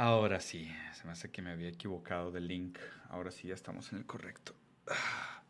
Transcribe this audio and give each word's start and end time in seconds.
Ahora 0.00 0.38
sí, 0.38 0.70
se 0.94 1.04
me 1.06 1.10
hace 1.10 1.28
que 1.32 1.42
me 1.42 1.50
había 1.50 1.68
equivocado 1.70 2.30
del 2.30 2.46
link. 2.46 2.78
Ahora 3.08 3.32
sí 3.32 3.48
ya 3.48 3.54
estamos 3.54 3.90
en 3.90 3.98
el 3.98 4.06
correcto. 4.06 4.54
Ah, 4.88 5.42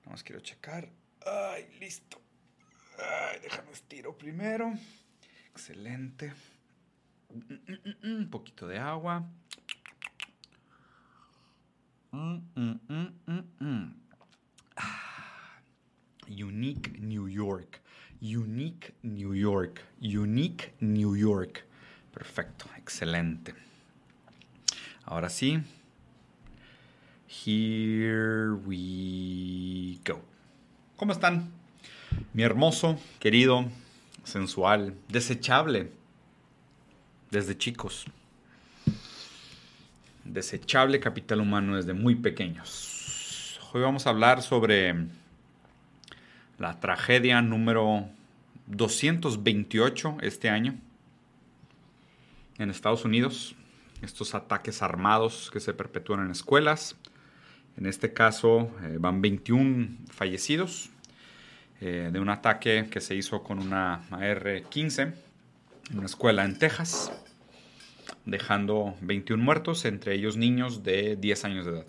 nada 0.00 0.10
más 0.10 0.24
quiero 0.24 0.40
checar. 0.40 0.90
Ay, 1.24 1.68
listo. 1.78 2.20
Ay, 2.98 3.38
déjame 3.40 3.70
estiro 3.70 4.18
primero. 4.18 4.72
Excelente. 5.52 6.32
Un 8.02 8.28
poquito 8.28 8.66
de 8.66 8.80
agua. 8.80 9.24
Ah, 12.10 12.40
Unique 16.26 16.98
New 16.98 17.28
York. 17.28 17.80
Unique 18.20 18.96
New 19.02 19.36
York. 19.36 19.84
Unique 20.00 20.74
New 20.80 21.14
York. 21.14 21.64
Perfecto, 22.12 22.68
excelente. 22.76 23.67
Ahora 25.10 25.30
sí. 25.30 25.58
Here 27.26 28.50
we 28.50 29.98
go. 30.04 30.20
¿Cómo 30.98 31.12
están? 31.12 31.50
Mi 32.34 32.42
hermoso, 32.42 33.00
querido, 33.18 33.64
sensual, 34.22 34.94
desechable, 35.08 35.90
desde 37.30 37.56
chicos. 37.56 38.04
Desechable 40.24 41.00
capital 41.00 41.40
humano 41.40 41.76
desde 41.76 41.94
muy 41.94 42.14
pequeños. 42.14 43.58
Hoy 43.72 43.80
vamos 43.80 44.06
a 44.06 44.10
hablar 44.10 44.42
sobre 44.42 44.94
la 46.58 46.80
tragedia 46.80 47.40
número 47.40 48.10
228 48.66 50.18
este 50.20 50.50
año 50.50 50.78
en 52.58 52.68
Estados 52.68 53.06
Unidos, 53.06 53.54
estos 54.02 54.34
ataques 54.34 54.82
armados 54.82 55.50
que 55.52 55.60
se 55.60 55.74
perpetúan 55.74 56.24
en 56.24 56.30
escuelas. 56.30 56.96
En 57.76 57.86
este 57.86 58.12
caso 58.12 58.70
eh, 58.82 58.96
van 58.98 59.20
21 59.20 59.98
fallecidos 60.10 60.90
eh, 61.80 62.10
de 62.12 62.18
un 62.18 62.28
ataque 62.28 62.88
que 62.90 63.00
se 63.00 63.14
hizo 63.14 63.42
con 63.42 63.60
una 63.60 64.02
AR-15 64.10 65.14
en 65.90 65.98
una 65.98 66.06
escuela 66.06 66.44
en 66.44 66.58
Texas, 66.58 67.12
dejando 68.26 68.96
21 69.00 69.42
muertos, 69.42 69.84
entre 69.84 70.14
ellos 70.14 70.36
niños 70.36 70.82
de 70.82 71.16
10 71.16 71.44
años 71.44 71.66
de 71.66 71.72
edad. 71.72 71.86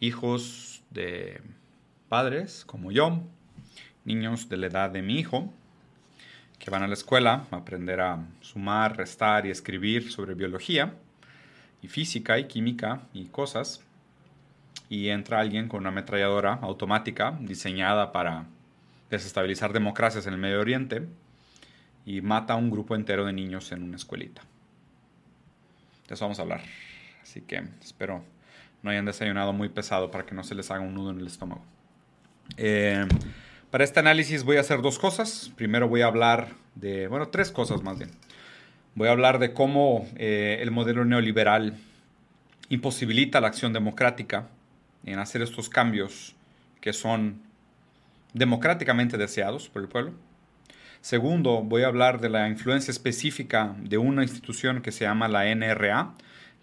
Hijos 0.00 0.82
de 0.90 1.40
padres 2.08 2.64
como 2.66 2.92
yo, 2.92 3.22
niños 4.04 4.48
de 4.48 4.56
la 4.56 4.66
edad 4.66 4.90
de 4.90 5.02
mi 5.02 5.18
hijo, 5.18 5.52
que 6.58 6.70
van 6.70 6.82
a 6.82 6.88
la 6.88 6.94
escuela 6.94 7.46
a 7.50 7.56
aprender 7.56 8.00
a 8.00 8.24
sumar, 8.40 8.96
restar 8.96 9.46
y 9.46 9.50
escribir 9.50 10.10
sobre 10.10 10.34
biología 10.34 10.94
y 11.82 11.88
física 11.88 12.38
y 12.38 12.46
química 12.46 13.02
y 13.12 13.26
cosas. 13.26 13.82
Y 14.88 15.08
entra 15.08 15.40
alguien 15.40 15.68
con 15.68 15.80
una 15.80 15.90
ametralladora 15.90 16.54
automática 16.54 17.36
diseñada 17.40 18.10
para 18.10 18.46
desestabilizar 19.10 19.72
democracias 19.72 20.26
en 20.26 20.34
el 20.34 20.38
Medio 20.38 20.60
Oriente 20.60 21.06
y 22.06 22.20
mata 22.22 22.54
a 22.54 22.56
un 22.56 22.70
grupo 22.70 22.94
entero 22.94 23.24
de 23.26 23.32
niños 23.32 23.70
en 23.72 23.82
una 23.82 23.96
escuelita. 23.96 24.42
De 26.08 26.14
eso 26.14 26.24
vamos 26.24 26.38
a 26.38 26.42
hablar. 26.42 26.62
Así 27.22 27.42
que 27.42 27.62
espero 27.82 28.22
no 28.82 28.90
hayan 28.90 29.04
desayunado 29.04 29.52
muy 29.52 29.68
pesado 29.68 30.10
para 30.10 30.24
que 30.24 30.34
no 30.34 30.42
se 30.44 30.54
les 30.54 30.70
haga 30.70 30.80
un 30.80 30.94
nudo 30.94 31.10
en 31.10 31.20
el 31.20 31.26
estómago. 31.26 31.62
Eh, 32.56 33.06
para 33.70 33.84
este 33.84 34.00
análisis 34.00 34.44
voy 34.44 34.56
a 34.56 34.60
hacer 34.60 34.80
dos 34.80 34.98
cosas. 34.98 35.52
Primero 35.56 35.88
voy 35.88 36.00
a 36.00 36.06
hablar 36.06 36.48
de, 36.74 37.08
bueno, 37.08 37.28
tres 37.28 37.50
cosas 37.50 37.82
más 37.82 37.98
bien. 37.98 38.10
Voy 38.94 39.08
a 39.08 39.12
hablar 39.12 39.38
de 39.38 39.52
cómo 39.52 40.08
eh, 40.16 40.58
el 40.60 40.70
modelo 40.70 41.04
neoliberal 41.04 41.76
imposibilita 42.70 43.40
la 43.40 43.48
acción 43.48 43.72
democrática 43.72 44.48
en 45.04 45.18
hacer 45.18 45.42
estos 45.42 45.68
cambios 45.68 46.34
que 46.80 46.92
son 46.92 47.42
democráticamente 48.32 49.18
deseados 49.18 49.68
por 49.68 49.82
el 49.82 49.88
pueblo. 49.88 50.12
Segundo, 51.00 51.62
voy 51.62 51.82
a 51.82 51.86
hablar 51.86 52.20
de 52.20 52.28
la 52.28 52.48
influencia 52.48 52.90
específica 52.90 53.76
de 53.80 53.98
una 53.98 54.22
institución 54.22 54.82
que 54.82 54.92
se 54.92 55.04
llama 55.04 55.28
la 55.28 55.54
NRA, 55.54 56.14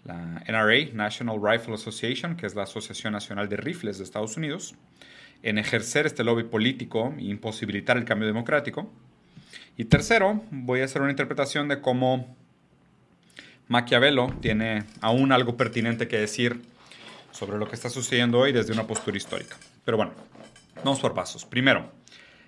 la 0.04 0.42
NRA, 0.46 0.92
National 0.92 1.40
Rifle 1.42 1.74
Association, 1.74 2.36
que 2.36 2.46
es 2.46 2.54
la 2.54 2.64
Asociación 2.64 3.12
Nacional 3.12 3.48
de 3.48 3.56
Rifles 3.56 3.98
de 3.98 4.04
Estados 4.04 4.36
Unidos 4.36 4.74
en 5.46 5.58
ejercer 5.58 6.06
este 6.06 6.24
lobby 6.24 6.42
político 6.42 7.14
e 7.18 7.26
imposibilitar 7.26 7.96
el 7.96 8.04
cambio 8.04 8.26
democrático. 8.26 8.90
Y 9.76 9.84
tercero, 9.84 10.42
voy 10.50 10.80
a 10.80 10.86
hacer 10.86 11.02
una 11.02 11.12
interpretación 11.12 11.68
de 11.68 11.80
cómo 11.80 12.36
Maquiavelo 13.68 14.34
tiene 14.40 14.82
aún 15.00 15.30
algo 15.30 15.56
pertinente 15.56 16.08
que 16.08 16.18
decir 16.18 16.62
sobre 17.30 17.58
lo 17.58 17.68
que 17.68 17.76
está 17.76 17.90
sucediendo 17.90 18.40
hoy 18.40 18.50
desde 18.50 18.72
una 18.72 18.88
postura 18.88 19.16
histórica. 19.16 19.56
Pero 19.84 19.96
bueno, 19.96 20.14
vamos 20.82 20.98
por 20.98 21.14
pasos. 21.14 21.44
Primero, 21.44 21.92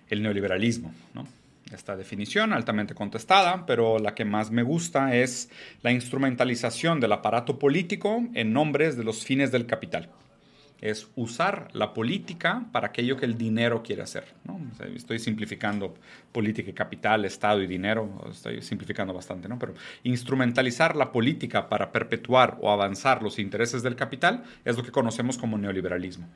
el 0.09 0.21
neoliberalismo. 0.21 0.93
Esta 1.73 1.97
definición 1.97 2.53
altamente 2.53 2.95
contestada, 2.95 3.65
pero 3.65 4.01
la 4.01 4.17
que 4.17 4.25
más 4.25 4.51
me 4.51 4.65
gusta 4.65 5.15
es 5.15 5.51
la 5.83 5.93
instrumentalización 5.93 6.99
del 6.99 7.13
aparato 7.13 7.61
político 7.61 8.25
en 8.35 8.53
nombres 8.53 8.97
de 8.97 9.05
los 9.05 9.25
fines 9.25 9.53
del 9.53 9.67
capital 9.67 10.11
es 10.81 11.09
usar 11.17 11.69
la 11.73 11.93
política 11.93 12.67
para 12.73 12.89
aquello 12.89 13.17
que 13.17 13.25
el 13.25 13.37
dinero 13.37 13.83
quiere 13.83 14.03
hacer. 14.03 14.25
estoy 14.95 15.19
simplificando 15.19 15.95
política 16.33 16.71
y 16.71 16.73
capital, 16.73 17.25
Estado 17.25 17.63
y 17.63 17.67
dinero, 17.67 18.25
estoy 18.31 18.63
simplificando 18.63 19.13
bastante, 19.13 19.49
¿no? 19.49 19.59
pero 19.59 19.75
instrumentalizar 20.05 20.95
la 20.95 21.11
política 21.11 21.69
para 21.69 21.91
perpetuar 21.91 22.59
o 22.61 22.71
avanzar 22.71 23.23
los 23.23 23.39
intereses 23.39 23.83
del 23.83 23.97
capital 23.97 24.45
es 24.65 24.77
lo 24.77 24.83
que 24.83 24.93
conocemos 24.93 25.37
como 25.37 25.59
neoliberalismo. 25.59 26.29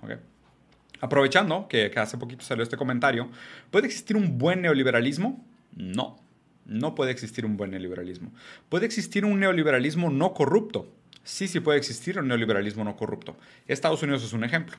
Aprovechando 1.00 1.68
que, 1.68 1.90
que 1.90 2.00
hace 2.00 2.18
poquito 2.18 2.44
salió 2.44 2.62
este 2.62 2.76
comentario, 2.76 3.30
¿puede 3.70 3.86
existir 3.86 4.16
un 4.16 4.38
buen 4.38 4.62
neoliberalismo? 4.62 5.44
No, 5.74 6.18
no 6.64 6.94
puede 6.94 7.12
existir 7.12 7.46
un 7.46 7.56
buen 7.56 7.70
neoliberalismo. 7.70 8.32
Puede 8.68 8.86
existir 8.86 9.24
un 9.24 9.38
neoliberalismo 9.40 10.10
no 10.10 10.34
corrupto 10.34 10.92
sí, 11.24 11.48
sí 11.48 11.60
puede 11.60 11.78
existir 11.78 12.18
un 12.18 12.28
neoliberalismo 12.28 12.84
no 12.84 12.96
corrupto. 12.96 13.36
Estados 13.66 14.02
Unidos 14.02 14.24
es 14.24 14.32
un 14.32 14.44
ejemplo. 14.44 14.76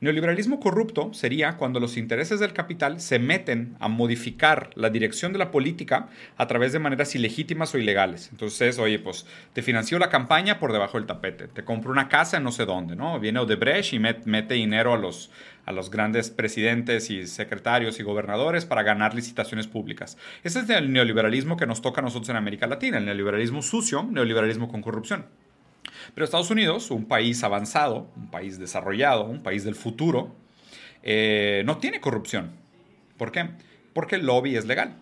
Neoliberalismo 0.00 0.60
corrupto 0.60 1.12
sería 1.12 1.56
cuando 1.56 1.80
los 1.80 1.96
intereses 1.96 2.40
del 2.40 2.52
capital 2.52 3.00
se 3.00 3.18
meten 3.18 3.76
a 3.80 3.88
modificar 3.88 4.70
la 4.74 4.90
dirección 4.90 5.32
de 5.32 5.38
la 5.38 5.50
política 5.50 6.08
a 6.36 6.46
través 6.46 6.72
de 6.72 6.78
maneras 6.78 7.14
ilegítimas 7.14 7.74
o 7.74 7.78
ilegales. 7.78 8.28
Entonces, 8.30 8.78
oye, 8.78 8.98
pues 8.98 9.26
te 9.52 9.62
financió 9.62 9.98
la 9.98 10.10
campaña 10.10 10.58
por 10.58 10.72
debajo 10.72 10.98
del 10.98 11.06
tapete, 11.06 11.48
te 11.48 11.64
compro 11.64 11.92
una 11.92 12.08
casa 12.08 12.36
en 12.38 12.44
no 12.44 12.52
sé 12.52 12.64
dónde, 12.64 12.96
¿no? 12.96 13.18
Viene 13.20 13.40
Odebrecht 13.40 13.92
y 13.92 13.98
mete 13.98 14.54
dinero 14.54 14.94
a 14.94 14.98
los, 14.98 15.30
a 15.64 15.72
los 15.72 15.90
grandes 15.90 16.30
presidentes 16.30 17.10
y 17.10 17.26
secretarios 17.26 17.98
y 18.00 18.02
gobernadores 18.02 18.64
para 18.64 18.82
ganar 18.82 19.14
licitaciones 19.14 19.66
públicas. 19.66 20.16
Ese 20.44 20.60
es 20.60 20.70
el 20.70 20.92
neoliberalismo 20.92 21.56
que 21.56 21.66
nos 21.66 21.82
toca 21.82 22.00
a 22.00 22.04
nosotros 22.04 22.28
en 22.30 22.36
América 22.36 22.66
Latina, 22.66 22.98
el 22.98 23.04
neoliberalismo 23.04 23.62
sucio, 23.62 24.02
neoliberalismo 24.02 24.68
con 24.68 24.82
corrupción. 24.82 25.26
Pero 26.14 26.24
Estados 26.24 26.50
Unidos, 26.50 26.90
un 26.90 27.06
país 27.06 27.42
avanzado, 27.44 28.10
un 28.16 28.30
país 28.30 28.58
desarrollado, 28.58 29.24
un 29.24 29.42
país 29.42 29.64
del 29.64 29.74
futuro, 29.74 30.34
eh, 31.02 31.62
no 31.64 31.78
tiene 31.78 32.00
corrupción. 32.00 32.52
¿Por 33.16 33.32
qué? 33.32 33.50
Porque 33.92 34.16
el 34.16 34.26
lobby 34.26 34.56
es 34.56 34.66
legal. 34.66 34.96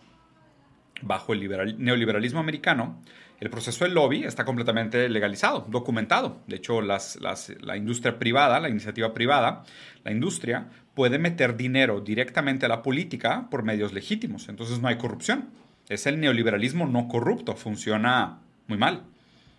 Bajo 1.03 1.33
el 1.33 1.77
neoliberalismo 1.79 2.41
americano, 2.41 3.01
el 3.41 3.51
proceso 3.51 3.85
del 3.85 3.95
lobby 3.95 4.25
está 4.25 4.45
completamente 4.45 5.09
legalizado, 5.09 5.67
documentado. 5.69 6.41
De 6.47 6.57
hecho, 6.57 6.81
la 6.81 7.77
industria 7.77 8.19
privada, 8.19 8.61
la 8.61 8.69
iniciativa 8.69 9.13
privada, 9.13 9.65
la 10.05 10.13
industria 10.13 10.69
puede 10.95 11.19
meter 11.19 11.57
dinero 11.57 12.01
directamente 12.01 12.67
a 12.67 12.69
la 12.69 12.83
política 12.83 13.49
por 13.51 13.65
medios 13.65 13.93
legítimos. 13.93 14.49
Entonces 14.49 14.81
no 14.81 14.89
hay 14.89 14.97
corrupción. 14.97 15.51
Es 15.89 16.07
el 16.07 16.21
neoliberalismo 16.21 16.87
no 16.87 17.09
corrupto. 17.09 17.57
Funciona 17.57 18.39
muy 18.69 18.79
mal 18.79 19.03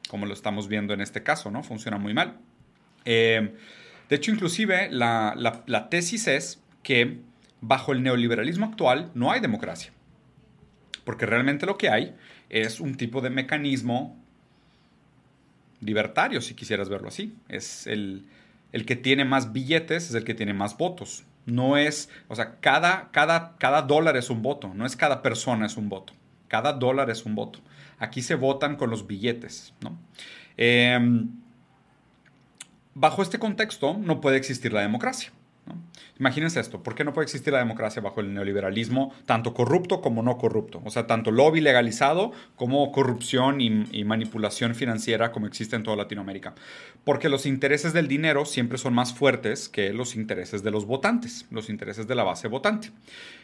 como 0.10 0.26
lo 0.26 0.34
estamos 0.34 0.68
viendo 0.68 0.94
en 0.94 1.02
este 1.02 1.24
caso, 1.24 1.52
¿no? 1.52 1.64
Funciona 1.64 1.98
muy 1.98 2.14
mal. 2.14 2.38
Eh, 3.06 3.54
de 4.10 4.16
hecho, 4.16 4.32
inclusive 4.32 4.90
la, 4.92 5.88
tesis 5.90 6.28
es 6.28 6.62
que 6.84 7.20
bajo 7.62 7.94
el 7.94 8.04
neoliberalismo 8.04 8.66
actual 8.66 9.12
no 9.16 9.32
hay 9.32 9.40
democracia. 9.40 9.92
Porque 11.04 11.26
realmente 11.26 11.66
lo 11.66 11.78
que 11.78 11.90
hay 11.90 12.16
es 12.50 12.80
un 12.80 12.96
tipo 12.96 13.22
de 13.22 13.30
mecanismo 13.30 14.18
libertario, 15.82 16.42
si 16.42 16.54
quisieras 16.54 16.90
verlo 16.90 17.08
así. 17.08 17.36
Es 17.50 17.88
el, 17.88 18.26
que 18.86 18.96
tiene 18.96 19.26
más 19.26 19.54
billetes, 19.54 20.10
es 20.10 20.16
el 20.16 20.24
que 20.24 20.34
tiene 20.34 20.54
más 20.54 20.78
votos. 20.78 21.26
No 21.46 21.78
es, 21.78 22.10
o 22.28 22.36
sea, 22.36 22.60
cada, 22.60 23.10
cada, 23.12 23.56
cada 23.58 23.84
dólar 23.84 24.18
es 24.18 24.30
un 24.32 24.42
voto, 24.42 24.74
no 24.74 24.86
es 24.86 24.96
cada 24.96 25.22
persona 25.22 25.66
es 25.68 25.78
un 25.78 25.90
voto. 25.90 26.14
Cada 26.48 26.74
dólar 26.74 27.10
es 27.10 27.26
un 27.26 27.36
voto. 27.36 27.60
Aquí 28.00 28.22
se 28.22 28.36
votan 28.36 28.76
con 28.76 28.90
los 28.90 29.08
billetes. 29.08 29.74
Em, 30.58 31.30
bajo 32.94 33.22
este 33.22 33.40
contexto 33.40 33.98
no 33.98 34.22
puede 34.22 34.38
existir 34.38 34.74
la 34.74 34.82
democracia. 34.82 35.32
Imagínense 36.18 36.62
esto, 36.62 36.82
¿por 36.82 36.96
qué 36.96 37.04
no 37.04 37.14
puede 37.14 37.26
existir 37.26 37.52
la 37.52 37.60
democracia 37.60 38.02
bajo 38.02 38.22
el 38.22 38.34
neoliberalismo, 38.34 39.14
tanto 39.26 39.54
corrupto 39.54 40.00
como 40.00 40.24
no 40.24 40.38
corrupto? 40.38 40.82
O 40.86 40.90
sea, 40.90 41.08
tanto 41.08 41.30
lobby 41.30 41.60
legalizado 41.60 42.32
como 42.56 42.92
corrupción 42.92 43.60
y, 43.60 44.04
manipulación 44.06 44.76
financiera 44.76 45.32
como 45.32 45.48
existe 45.48 45.76
en 45.76 45.84
toda 45.84 45.98
Latinoamérica. 45.98 46.54
Porque 47.04 47.28
los 47.28 47.46
intereses 47.46 47.92
del 47.92 48.08
dinero 48.08 48.46
siempre 48.46 48.78
son 48.78 48.94
más 48.94 49.14
fuertes 49.14 49.68
que 49.68 49.92
los 49.92 50.16
intereses 50.16 50.64
de 50.64 50.72
los 50.72 50.86
votantes, 50.86 51.48
los 51.52 51.70
intereses 51.70 52.08
de 52.08 52.16
la 52.16 52.24
base 52.24 52.48
votante. 52.48 52.92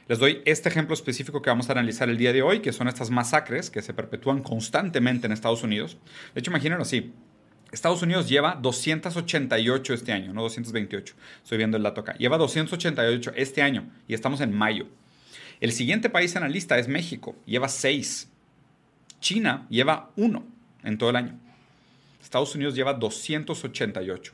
Les 0.08 0.20
doy 0.20 0.42
este 0.46 0.70
ejemplo 0.70 0.94
específico 0.94 1.42
que 1.42 1.50
vamos 1.50 1.70
a 1.70 1.74
analizar 1.74 2.10
el 2.10 2.18
día 2.18 2.32
de 2.32 2.42
hoy, 2.42 2.60
que 2.60 2.72
son 2.72 2.88
estas 2.88 3.10
masacres 3.10 3.70
que 3.70 3.82
se 3.82 3.94
perpetúan 3.94 4.42
constantemente 4.42 5.26
en 5.26 5.34
Estados 5.34 5.64
Unidos. 5.64 5.98
De 6.34 6.40
hecho, 6.40 6.52
imagínenlo 6.52 6.84
así, 6.84 7.14
Estados 7.72 8.02
Unidos 8.02 8.28
lleva 8.28 8.56
288 8.62 9.94
este 9.94 10.12
año, 10.12 10.34
no 10.34 10.42
228. 10.42 11.16
Estoy 11.44 11.58
viendo 11.58 11.78
el 11.78 11.84
dato 11.84 12.02
acá. 12.02 12.14
Lleva 12.18 12.38
288 12.38 13.32
este 13.36 13.62
año 13.62 13.90
y 14.08 14.14
estamos 14.14 14.42
en 14.42 14.54
mayo. 14.54 14.88
El 15.62 15.72
siguiente 15.72 16.10
país 16.10 16.36
en 16.36 16.42
la 16.42 16.50
lista 16.50 16.78
es 16.78 16.88
México, 16.88 17.36
lleva 17.46 17.70
6. 17.70 18.30
China 19.22 19.68
lleva 19.70 20.10
1 20.18 20.44
en 20.84 20.98
todo 20.98 21.12
el 21.12 21.16
año. 21.16 21.40
Estados 22.22 22.54
Unidos 22.56 22.76
lleva 22.76 22.94
288. 22.94 24.34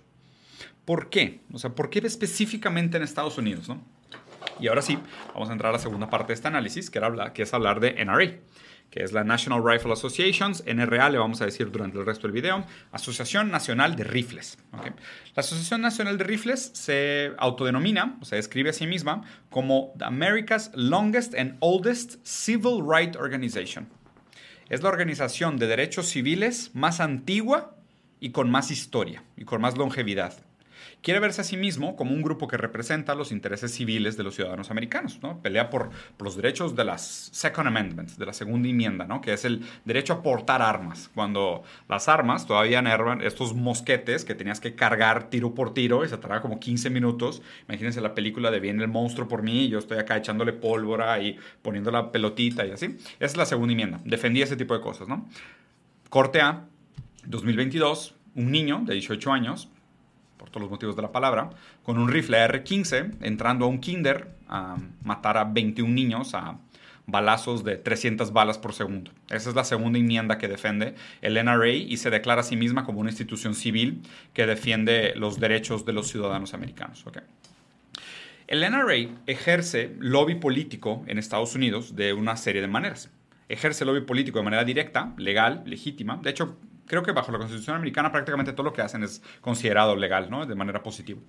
¿Por 0.85 1.09
qué? 1.09 1.41
O 1.51 1.59
sea, 1.59 1.71
¿por 1.71 1.89
qué 1.89 1.99
específicamente 1.99 2.97
en 2.97 3.03
Estados 3.03 3.37
Unidos? 3.37 3.67
¿no? 3.67 3.81
Y 4.59 4.67
ahora 4.67 4.81
sí, 4.81 4.97
vamos 5.33 5.49
a 5.49 5.51
entrar 5.51 5.69
a 5.69 5.73
la 5.73 5.79
segunda 5.79 6.09
parte 6.09 6.27
de 6.27 6.35
este 6.35 6.47
análisis, 6.47 6.89
que, 6.89 6.97
era 6.97 7.33
que 7.33 7.43
es 7.43 7.53
hablar 7.53 7.81
de 7.81 8.03
NRA 8.03 8.39
que 8.89 9.03
es 9.03 9.11
la 9.11 9.23
National 9.23 9.63
Rifle 9.63 9.93
Associations, 9.93 10.63
NRA 10.65 11.09
le 11.09 11.17
vamos 11.17 11.41
a 11.41 11.45
decir 11.45 11.71
durante 11.71 11.97
el 11.97 12.05
resto 12.05 12.27
del 12.27 12.31
video, 12.31 12.65
Asociación 12.91 13.51
Nacional 13.51 13.95
de 13.95 14.03
Rifles. 14.03 14.57
La 14.71 15.41
Asociación 15.41 15.81
Nacional 15.81 16.17
de 16.17 16.23
Rifles 16.23 16.71
se 16.73 17.33
autodenomina, 17.37 18.17
o 18.21 18.25
se 18.25 18.37
describe 18.37 18.69
a 18.69 18.73
sí 18.73 18.87
misma, 18.87 19.23
como 19.49 19.93
America's 19.99 20.71
Longest 20.73 21.35
and 21.35 21.57
Oldest 21.59 22.25
Civil 22.25 22.81
Rights 22.87 23.17
Organization. 23.17 23.89
Es 24.69 24.83
la 24.83 24.89
organización 24.89 25.57
de 25.57 25.67
derechos 25.67 26.07
civiles 26.07 26.71
más 26.73 26.99
antigua 26.99 27.75
y 28.19 28.31
con 28.31 28.49
más 28.49 28.71
historia 28.71 29.23
y 29.35 29.45
con 29.45 29.61
más 29.61 29.77
longevidad 29.77 30.46
quiere 31.07 31.21
verse 31.21 31.39
a 31.39 31.45
sí 31.45 31.55
mismo 31.55 31.95
como 31.95 32.11
un 32.11 32.21
grupo 32.21 32.49
que 32.49 32.57
representa 32.57 33.15
los 33.15 33.31
intereses 33.31 33.73
civiles 33.73 34.17
de 34.17 34.23
los 34.23 34.35
ciudadanos 34.35 34.71
americanos, 34.71 35.19
¿no? 35.23 35.41
Pelea 35.41 35.69
por, 35.69 35.89
los 36.19 36.35
derechos 36.35 36.75
de 36.75 36.83
las 36.83 37.29
Second 37.31 37.65
Amendment, 37.65 38.09
de 38.17 38.25
la 38.25 38.33
segunda 38.33 38.67
enmienda, 38.67 39.05
¿no? 39.05 39.21
Que 39.21 39.31
es 39.31 39.45
el 39.45 39.63
derecho 39.85 40.11
a 40.11 40.21
portar 40.21 40.61
armas. 40.61 41.09
Cuando 41.15 41.63
las 41.87 42.09
armas 42.09 42.45
todavía 42.45 42.79
eran 42.79 43.21
estos 43.21 43.53
mosquetes 43.53 44.25
que 44.25 44.35
tenías 44.35 44.59
que 44.59 44.75
cargar 44.75 45.29
tiro 45.29 45.55
por 45.55 45.73
tiro 45.73 46.03
y 46.03 46.09
se 46.09 46.17
tardaba 46.17 46.41
como 46.41 46.59
15 46.59 46.89
minutos. 46.89 47.41
Imagínense 47.69 48.01
la 48.01 48.13
película 48.13 48.51
de 48.51 48.59
Viene 48.59 48.83
el 48.83 48.89
monstruo 48.89 49.29
por 49.29 49.43
mí 49.43 49.63
y 49.63 49.69
yo 49.69 49.79
estoy 49.79 49.99
acá 49.99 50.17
echándole 50.17 50.51
pólvora 50.51 51.21
y 51.21 51.37
poniendo 51.61 51.89
la 51.89 52.11
pelotita 52.11 52.65
y 52.65 52.71
así. 52.71 52.97
Esa 52.97 53.15
es 53.19 53.37
la 53.37 53.45
segunda 53.45 53.71
enmienda. 53.71 54.01
Defendía 54.03 54.43
ese 54.43 54.57
tipo 54.57 54.73
de 54.73 54.81
cosas, 54.81 55.07
¿no? 55.07 55.25
Corte 56.09 56.41
A, 56.41 56.65
2022, 57.25 58.13
un 58.35 58.51
niño 58.51 58.81
de 58.85 58.95
18 58.95 59.31
años 59.31 59.69
por 60.57 60.63
los 60.63 60.71
motivos 60.71 60.95
de 60.95 61.03
la 61.03 61.11
palabra, 61.11 61.51
con 61.83 61.99
un 61.99 62.09
rifle 62.09 62.39
R-15 62.39 63.17
entrando 63.21 63.65
a 63.65 63.67
un 63.67 63.77
kinder 63.79 64.27
a 64.49 64.75
matar 65.03 65.37
a 65.37 65.43
21 65.43 65.93
niños 65.93 66.33
a 66.33 66.57
balazos 67.05 67.63
de 67.63 67.77
300 67.77 68.33
balas 68.33 68.57
por 68.57 68.73
segundo. 68.73 69.11
Esa 69.29 69.51
es 69.51 69.55
la 69.55 69.63
segunda 69.63 69.99
enmienda 69.99 70.39
que 70.39 70.47
defiende 70.47 70.95
el 71.21 71.35
NRA 71.35 71.69
y 71.69 71.95
se 71.97 72.09
declara 72.09 72.41
a 72.41 72.43
sí 72.43 72.57
misma 72.57 72.85
como 72.85 72.99
una 72.99 73.11
institución 73.11 73.53
civil 73.53 74.01
que 74.33 74.47
defiende 74.47 75.13
los 75.15 75.39
derechos 75.39 75.85
de 75.85 75.93
los 75.93 76.07
ciudadanos 76.07 76.55
americanos. 76.55 77.05
El 78.47 78.61
NRA 78.61 79.19
ejerce 79.27 79.95
lobby 79.99 80.35
político 80.35 81.03
en 81.05 81.19
Estados 81.19 81.53
Unidos 81.53 81.95
de 81.95 82.13
una 82.13 82.35
serie 82.35 82.61
de 82.61 82.67
maneras. 82.67 83.11
Ejerce 83.47 83.85
lobby 83.85 84.01
político 84.01 84.39
de 84.39 84.45
manera 84.45 84.63
directa, 84.63 85.13
legal, 85.17 85.61
legítima. 85.67 86.17
De 86.17 86.31
hecho, 86.31 86.57
creo 86.87 87.03
que 87.03 87.11
bajo 87.11 87.31
la 87.31 87.37
Constitución 87.37 87.75
americana 87.75 88.11
prácticamente 88.11 88.53
todo 88.53 88.63
lo 88.63 88.73
que 88.73 88.81
hacen 88.81 89.03
es 89.03 89.21
considerado 89.41 89.95
legal, 89.95 90.29
¿no? 90.29 90.45
De 90.45 90.55
manera 90.55 90.81
positiva. 90.81 91.19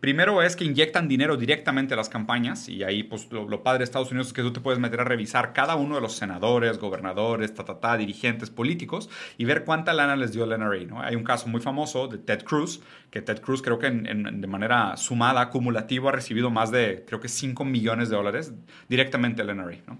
Primero 0.00 0.42
es 0.42 0.54
que 0.54 0.64
inyectan 0.64 1.08
dinero 1.08 1.36
directamente 1.36 1.94
a 1.94 1.96
las 1.96 2.08
campañas 2.08 2.68
y 2.68 2.84
ahí 2.84 3.02
pues 3.02 3.30
lo, 3.32 3.62
padre 3.62 3.78
de 3.78 3.84
Estados 3.84 4.10
Unidos 4.10 4.28
es 4.28 4.32
que 4.32 4.42
tú 4.42 4.52
te 4.52 4.60
puedes 4.60 4.78
meter 4.78 5.00
a 5.00 5.04
revisar 5.04 5.52
cada 5.52 5.76
uno 5.76 5.96
de 5.96 6.00
los 6.00 6.14
senadores, 6.14 6.78
gobernadores, 6.78 7.54
ta, 7.54 7.96
dirigentes 7.96 8.50
políticos 8.50 9.08
y 9.38 9.44
ver 9.44 9.64
cuánta 9.64 9.92
lana 9.92 10.16
les 10.16 10.32
dio 10.32 10.44
el 10.44 10.58
NRA, 10.58 10.84
¿no? 10.86 11.02
Hay 11.02 11.16
un 11.16 11.24
caso 11.24 11.48
muy 11.48 11.60
famoso 11.60 12.08
de 12.08 12.18
Ted 12.18 12.44
Cruz, 12.44 12.82
que 13.10 13.22
Ted 13.22 13.40
Cruz 13.40 13.62
creo 13.62 13.78
que 13.78 13.90
de 13.90 14.46
manera 14.46 14.96
sumada, 14.96 15.40
acumulativa, 15.40 16.10
ha 16.10 16.12
recibido 16.12 16.50
más 16.50 16.70
de, 16.70 17.04
creo 17.06 17.20
que 17.20 17.28
5 17.28 17.64
millones 17.64 18.10
de 18.10 18.16
dólares 18.16 18.52
directamente 18.88 19.44
del 19.44 19.56
NRA, 19.56 19.76
¿no? 19.86 19.98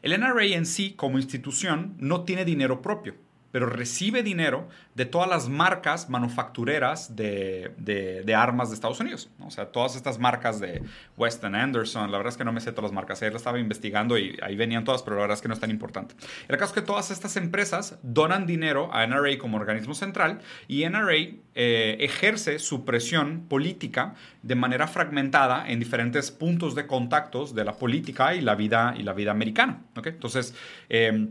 El 0.00 0.18
NRA 0.18 0.44
en 0.44 0.64
sí, 0.64 0.94
como 0.94 1.18
institución, 1.18 1.96
no 1.98 2.22
tiene 2.22 2.44
dinero 2.44 2.80
propio 2.80 3.14
pero 3.50 3.66
recibe 3.66 4.22
dinero 4.22 4.68
de 4.94 5.04
todas 5.06 5.28
las 5.28 5.48
marcas 5.48 6.10
manufactureras 6.10 7.16
de, 7.16 7.72
de, 7.78 8.34
armas 8.34 8.68
de 8.68 8.74
Estados 8.74 9.00
Unidos. 9.00 9.30
O 9.40 9.50
sea, 9.50 9.66
todas 9.66 9.96
estas 9.96 10.18
marcas 10.18 10.60
de 10.60 10.82
Weston 11.16 11.54
Anderson, 11.54 12.10
la 12.10 12.18
verdad 12.18 12.32
es 12.32 12.36
que 12.36 12.44
no 12.44 12.52
me 12.52 12.60
sé 12.60 12.72
todas 12.72 12.90
las 12.90 12.92
marcas, 12.92 13.22
ayer 13.22 13.32
la 13.32 13.38
estaba 13.38 13.58
investigando 13.58 14.18
y 14.18 14.38
ahí 14.42 14.56
venían 14.56 14.84
todas, 14.84 15.02
pero 15.02 15.16
la 15.16 15.22
verdad 15.22 15.36
es 15.36 15.42
que 15.42 15.48
no 15.48 15.54
es 15.54 15.60
tan 15.60 15.70
importante. 15.70 16.14
El 16.48 16.56
caso 16.56 16.74
es 16.74 16.80
que 16.80 16.86
todas 16.86 17.10
estas 17.10 17.36
empresas 17.36 17.98
donan 18.02 18.46
dinero 18.46 18.90
a 18.92 19.06
NRA 19.06 19.38
como 19.38 19.56
organismo 19.56 19.94
central 19.94 20.40
y 20.66 20.84
NRA 20.84 21.14
eh, 21.54 21.96
ejerce 22.00 22.58
su 22.58 22.84
presión 22.84 23.46
política 23.48 24.14
de 24.42 24.54
manera 24.54 24.86
fragmentada 24.88 25.68
en 25.68 25.78
diferentes 25.78 26.30
puntos 26.30 26.74
de 26.74 26.86
contactos 26.86 27.54
de 27.54 27.64
la 27.64 27.72
política 27.72 28.34
y 28.34 28.40
la 28.40 28.54
vida, 28.54 28.94
y 28.96 29.02
la 29.02 29.12
vida 29.12 29.30
americana. 29.30 29.82
¿okay? 29.96 30.12
Entonces, 30.12 30.54
eh, 30.88 31.28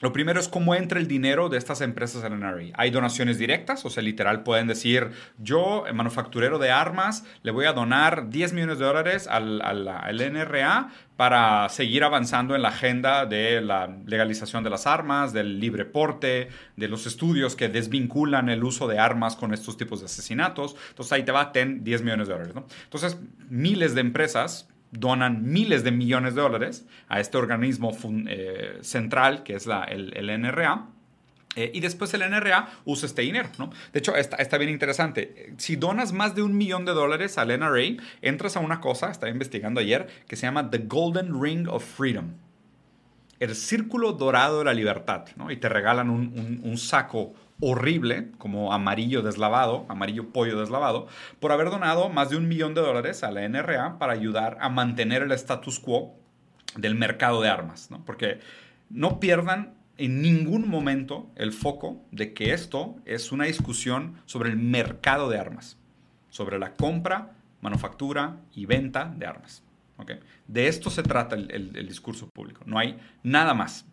lo 0.00 0.12
primero 0.12 0.40
es 0.40 0.48
cómo 0.48 0.74
entra 0.74 1.00
el 1.00 1.08
dinero 1.08 1.48
de 1.48 1.58
estas 1.58 1.80
empresas 1.80 2.24
al 2.24 2.38
NRA. 2.38 2.72
Hay 2.74 2.90
donaciones 2.90 3.38
directas, 3.38 3.84
o 3.84 3.90
sea, 3.90 4.02
literal 4.02 4.42
pueden 4.42 4.66
decir, 4.66 5.10
yo, 5.38 5.84
manufacturero 5.92 6.58
de 6.58 6.70
armas, 6.70 7.24
le 7.42 7.50
voy 7.50 7.66
a 7.66 7.72
donar 7.72 8.30
10 8.30 8.52
millones 8.52 8.78
de 8.78 8.84
dólares 8.84 9.26
al, 9.28 9.58
NRA 10.32 10.90
para 11.16 11.68
seguir 11.68 12.04
avanzando 12.04 12.54
en 12.54 12.62
la 12.62 12.68
agenda 12.68 13.26
de 13.26 13.60
la 13.60 13.88
legalización 14.06 14.62
de 14.62 14.70
las 14.70 14.86
armas, 14.86 15.32
del 15.32 15.58
libre 15.58 15.84
porte, 15.84 16.48
de 16.76 16.88
los 16.88 17.06
estudios 17.06 17.56
que 17.56 17.68
desvinculan 17.68 18.48
el 18.48 18.62
uso 18.62 18.86
de 18.86 18.98
armas 18.98 19.34
con 19.34 19.52
estos 19.52 19.76
tipos 19.76 20.00
de 20.00 20.06
asesinatos. 20.06 20.76
Entonces 20.90 21.12
ahí 21.12 21.24
te 21.24 21.32
va, 21.32 21.50
ten 21.50 21.82
10 21.82 22.02
millones 22.02 22.28
de 22.28 22.34
dólares. 22.34 22.54
¿no? 22.54 22.66
Entonces, 22.84 23.18
miles 23.48 23.94
de 23.94 24.00
empresas 24.00 24.68
donan 24.90 25.50
miles 25.50 25.84
de 25.84 25.92
millones 25.92 26.34
de 26.34 26.40
dólares 26.40 26.86
a 27.08 27.20
este 27.20 27.36
organismo 27.36 27.96
eh, 28.28 28.78
central 28.82 29.42
que 29.42 29.54
es 29.54 29.66
la, 29.66 29.84
el, 29.84 30.40
NRA. 30.40 30.86
Eh, 31.56 31.70
y 31.74 31.80
después 31.80 32.12
el 32.14 32.20
NRA 32.20 32.68
usa 32.84 33.06
este 33.06 33.22
dinero, 33.22 33.48
¿no? 33.58 33.70
De 33.92 33.98
hecho, 33.98 34.14
está, 34.14 34.36
está, 34.36 34.58
bien 34.58 34.70
interesante. 34.70 35.54
Si 35.56 35.76
donas 35.76 36.12
más 36.12 36.34
de 36.34 36.42
un 36.42 36.56
millón 36.56 36.84
de 36.84 36.92
dólares 36.92 37.36
al 37.38 37.48
NRA, 37.48 38.02
entras 38.22 38.56
a 38.56 38.60
una 38.60 38.80
cosa, 38.80 39.10
estaba 39.10 39.32
investigando 39.32 39.80
ayer, 39.80 40.08
que 40.28 40.36
se 40.36 40.46
llama 40.46 40.70
The 40.70 40.78
Golden 40.78 41.42
Ring 41.42 41.68
of 41.68 41.84
Freedom. 41.84 42.34
El 43.40 43.54
círculo 43.54 44.12
dorado 44.12 44.60
de 44.60 44.64
la 44.66 44.74
libertad, 44.74 45.26
¿no? 45.36 45.50
Y 45.50 45.56
te 45.56 45.68
regalan 45.68 46.10
un, 46.10 46.32
un, 46.36 46.60
un 46.62 46.78
saco 46.78 47.34
horrible, 47.60 48.30
como 48.38 48.72
amarillo 48.72 49.22
deslavado, 49.22 49.86
amarillo 49.88 50.32
pollo 50.32 50.60
deslavado, 50.60 51.08
por 51.40 51.52
haber 51.52 51.70
donado 51.70 52.08
más 52.08 52.30
de 52.30 52.36
un 52.36 52.48
millón 52.48 52.74
de 52.74 52.80
dólares 52.80 53.24
a 53.24 53.30
la 53.30 53.48
NRA 53.48 53.98
para 53.98 54.12
ayudar 54.12 54.58
a 54.60 54.68
mantener 54.68 55.22
el 55.22 55.32
status 55.32 55.78
quo 55.80 56.14
del 56.76 56.94
mercado 56.94 57.40
de 57.40 57.48
armas, 57.48 57.90
¿no? 57.90 58.04
Porque 58.04 58.40
no 58.90 59.20
pierdan 59.20 59.74
en 59.96 60.22
ningún 60.22 60.68
momento 60.68 61.30
el 61.34 61.52
foco 61.52 62.00
de 62.12 62.32
que 62.32 62.52
esto 62.52 62.96
es 63.04 63.32
una 63.32 63.44
discusión 63.44 64.20
sobre 64.26 64.50
el 64.50 64.56
mercado 64.56 65.28
de 65.28 65.38
armas, 65.38 65.76
sobre 66.30 66.58
la 66.58 66.74
compra, 66.74 67.32
manufactura 67.60 68.36
y 68.54 68.66
venta 68.66 69.12
de 69.16 69.26
armas. 69.26 69.64
¿okay? 69.96 70.20
De 70.46 70.68
esto 70.68 70.90
se 70.90 71.02
trata 71.02 71.34
el, 71.34 71.50
el 71.50 71.88
discurso 71.88 72.28
público, 72.28 72.62
no 72.64 72.78
hay 72.78 72.98
nada 73.24 73.54
más. 73.54 73.86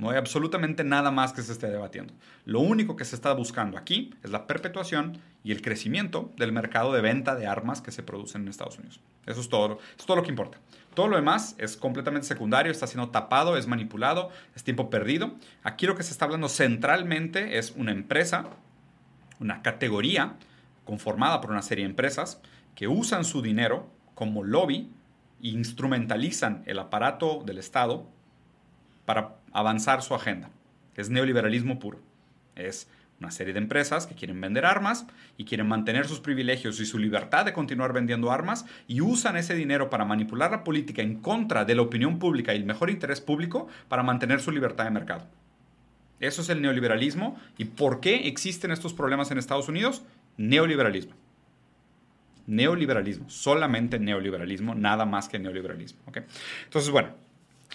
No 0.00 0.08
hay 0.08 0.16
absolutamente 0.16 0.82
nada 0.82 1.10
más 1.10 1.34
que 1.34 1.42
se 1.42 1.52
esté 1.52 1.68
debatiendo. 1.68 2.14
Lo 2.46 2.60
único 2.60 2.96
que 2.96 3.04
se 3.04 3.14
está 3.14 3.34
buscando 3.34 3.76
aquí 3.76 4.14
es 4.24 4.30
la 4.30 4.46
perpetuación 4.46 5.18
y 5.44 5.52
el 5.52 5.60
crecimiento 5.60 6.32
del 6.38 6.52
mercado 6.52 6.94
de 6.94 7.02
venta 7.02 7.34
de 7.36 7.46
armas 7.46 7.82
que 7.82 7.92
se 7.92 8.02
producen 8.02 8.42
en 8.42 8.48
Estados 8.48 8.78
Unidos. 8.78 9.00
Eso 9.26 9.42
es 9.42 9.50
todo, 9.50 9.78
es 9.98 10.06
todo 10.06 10.16
lo 10.16 10.22
que 10.22 10.30
importa. 10.30 10.56
Todo 10.94 11.08
lo 11.08 11.16
demás 11.16 11.54
es 11.58 11.76
completamente 11.76 12.26
secundario, 12.26 12.72
está 12.72 12.86
siendo 12.86 13.10
tapado, 13.10 13.58
es 13.58 13.66
manipulado, 13.66 14.30
es 14.56 14.64
tiempo 14.64 14.88
perdido. 14.88 15.34
Aquí 15.64 15.86
lo 15.86 15.96
que 15.96 16.02
se 16.02 16.12
está 16.12 16.24
hablando 16.24 16.48
centralmente 16.48 17.58
es 17.58 17.72
una 17.76 17.92
empresa, 17.92 18.46
una 19.38 19.60
categoría 19.60 20.36
conformada 20.86 21.42
por 21.42 21.50
una 21.50 21.60
serie 21.60 21.84
de 21.84 21.90
empresas 21.90 22.40
que 22.74 22.88
usan 22.88 23.26
su 23.26 23.42
dinero 23.42 23.86
como 24.14 24.44
lobby 24.44 24.90
e 25.42 25.48
instrumentalizan 25.48 26.62
el 26.64 26.78
aparato 26.78 27.42
del 27.44 27.58
Estado 27.58 28.06
para 29.04 29.39
avanzar 29.52 30.02
su 30.02 30.14
agenda. 30.14 30.50
Es 30.96 31.10
neoliberalismo 31.10 31.78
puro. 31.78 31.98
Es 32.56 32.88
una 33.20 33.30
serie 33.30 33.52
de 33.52 33.58
empresas 33.58 34.06
que 34.06 34.14
quieren 34.14 34.40
vender 34.40 34.64
armas 34.64 35.06
y 35.36 35.44
quieren 35.44 35.68
mantener 35.68 36.08
sus 36.08 36.20
privilegios 36.20 36.80
y 36.80 36.86
su 36.86 36.98
libertad 36.98 37.44
de 37.44 37.52
continuar 37.52 37.92
vendiendo 37.92 38.32
armas 38.32 38.64
y 38.88 39.02
usan 39.02 39.36
ese 39.36 39.54
dinero 39.54 39.90
para 39.90 40.06
manipular 40.06 40.50
la 40.50 40.64
política 40.64 41.02
en 41.02 41.16
contra 41.16 41.64
de 41.64 41.74
la 41.74 41.82
opinión 41.82 42.18
pública 42.18 42.54
y 42.54 42.56
el 42.56 42.64
mejor 42.64 42.90
interés 42.90 43.20
público 43.20 43.68
para 43.88 44.02
mantener 44.02 44.40
su 44.40 44.50
libertad 44.50 44.84
de 44.84 44.90
mercado. 44.90 45.26
Eso 46.18 46.42
es 46.42 46.48
el 46.48 46.62
neoliberalismo. 46.62 47.38
¿Y 47.58 47.66
por 47.66 48.00
qué 48.00 48.28
existen 48.28 48.70
estos 48.70 48.92
problemas 48.94 49.30
en 49.30 49.38
Estados 49.38 49.68
Unidos? 49.68 50.02
Neoliberalismo. 50.36 51.14
Neoliberalismo, 52.46 53.28
solamente 53.30 53.98
neoliberalismo, 53.98 54.74
nada 54.74 55.04
más 55.04 55.28
que 55.28 55.38
neoliberalismo. 55.38 56.00
¿okay? 56.06 56.24
Entonces, 56.64 56.90
bueno, 56.90 57.10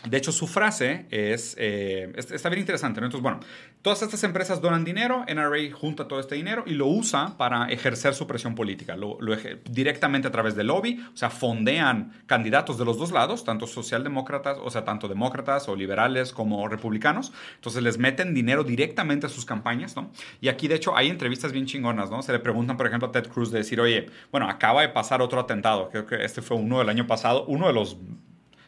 de 0.04 0.18
hecho, 0.18 0.32
su 0.32 0.46
frase 0.46 1.08
es, 1.10 1.56
eh, 1.58 2.14
está 2.16 2.50
bien 2.50 2.60
interesante. 2.60 3.00
Entonces, 3.00 3.22
bueno, 3.22 3.40
todas 3.82 4.02
estas 4.04 4.24
empresas 4.24 4.62
donan 4.62 4.84
dinero, 4.84 5.26
NRA 5.28 5.72
junta 5.74 6.08
todo 6.08 6.20
este 6.20 6.36
dinero 6.36 6.64
y 6.68 6.74
lo 6.74 6.86
usa 6.88 7.36
para 7.38 7.68
ejercer 7.70 8.14
su 8.14 8.28
presión 8.28 8.54
política, 8.54 8.96
lo, 8.96 9.18
directamente 9.70 10.28
a 10.28 10.32
través 10.32 10.56
del 10.56 10.68
lobby, 10.68 11.04
o 11.12 11.18
sea, 11.18 11.30
fondean 11.30 12.14
candidatos 12.28 12.78
de 12.78 12.86
los 12.86 13.00
dos 13.00 13.12
lados, 13.12 13.44
tanto 13.44 13.66
socialdemócratas, 13.66 14.58
o 14.62 14.70
sea, 14.70 14.86
tanto 14.86 15.08
demócratas 15.08 15.68
o 15.70 15.76
liberales 15.76 16.32
como 16.34 16.68
republicanos. 16.68 17.34
Entonces, 17.56 17.82
les 17.82 17.98
meten 17.98 18.34
dinero 18.36 18.64
directamente 18.64 19.26
a 19.26 19.30
sus 19.30 19.46
campañas, 19.46 19.96
¿no? 19.96 20.12
Y 20.40 20.50
aquí, 20.50 20.68
de 20.68 20.76
hecho, 20.76 20.96
hay 20.96 21.10
entrevistas 21.10 21.52
bien 21.52 21.66
chingonas, 21.66 22.12
¿no? 22.12 22.22
Se 22.22 22.32
le 22.32 22.40
preguntan, 22.40 22.78
por 22.78 22.86
ejemplo, 22.86 23.08
a 23.08 23.12
Ted 23.12 23.28
Cruz 23.28 23.50
de 23.50 23.60
decir, 23.60 23.82
oye, 23.82 24.08
bueno, 24.32 24.48
acaba 24.48 24.84
de 24.84 24.90
pasar 24.90 25.22
otro 25.22 25.40
atentado, 25.40 25.90
creo 25.90 26.06
que 26.06 26.24
este 26.24 26.44
fue 26.44 26.58
uno 26.58 26.78
del 26.80 26.90
año 26.90 27.08
pasado, 27.08 27.46
uno 27.48 27.66
de 27.68 27.74
los 27.74 27.98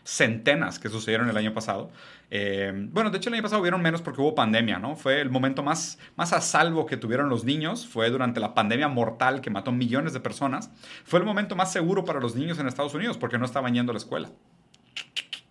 centenas 0.08 0.80
que 0.80 0.88
sucedieron 0.88 1.30
el 1.30 1.36
año 1.36 1.54
pasado. 1.54 1.92
Eh, 2.32 2.72
bueno, 2.92 3.10
de 3.10 3.18
hecho 3.18 3.30
el 3.30 3.34
año 3.34 3.44
pasado 3.44 3.62
hubieron 3.62 3.82
menos 3.82 4.02
porque 4.02 4.22
hubo 4.22 4.36
pandemia, 4.36 4.80
¿no? 4.80 4.96
Fue 4.96 5.20
el 5.20 5.30
momento 5.30 5.64
más, 5.64 6.00
más 6.16 6.32
a 6.32 6.40
salvo 6.40 6.86
que 6.86 6.96
tuvieron 6.96 7.28
los 7.28 7.44
niños, 7.44 7.86
fue 7.86 8.10
durante 8.10 8.40
la 8.40 8.54
pandemia 8.54 8.88
mortal 8.88 9.42
que 9.42 9.50
mató 9.50 9.74
millones 9.74 10.14
de 10.14 10.22
personas. 10.22 10.72
Fue 11.04 11.20
el 11.20 11.26
momento 11.26 11.58
más 11.58 11.74
seguro 11.74 12.06
para 12.06 12.22
los 12.22 12.36
niños 12.36 12.58
en 12.58 12.68
Estados 12.68 12.94
Unidos 12.94 13.18
porque 13.18 13.38
no 13.38 13.46
estaban 13.46 13.74
yendo 13.74 13.92
a 13.92 13.96
la 13.96 14.00
escuela. 14.00 14.30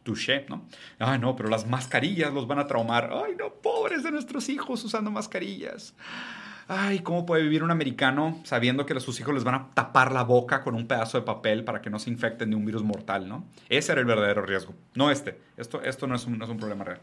Touché, 0.02 0.46
¿no? 0.48 0.66
Ay, 0.98 1.18
no, 1.18 1.36
pero 1.36 1.50
las 1.50 1.66
mascarillas 1.66 2.32
los 2.32 2.46
van 2.46 2.58
a 2.58 2.66
traumar. 2.66 3.10
Ay, 3.12 3.34
no, 3.38 3.52
pobres 3.52 4.04
de 4.04 4.10
nuestros 4.10 4.48
hijos 4.48 4.82
usando 4.84 5.10
mascarillas 5.10 5.94
ay, 6.68 7.00
¿cómo 7.00 7.26
puede 7.26 7.42
vivir 7.42 7.62
un 7.62 7.70
americano 7.70 8.40
sabiendo 8.44 8.86
que 8.86 8.94
a 8.94 9.00
sus 9.00 9.18
hijos 9.20 9.34
les 9.34 9.44
van 9.44 9.54
a 9.54 9.68
tapar 9.74 10.12
la 10.12 10.22
boca 10.22 10.62
con 10.62 10.74
un 10.74 10.86
pedazo 10.86 11.18
de 11.18 11.24
papel 11.24 11.64
para 11.64 11.80
que 11.80 11.90
no 11.90 11.98
se 11.98 12.10
infecten 12.10 12.50
de 12.50 12.56
un 12.56 12.64
virus 12.64 12.82
mortal, 12.82 13.28
¿no? 13.28 13.44
Ese 13.68 13.92
era 13.92 14.00
el 14.00 14.06
verdadero 14.06 14.42
riesgo, 14.42 14.74
no 14.94 15.10
este. 15.10 15.38
Esto, 15.56 15.82
esto 15.82 16.06
no, 16.06 16.14
es 16.14 16.26
un, 16.26 16.38
no 16.38 16.44
es 16.44 16.50
un 16.50 16.58
problema 16.58 16.84
real. 16.84 17.00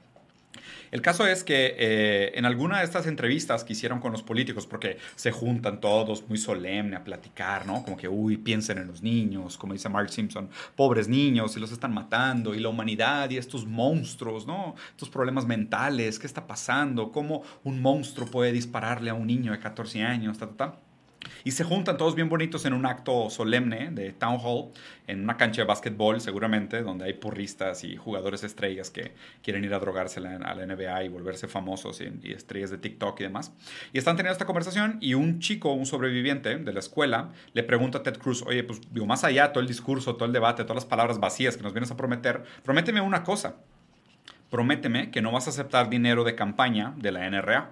El 0.94 1.02
caso 1.02 1.26
es 1.26 1.44
que 1.44 1.76
eh, 1.80 2.34
en 2.36 2.46
alguna 2.46 2.78
de 2.78 2.86
estas 2.86 3.08
entrevistas 3.08 3.64
que 3.64 3.74
hicieron 3.74 4.00
con 4.00 4.12
los 4.12 4.22
políticos, 4.22 4.68
porque 4.68 5.00
se 5.16 5.32
juntan 5.32 5.82
todos 5.82 6.24
muy 6.30 6.38
solemne 6.38 6.96
a 6.96 7.04
platicar, 7.04 7.66
¿no? 7.66 7.82
Como 7.84 7.98
que, 7.98 8.08
uy, 8.08 8.38
piensen 8.38 8.78
en 8.78 8.86
los 8.86 9.02
niños, 9.02 9.58
como 9.58 9.74
dice 9.74 9.90
Mark 9.90 10.12
Simpson, 10.12 10.52
pobres 10.76 11.08
niños, 11.08 11.58
y 11.58 11.60
los 11.60 11.72
están 11.72 11.96
matando, 11.96 12.54
y 12.54 12.60
la 12.60 12.70
humanidad 12.70 13.28
y 13.32 13.38
estos 13.38 13.66
monstruos, 13.66 14.46
¿no? 14.46 14.76
Estos 14.92 15.10
problemas 15.10 15.48
mentales, 15.48 16.20
¿qué 16.20 16.28
está 16.28 16.46
pasando? 16.46 17.12
¿Cómo 17.12 17.42
un 17.64 17.82
monstruo 17.82 18.30
puede 18.30 18.52
dispararle 18.52 19.10
a 19.10 19.16
un 19.16 19.26
niño 19.26 19.52
de 19.52 19.58
14 19.58 20.04
años? 20.04 20.38
Ta, 20.38 20.48
ta, 20.50 20.58
ta. 20.58 20.93
Y 21.44 21.52
se 21.52 21.64
juntan 21.64 21.98
todos 21.98 22.16
bien 22.16 22.30
bonitos 22.30 22.66
en 22.66 22.74
un 22.74 22.86
acto 22.86 23.30
solemne 23.30 23.90
de 23.92 24.12
Town 24.14 24.40
Hall, 24.42 24.72
en 25.08 25.22
una 25.22 25.38
cancha 25.38 25.62
de 25.62 25.68
básquetbol 25.68 26.22
seguramente, 26.22 26.82
donde 26.82 27.06
hay 27.06 27.14
porristas 27.14 27.84
y 27.84 27.98
jugadores 27.98 28.44
estrellas 28.44 28.90
que 28.90 29.14
quieren 29.42 29.64
ir 29.64 29.74
a 29.74 29.80
drogarse 29.80 30.20
a 30.20 30.54
la 30.56 30.66
NBA 30.66 31.04
y 31.04 31.08
volverse 31.10 31.48
famosos 31.48 32.02
y, 32.02 32.32
estrellas 32.32 32.72
de 32.72 32.78
TikTok 32.78 33.20
y 33.20 33.24
demás. 33.24 33.52
Y 33.92 33.98
están 33.98 34.16
teniendo 34.16 34.34
esta 34.34 34.46
conversación 34.46 34.98
y 35.02 35.14
un 35.14 35.40
chico, 35.40 35.74
un 35.74 35.86
sobreviviente 35.86 36.58
de 36.58 36.74
la 36.74 36.80
escuela, 36.80 37.32
le 37.54 37.64
pregunta 37.64 38.00
a 38.00 38.04
Ted 38.04 38.18
Cruz, 38.18 38.44
oye, 38.44 38.64
pues 38.64 38.82
digo, 38.92 39.06
más 39.06 39.24
allá, 39.24 39.52
todo 39.52 39.62
el 39.62 39.68
discurso, 39.68 40.16
todo 40.16 40.26
el 40.26 40.34
debate, 40.34 40.64
todas 40.64 40.76
las 40.76 40.86
palabras 40.86 41.20
vacías 41.20 41.58
que 41.58 41.64
nos 41.64 41.74
vienes 41.74 41.92
a 41.92 41.98
prometer, 41.98 42.44
prométeme 42.64 43.02
una 43.02 43.24
cosa. 43.24 43.58
Prométeme 44.50 45.10
que 45.10 45.22
no 45.22 45.32
vas 45.32 45.48
a 45.48 45.50
aceptar 45.50 45.90
dinero 45.90 46.24
de 46.24 46.36
campaña 46.36 46.94
de 46.98 47.12
la 47.12 47.28
NRA. 47.28 47.72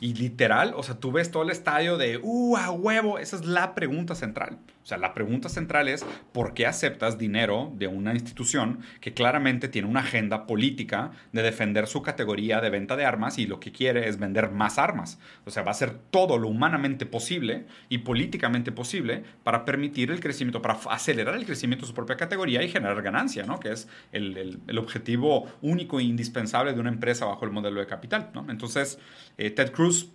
Y 0.00 0.14
literal, 0.14 0.74
o 0.76 0.82
sea, 0.82 0.96
tú 0.96 1.12
ves 1.12 1.30
todo 1.30 1.42
el 1.42 1.50
estadio 1.50 1.96
de, 1.96 2.18
¡uh, 2.22 2.56
a 2.56 2.70
huevo! 2.70 3.18
Esa 3.18 3.36
es 3.36 3.44
la 3.44 3.74
pregunta 3.74 4.14
central. 4.14 4.58
O 4.82 4.86
sea, 4.86 4.98
la 4.98 5.14
pregunta 5.14 5.48
central 5.48 5.88
es, 5.88 6.04
¿por 6.32 6.54
qué 6.54 6.66
aceptas 6.66 7.18
dinero 7.18 7.72
de 7.76 7.86
una 7.86 8.14
institución 8.14 8.80
que 9.00 9.12
claramente 9.12 9.68
tiene 9.68 9.88
una 9.88 10.00
agenda 10.00 10.46
política 10.46 11.10
de 11.32 11.42
defender 11.42 11.86
su 11.86 12.02
categoría 12.02 12.60
de 12.60 12.70
venta 12.70 12.96
de 12.96 13.04
armas 13.04 13.38
y 13.38 13.46
lo 13.46 13.60
que 13.60 13.72
quiere 13.72 14.08
es 14.08 14.18
vender 14.18 14.50
más 14.50 14.78
armas? 14.78 15.18
O 15.44 15.50
sea, 15.50 15.62
va 15.62 15.68
a 15.68 15.72
hacer 15.72 15.92
todo 16.10 16.38
lo 16.38 16.48
humanamente 16.48 17.06
posible 17.06 17.66
y 17.88 17.98
políticamente 17.98 18.72
posible 18.72 19.22
para 19.44 19.64
permitir 19.64 20.10
el 20.10 20.20
crecimiento, 20.20 20.62
para 20.62 20.78
acelerar 20.90 21.36
el 21.36 21.44
crecimiento 21.44 21.84
de 21.84 21.88
su 21.88 21.94
propia 21.94 22.16
categoría 22.16 22.62
y 22.62 22.68
generar 22.68 23.00
ganancia, 23.02 23.44
¿no? 23.44 23.60
Que 23.60 23.72
es 23.72 23.88
el, 24.12 24.60
el, 24.66 24.78
objetivo 24.78 25.46
único 25.60 26.00
e 26.00 26.04
indispensable 26.04 26.72
de 26.72 26.80
una 26.80 26.90
empresa 26.90 27.26
bajo 27.26 27.44
el 27.44 27.50
modelo 27.50 27.80
de 27.80 27.86
capital, 27.86 28.30
¿no? 28.34 28.46
Entonces, 28.48 28.98
eh, 29.36 29.50
Ted 29.50 29.72
Cruz 29.72 30.10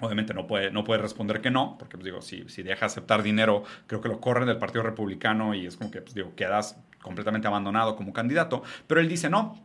Obviamente 0.00 0.34
no 0.34 0.46
puede, 0.46 0.70
no 0.70 0.84
puede 0.84 1.00
responder 1.00 1.40
que 1.40 1.50
no, 1.50 1.76
porque 1.78 1.96
pues, 1.96 2.04
digo, 2.04 2.20
si, 2.20 2.48
si 2.48 2.62
deja 2.62 2.86
aceptar 2.86 3.22
dinero, 3.22 3.62
creo 3.86 4.00
que 4.00 4.08
lo 4.08 4.20
corren 4.20 4.46
del 4.46 4.58
Partido 4.58 4.82
Republicano 4.82 5.54
y 5.54 5.66
es 5.66 5.76
como 5.76 5.90
que 5.90 6.02
pues, 6.02 6.14
digo, 6.14 6.34
quedas 6.34 6.80
completamente 7.00 7.46
abandonado 7.46 7.94
como 7.94 8.12
candidato. 8.12 8.62
Pero 8.86 9.00
él 9.00 9.08
dice, 9.08 9.30
no, 9.30 9.62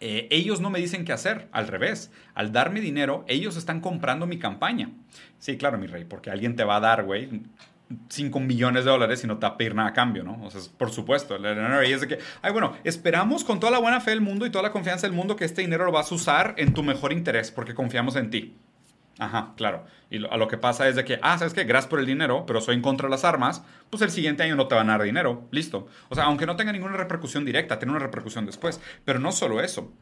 eh, 0.00 0.28
ellos 0.30 0.60
no 0.60 0.70
me 0.70 0.78
dicen 0.78 1.04
qué 1.04 1.12
hacer, 1.12 1.48
al 1.52 1.68
revés. 1.68 2.10
Al 2.34 2.52
darme 2.52 2.80
dinero, 2.80 3.24
ellos 3.28 3.56
están 3.56 3.80
comprando 3.80 4.26
mi 4.26 4.38
campaña. 4.38 4.90
Sí, 5.38 5.56
claro, 5.56 5.78
mi 5.78 5.86
rey, 5.86 6.04
porque 6.04 6.30
alguien 6.30 6.56
te 6.56 6.64
va 6.64 6.76
a 6.76 6.80
dar, 6.80 7.04
güey, 7.04 7.42
5 8.08 8.40
millones 8.40 8.84
de 8.84 8.90
dólares 8.90 9.24
y 9.24 9.26
no 9.26 9.38
te 9.38 9.46
va 9.46 9.54
a 9.54 9.56
pedir 9.56 9.74
nada 9.74 9.90
a 9.90 9.92
cambio, 9.92 10.22
¿no? 10.22 10.42
O 10.44 10.50
sea, 10.50 10.60
por 10.76 10.90
supuesto, 10.90 11.38
NRA 11.38 11.84
es 11.84 12.02
de 12.02 12.08
que, 12.08 12.18
ay, 12.42 12.52
bueno, 12.52 12.74
esperamos 12.84 13.44
con 13.44 13.60
toda 13.60 13.72
la 13.72 13.78
buena 13.78 14.00
fe 14.00 14.10
del 14.10 14.20
mundo 14.20 14.46
y 14.46 14.50
toda 14.50 14.62
la 14.62 14.72
confianza 14.72 15.06
del 15.06 15.16
mundo 15.16 15.36
que 15.36 15.44
este 15.44 15.62
dinero 15.62 15.86
lo 15.86 15.92
vas 15.92 16.12
a 16.12 16.14
usar 16.14 16.54
en 16.58 16.74
tu 16.74 16.82
mejor 16.82 17.12
interés, 17.12 17.50
porque 17.50 17.74
confiamos 17.74 18.16
en 18.16 18.30
ti. 18.30 18.56
Ajá, 19.18 19.52
claro. 19.56 19.84
Y 20.10 20.18
lo, 20.18 20.32
a 20.32 20.36
lo 20.36 20.48
que 20.48 20.58
pasa 20.58 20.88
es 20.88 20.94
de 20.94 21.04
que, 21.04 21.18
ah, 21.22 21.36
¿sabes 21.38 21.52
qué? 21.52 21.64
Gracias 21.64 21.90
por 21.90 21.98
el 21.98 22.06
dinero, 22.06 22.44
pero 22.46 22.60
soy 22.60 22.76
en 22.76 22.82
contra 22.82 23.08
de 23.08 23.10
las 23.10 23.24
armas, 23.24 23.64
pues 23.90 24.00
el 24.02 24.10
siguiente 24.10 24.44
año 24.44 24.56
no 24.56 24.68
te 24.68 24.74
van 24.74 24.88
a 24.88 24.92
dar 24.92 25.02
dinero. 25.02 25.48
Listo. 25.50 25.88
O 26.08 26.14
sea, 26.14 26.24
aunque 26.24 26.46
no 26.46 26.56
tenga 26.56 26.72
ninguna 26.72 26.96
repercusión 26.96 27.44
directa, 27.44 27.78
tiene 27.78 27.92
una 27.92 28.00
repercusión 28.00 28.46
después. 28.46 28.80
Pero 29.04 29.18
no 29.18 29.32
solo 29.32 29.60
eso. 29.60 29.92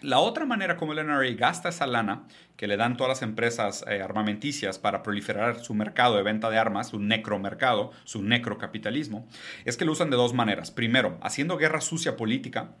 La 0.00 0.18
otra 0.18 0.44
manera 0.44 0.76
como 0.76 0.92
el 0.92 1.06
NRA 1.06 1.30
gasta 1.34 1.68
esa 1.68 1.86
lana 1.86 2.24
que 2.56 2.66
le 2.66 2.76
dan 2.76 2.96
todas 2.96 3.08
las 3.08 3.22
empresas 3.22 3.84
eh, 3.88 4.02
armamenticias 4.02 4.78
para 4.78 5.02
proliferar 5.02 5.60
su 5.60 5.72
mercado 5.72 6.16
de 6.16 6.22
venta 6.22 6.50
de 6.50 6.58
armas, 6.58 6.88
su 6.88 6.98
necromercado, 6.98 7.92
su 8.04 8.22
necrocapitalismo, 8.22 9.26
es 9.64 9.76
que 9.76 9.84
lo 9.84 9.92
usan 9.92 10.10
de 10.10 10.16
dos 10.16 10.34
maneras. 10.34 10.70
Primero, 10.70 11.16
haciendo 11.22 11.56
guerra 11.56 11.80
sucia 11.80 12.16
política 12.16 12.72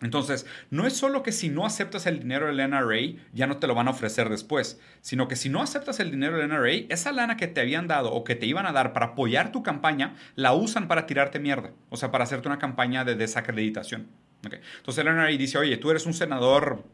entonces, 0.00 0.46
no 0.70 0.86
es 0.86 0.92
solo 0.92 1.22
que 1.22 1.32
si 1.32 1.48
no 1.48 1.66
aceptas 1.66 2.06
el 2.06 2.20
dinero 2.20 2.46
del 2.46 2.70
NRA, 2.70 3.20
ya 3.32 3.46
no 3.48 3.56
te 3.56 3.66
lo 3.66 3.74
van 3.74 3.88
a 3.88 3.90
ofrecer 3.90 4.28
después, 4.28 4.80
sino 5.00 5.26
que 5.26 5.34
si 5.34 5.48
no 5.48 5.60
aceptas 5.60 5.98
el 5.98 6.12
dinero 6.12 6.38
del 6.38 6.48
NRA, 6.48 6.86
esa 6.88 7.10
lana 7.10 7.36
que 7.36 7.48
te 7.48 7.60
habían 7.60 7.88
dado 7.88 8.12
o 8.12 8.22
que 8.22 8.36
te 8.36 8.46
iban 8.46 8.66
a 8.66 8.72
dar 8.72 8.92
para 8.92 9.06
apoyar 9.06 9.50
tu 9.50 9.62
campaña, 9.62 10.14
la 10.36 10.52
usan 10.52 10.86
para 10.86 11.06
tirarte 11.06 11.40
mierda, 11.40 11.72
o 11.88 11.96
sea, 11.96 12.12
para 12.12 12.24
hacerte 12.24 12.46
una 12.46 12.58
campaña 12.58 13.04
de 13.04 13.16
desacreditación. 13.16 14.08
Entonces 14.44 15.04
el 15.04 15.12
NRA 15.12 15.26
dice, 15.28 15.58
oye, 15.58 15.76
tú 15.78 15.90
eres 15.90 16.06
un 16.06 16.14
senador 16.14 16.84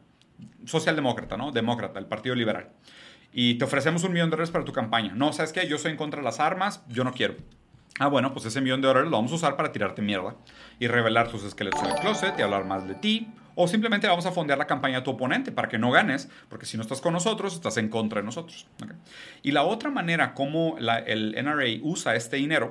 socialdemócrata, 0.65 1.37
¿no? 1.37 1.51
Demócrata, 1.51 1.99
el 1.99 2.07
Partido 2.07 2.33
Liberal. 2.33 2.69
Y 3.31 3.55
te 3.55 3.65
ofrecemos 3.65 4.03
un 4.03 4.13
millón 4.13 4.29
de 4.29 4.37
dólares 4.37 4.49
para 4.49 4.65
tu 4.65 4.71
campaña. 4.71 5.13
No, 5.13 5.31
¿sabes 5.31 5.53
qué? 5.53 5.67
Yo 5.67 5.77
soy 5.77 5.91
en 5.91 5.97
contra 5.97 6.21
de 6.21 6.25
las 6.25 6.39
armas, 6.39 6.83
yo 6.87 7.03
no 7.03 7.13
quiero. 7.13 7.35
Ah, 7.97 8.07
bueno, 8.07 8.33
pues 8.33 8.45
ese 8.45 8.59
millón 8.59 8.81
de 8.81 8.87
dólares 8.87 9.09
lo 9.09 9.15
vamos 9.15 9.31
a 9.31 9.35
usar 9.35 9.55
para 9.55 9.71
tirarte 9.71 10.01
mierda 10.01 10.35
y 10.79 10.87
revelar 10.87 11.29
tus 11.29 11.43
esqueletos 11.43 11.81
en 11.81 11.91
el 11.91 11.95
closet 11.95 12.37
y 12.37 12.41
hablar 12.41 12.65
más 12.65 12.85
de 12.87 12.95
ti. 12.95 13.31
O 13.55 13.69
simplemente 13.69 14.05
vamos 14.07 14.25
a 14.25 14.33
fondear 14.33 14.59
la 14.59 14.67
campaña 14.67 14.97
a 14.97 15.03
tu 15.03 15.11
oponente 15.11 15.53
para 15.53 15.69
que 15.69 15.77
no 15.77 15.89
ganes, 15.91 16.29
porque 16.49 16.65
si 16.65 16.75
no 16.75 16.83
estás 16.83 16.99
con 16.99 17.13
nosotros, 17.13 17.53
estás 17.53 17.77
en 17.77 17.87
contra 17.87 18.19
de 18.19 18.25
nosotros. 18.25 18.67
Y 19.43 19.51
la 19.51 19.63
otra 19.63 19.89
manera 19.89 20.33
como 20.33 20.75
el 20.77 21.35
NRA 21.41 21.79
usa 21.81 22.15
este 22.15 22.35
dinero 22.35 22.69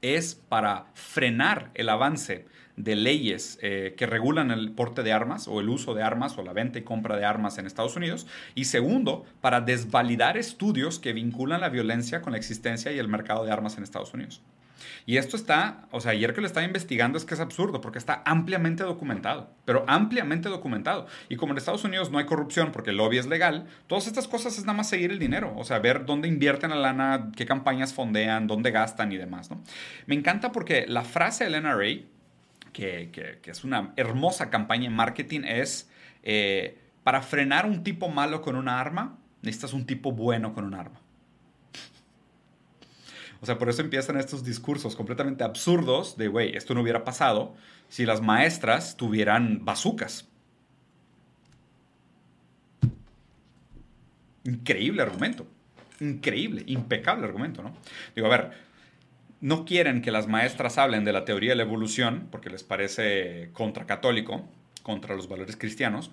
es 0.00 0.34
para 0.34 0.86
frenar 0.94 1.70
el 1.74 1.90
avance 1.90 2.46
de 2.78 2.96
leyes 2.96 3.58
eh, 3.60 3.94
que 3.96 4.06
regulan 4.06 4.50
el 4.50 4.72
porte 4.72 5.02
de 5.02 5.12
armas 5.12 5.48
o 5.48 5.60
el 5.60 5.68
uso 5.68 5.94
de 5.94 6.02
armas 6.02 6.38
o 6.38 6.42
la 6.42 6.52
venta 6.52 6.78
y 6.78 6.82
compra 6.82 7.16
de 7.16 7.24
armas 7.24 7.58
en 7.58 7.66
Estados 7.66 7.96
Unidos. 7.96 8.26
Y 8.54 8.64
segundo, 8.64 9.26
para 9.40 9.60
desvalidar 9.60 10.36
estudios 10.36 10.98
que 10.98 11.12
vinculan 11.12 11.60
la 11.60 11.68
violencia 11.68 12.22
con 12.22 12.32
la 12.32 12.38
existencia 12.38 12.92
y 12.92 12.98
el 12.98 13.08
mercado 13.08 13.44
de 13.44 13.52
armas 13.52 13.76
en 13.76 13.84
Estados 13.84 14.14
Unidos. 14.14 14.40
Y 15.06 15.16
esto 15.16 15.36
está, 15.36 15.86
o 15.90 16.00
sea, 16.00 16.12
ayer 16.12 16.34
que 16.34 16.40
lo 16.40 16.46
estaba 16.46 16.66
investigando 16.66 17.18
es 17.18 17.24
que 17.24 17.34
es 17.34 17.40
absurdo, 17.40 17.80
porque 17.80 17.98
está 17.98 18.22
ampliamente 18.24 18.84
documentado, 18.84 19.50
pero 19.64 19.84
ampliamente 19.88 20.48
documentado. 20.48 21.06
Y 21.28 21.36
como 21.36 21.52
en 21.52 21.58
Estados 21.58 21.84
Unidos 21.84 22.10
no 22.10 22.18
hay 22.18 22.26
corrupción 22.26 22.72
porque 22.72 22.90
el 22.90 22.96
lobby 22.96 23.18
es 23.18 23.26
legal, 23.26 23.66
todas 23.86 24.06
estas 24.06 24.28
cosas 24.28 24.58
es 24.58 24.64
nada 24.64 24.76
más 24.76 24.88
seguir 24.88 25.10
el 25.10 25.18
dinero, 25.18 25.52
o 25.56 25.64
sea, 25.64 25.78
ver 25.78 26.04
dónde 26.04 26.28
invierten 26.28 26.70
la 26.70 26.76
lana, 26.76 27.32
qué 27.34 27.46
campañas 27.46 27.94
fondean, 27.94 28.46
dónde 28.46 28.70
gastan 28.70 29.10
y 29.10 29.16
demás, 29.16 29.50
¿no? 29.50 29.62
Me 30.06 30.14
encanta 30.14 30.52
porque 30.52 30.86
la 30.86 31.02
frase 31.02 31.44
del 31.44 31.62
NRA 31.62 32.04
que, 32.72 33.40
es 33.44 33.64
una 33.64 33.92
hermosa 33.96 34.50
campaña 34.50 34.86
en 34.86 34.94
marketing, 34.94 35.40
es 35.44 35.90
eh, 36.22 36.78
para 37.02 37.22
frenar 37.22 37.66
un 37.66 37.82
tipo 37.82 38.08
malo 38.08 38.42
con 38.42 38.56
una 38.56 38.80
arma, 38.80 39.18
necesitas 39.42 39.72
un 39.72 39.86
tipo 39.86 40.12
bueno 40.12 40.52
con 40.52 40.64
un 40.64 40.74
arma. 40.74 41.00
O 43.40 43.46
sea, 43.46 43.58
por 43.58 43.68
eso 43.68 43.82
empiezan 43.82 44.16
estos 44.16 44.44
discursos 44.44 44.96
completamente 44.96 45.44
absurdos 45.44 46.16
de, 46.16 46.28
güey, 46.28 46.56
esto 46.56 46.74
no 46.74 46.82
hubiera 46.82 47.04
pasado 47.04 47.54
si 47.88 48.04
las 48.04 48.20
maestras 48.20 48.96
tuvieran 48.96 49.64
bazucas. 49.64 50.28
Increíble 54.44 55.02
argumento. 55.02 55.46
Increíble, 56.00 56.62
impecable 56.66 57.26
argumento, 57.26 57.62
¿no? 57.62 57.74
Digo, 58.14 58.26
a 58.26 58.30
ver, 58.30 58.52
no 59.40 59.64
quieren 59.64 60.02
que 60.02 60.10
las 60.10 60.26
maestras 60.26 60.78
hablen 60.78 61.04
de 61.04 61.12
la 61.12 61.24
teoría 61.24 61.50
de 61.50 61.56
la 61.56 61.62
evolución 61.62 62.28
porque 62.30 62.50
les 62.50 62.64
parece 62.64 63.50
contracatólico, 63.52 64.48
contra 64.82 65.14
los 65.14 65.28
valores 65.28 65.56
cristianos. 65.56 66.10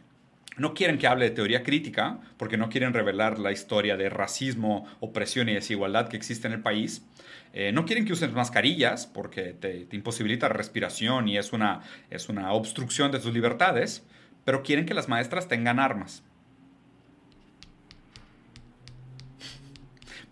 No 0.58 0.74
quieren 0.74 0.98
que 0.98 1.08
hable 1.08 1.26
de 1.26 1.32
teoría 1.32 1.64
crítica 1.64 2.20
porque 2.38 2.58
no 2.58 2.70
quieren 2.70 2.94
revelar 2.94 3.40
la 3.40 3.54
historia 3.54 3.96
de 3.96 4.10
racismo, 4.10 4.86
opresión 5.00 5.48
y 5.48 5.54
desigualdad 5.54 6.10
que 6.10 6.18
existe 6.18 6.48
en 6.48 6.54
el 6.54 6.62
país. 6.62 7.06
Eh, 7.54 7.72
no 7.72 7.86
quieren 7.86 8.06
que 8.06 8.12
usen 8.12 8.34
mascarillas 8.34 9.08
porque 9.08 9.54
te, 9.54 9.88
imposibilita 9.92 10.50
la 10.50 10.54
respiración 10.56 11.30
y 11.30 11.38
es 11.38 11.54
una, 11.54 11.84
es 12.10 12.28
una 12.28 12.52
obstrucción 12.52 13.14
de 13.14 13.20
tus 13.20 13.34
libertades, 13.34 14.06
pero 14.44 14.62
quieren 14.62 14.86
que 14.86 14.94
las 14.94 15.08
maestras 15.08 15.48
tengan 15.48 15.80
armas. 15.80 16.22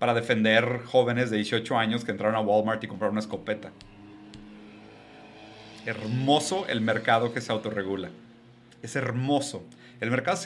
Para 0.03 0.13
defender 0.13 0.81
jóvenes 0.83 1.29
de 1.29 1.37
18 1.37 1.77
años 1.77 2.03
que 2.03 2.11
entraron 2.11 2.35
a 2.35 2.41
Walmart 2.41 2.83
y 2.83 2.87
compraron 2.87 3.13
una 3.13 3.21
escopeta. 3.21 3.71
Hermoso 5.85 6.67
el 6.67 6.81
mercado 6.81 7.33
que 7.33 7.39
se 7.39 7.53
autorregula. 7.53 8.09
Es 8.81 8.97
hermoso. 8.97 9.65
El 10.01 10.11
mercado 10.11 10.37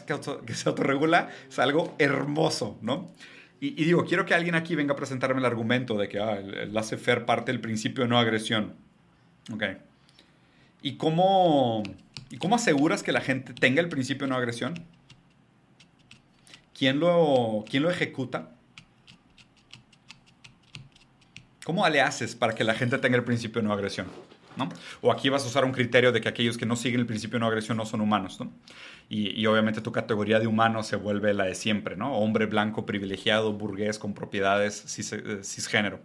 que 0.46 0.54
se 0.54 0.70
autorregula 0.70 1.30
es 1.50 1.58
algo 1.58 1.96
hermoso, 1.98 2.78
¿no? 2.84 3.10
Y, 3.60 3.84
digo, 3.84 4.06
quiero 4.06 4.28
que 4.28 4.36
alguien 4.36 4.54
aquí 4.54 4.76
venga 4.76 4.94
a 4.94 4.96
presentarme 4.96 5.40
el 5.40 5.46
argumento 5.48 5.98
de 5.98 6.08
que 6.08 6.20
ah, 6.20 6.38
el, 6.38 6.72
laissez-faire 6.72 7.26
parte 7.26 7.52
del 7.52 7.60
principio 7.60 8.04
de 8.04 8.12
no 8.12 8.20
agresión. 8.20 8.76
Ok. 9.52 9.64
¿Y 10.84 10.98
cómo, 10.98 11.82
¿Y 12.30 12.38
cómo 12.38 12.58
aseguras 12.58 13.02
que 13.02 13.12
la 13.12 13.22
gente 13.22 13.56
tenga 13.56 13.82
el 13.82 13.90
principio 13.90 14.28
de 14.28 14.30
no 14.30 14.38
agresión? 14.38 14.76
¿Quién 16.78 17.00
lo, 17.00 17.66
quién 17.68 17.82
lo 17.82 17.90
ejecuta? 17.90 18.52
¿Cómo 21.68 21.86
le 21.90 22.00
haces 22.00 22.34
para 22.34 22.56
que 22.56 22.64
la 22.64 22.74
gente 22.76 22.98
tenga 22.98 23.18
el 23.18 23.26
principio 23.26 23.62
de 23.62 23.68
no 23.68 23.74
agresión? 23.74 24.08
O 25.02 25.12
aquí 25.12 25.28
vas 25.28 25.44
a 25.44 25.48
usar 25.48 25.66
un 25.66 25.74
criterio 25.74 26.14
de 26.14 26.22
que 26.22 26.30
aquellos 26.30 26.58
que 26.58 26.66
no 26.66 26.78
siguen 26.78 27.02
el 27.02 27.06
principio 27.06 27.36
de 27.36 27.40
no 27.42 27.48
agresión 27.48 27.76
no 27.76 27.86
son 27.86 28.00
humanos, 28.00 28.40
¿no? 28.40 28.50
Y, 29.10 29.46
obviamente 29.48 29.82
tu 29.82 29.92
categoría 29.92 30.40
de 30.40 30.48
humano 30.48 30.82
se 30.82 30.96
vuelve 30.96 31.34
la 31.34 31.44
de 31.44 31.56
siempre, 31.56 31.98
¿no? 31.98 32.16
Hombre 32.20 32.46
blanco 32.46 32.86
privilegiado, 32.86 33.52
burgués 33.52 34.00
con 34.00 34.14
propiedades 34.14 34.98
eh, 34.98 35.44
cisgénero. 35.44 36.00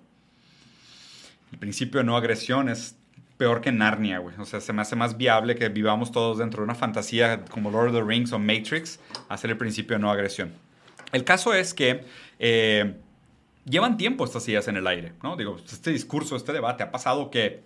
El 1.53 1.59
principio 1.61 2.01
de 2.01 2.07
no 2.07 2.17
agresión 2.17 2.69
es 2.69 2.97
peor 3.37 3.61
que 3.61 3.71
Narnia, 3.71 4.19
güey. 4.19 4.35
O 4.41 4.45
sea, 4.45 4.61
se 4.61 4.73
me 4.73 4.83
hace 4.83 4.97
más 4.97 5.17
viable 5.17 5.55
que 5.55 5.69
vivamos 5.69 6.11
todos 6.11 6.39
dentro 6.39 6.63
de 6.63 6.65
una 6.65 6.75
fantasía 6.75 7.45
como 7.45 7.71
Lord 7.71 7.91
of 7.91 7.95
the 7.95 8.03
Rings 8.03 8.33
o 8.33 8.41
Matrix, 8.41 8.99
hacer 9.29 9.51
el 9.51 9.59
principio 9.59 9.97
de 9.97 10.03
no 10.03 10.11
agresión. 10.11 10.53
El 11.13 11.23
caso 11.23 11.55
es 11.55 11.73
que 11.73 12.05
eh, 12.41 12.97
llevan 13.65 13.97
tiempo 13.97 14.25
estas 14.25 14.49
ideas 14.49 14.69
en 14.69 14.77
el 14.77 14.87
aire, 14.87 15.15
¿no? 15.23 15.37
Digo, 15.37 15.57
este 15.57 15.91
discurso, 15.91 16.37
este 16.37 16.53
debate 16.53 16.83
ha 16.83 16.91
pasado 16.91 17.31
que 17.31 17.65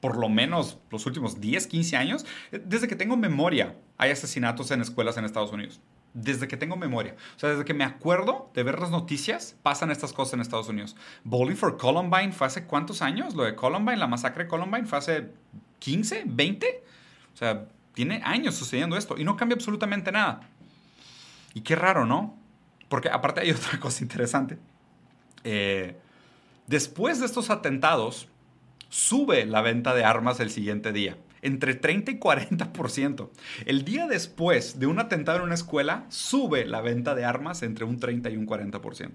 por 0.00 0.18
lo 0.18 0.28
menos 0.28 0.78
los 0.90 1.06
últimos 1.06 1.40
10, 1.40 1.68
15 1.68 1.96
años, 1.96 2.26
desde 2.50 2.88
que 2.88 2.96
tengo 2.96 3.16
memoria, 3.16 3.76
hay 3.98 4.10
asesinatos 4.10 4.72
en 4.72 4.80
escuelas 4.80 5.16
en 5.16 5.24
Estados 5.24 5.52
Unidos. 5.52 5.80
Desde 6.12 6.48
que 6.48 6.56
tengo 6.56 6.76
memoria. 6.76 7.14
O 7.36 7.38
sea, 7.38 7.50
desde 7.50 7.64
que 7.64 7.72
me 7.72 7.84
acuerdo 7.84 8.50
de 8.52 8.64
ver 8.64 8.80
las 8.80 8.90
noticias, 8.90 9.56
pasan 9.62 9.92
estas 9.92 10.12
cosas 10.12 10.34
en 10.34 10.40
Estados 10.40 10.68
Unidos. 10.68 10.96
Bowling 11.22 11.54
for 11.54 11.78
Columbine 11.78 12.32
fue 12.32 12.48
hace 12.48 12.66
cuántos 12.66 13.00
años? 13.00 13.34
Lo 13.34 13.44
de 13.44 13.54
Columbine, 13.54 13.96
la 13.96 14.08
masacre 14.08 14.42
de 14.44 14.50
Columbine 14.50 14.86
fue 14.86 14.98
hace 14.98 15.30
15, 15.78 16.24
20. 16.26 16.84
O 17.32 17.36
sea, 17.36 17.68
tiene 17.94 18.20
años 18.24 18.56
sucediendo 18.56 18.96
esto 18.96 19.16
y 19.16 19.22
no 19.22 19.36
cambia 19.36 19.54
absolutamente 19.54 20.10
nada. 20.10 20.40
Y 21.54 21.60
qué 21.60 21.76
raro, 21.76 22.06
¿no? 22.06 22.36
Porque 22.88 23.08
aparte 23.08 23.40
hay 23.40 23.50
otra 23.52 23.78
cosa 23.78 24.02
interesante. 24.02 24.58
Eh, 25.44 25.96
después 26.66 27.20
de 27.20 27.26
estos 27.26 27.50
atentados, 27.50 28.28
sube 28.88 29.46
la 29.46 29.62
venta 29.62 29.94
de 29.94 30.04
armas 30.04 30.40
el 30.40 30.50
siguiente 30.50 30.92
día 30.92 31.16
entre 31.42 31.74
30 31.74 32.12
y 32.12 32.18
40%. 32.18 33.30
El 33.66 33.84
día 33.84 34.06
después 34.06 34.78
de 34.78 34.86
un 34.86 35.00
atentado 35.00 35.38
en 35.38 35.44
una 35.44 35.54
escuela, 35.54 36.06
sube 36.08 36.64
la 36.64 36.80
venta 36.80 37.14
de 37.14 37.24
armas 37.24 37.62
entre 37.62 37.84
un 37.84 37.98
30 37.98 38.30
y 38.30 38.36
un 38.36 38.46
40%. 38.46 39.10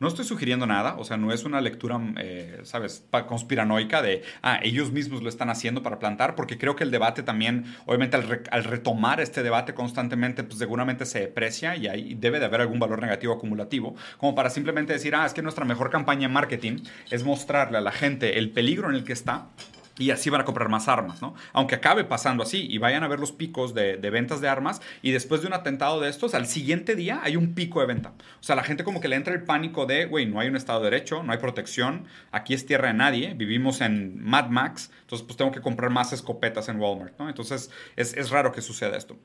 No 0.00 0.08
estoy 0.08 0.24
sugiriendo 0.24 0.66
nada, 0.66 0.96
o 0.98 1.04
sea, 1.04 1.16
no 1.16 1.32
es 1.32 1.44
una 1.44 1.60
lectura, 1.60 2.00
eh, 2.18 2.60
¿sabes?, 2.64 3.04
conspiranoica 3.26 4.02
de, 4.02 4.22
ah, 4.42 4.58
ellos 4.62 4.90
mismos 4.90 5.22
lo 5.22 5.28
están 5.28 5.50
haciendo 5.50 5.82
para 5.82 5.98
plantar, 5.98 6.34
porque 6.34 6.58
creo 6.58 6.74
que 6.74 6.84
el 6.84 6.90
debate 6.90 7.22
también, 7.22 7.64
obviamente, 7.86 8.16
al, 8.16 8.64
retomar 8.64 9.20
este 9.20 9.42
debate 9.42 9.72
constantemente, 9.72 10.42
pues 10.42 10.58
seguramente 10.58 11.06
se 11.06 11.20
deprecia 11.20 11.76
y 11.76 11.86
ahí 11.86 12.14
debe 12.14 12.40
de 12.40 12.46
haber 12.46 12.60
algún 12.60 12.80
valor 12.80 13.00
negativo 13.00 13.32
acumulativo, 13.32 13.94
como 14.18 14.34
para 14.34 14.50
simplemente 14.50 14.92
decir, 14.92 15.14
ah, 15.14 15.24
es 15.24 15.32
que 15.32 15.42
nuestra 15.42 15.64
mejor 15.64 15.90
campaña 15.90 16.26
en 16.26 16.32
marketing 16.32 16.82
es 17.10 17.24
mostrarle 17.24 17.78
a 17.78 17.80
la 17.80 17.92
gente 17.92 18.38
el 18.38 18.50
peligro 18.50 18.88
en 18.88 18.96
el 18.96 19.04
que 19.04 19.12
está 19.12 19.48
y 19.98 20.10
así 20.10 20.30
van 20.30 20.40
a 20.40 20.44
comprar 20.44 20.68
más 20.68 20.88
armas, 20.88 21.20
¿no? 21.20 21.34
Aunque 21.52 21.74
acabe 21.74 22.04
pasando 22.04 22.42
así 22.42 22.66
y 22.70 22.78
vayan 22.78 23.02
a 23.02 23.08
ver 23.08 23.18
los 23.18 23.32
picos 23.32 23.74
de, 23.74 23.96
ventas 23.96 24.40
de 24.40 24.48
armas 24.48 24.80
y 25.02 25.10
después 25.10 25.42
de 25.42 25.48
un 25.48 25.54
atentado 25.54 26.00
de 26.00 26.08
estos, 26.08 26.34
al 26.34 26.46
siguiente 26.46 26.94
día 26.94 27.20
hay 27.22 27.36
un 27.36 27.54
pico 27.54 27.80
de 27.80 27.86
venta. 27.86 28.12
O 28.40 28.42
sea, 28.42 28.56
la 28.56 28.62
gente 28.62 28.84
como 28.84 29.00
que 29.00 29.08
le 29.08 29.16
entra 29.16 29.34
el 29.34 29.42
pánico 29.42 29.86
de, 29.86 30.06
güey, 30.06 30.26
no 30.26 30.40
hay 30.40 30.48
un 30.48 30.56
Estado 30.56 30.80
de 30.80 30.90
Derecho, 30.90 31.22
no 31.22 31.32
hay 31.32 31.38
protección, 31.38 32.06
aquí 32.30 32.54
es 32.54 32.64
tierra 32.64 32.88
de 32.88 32.94
nadie, 32.94 33.34
vivimos 33.34 33.80
en 33.80 34.22
Mad 34.22 34.48
Max, 34.48 34.90
entonces 35.02 35.26
pues 35.26 35.36
tengo 35.36 35.50
que 35.50 35.60
comprar 35.60 35.90
más 35.90 36.12
escopetas 36.12 36.68
en 36.68 36.80
Walmart, 36.80 37.18
¿no? 37.18 37.28
Entonces 37.28 37.70
es, 37.96 38.14
es 38.14 38.30
raro 38.30 38.52
que 38.52 38.62
suceda 38.62 38.96
esto. 38.96 39.18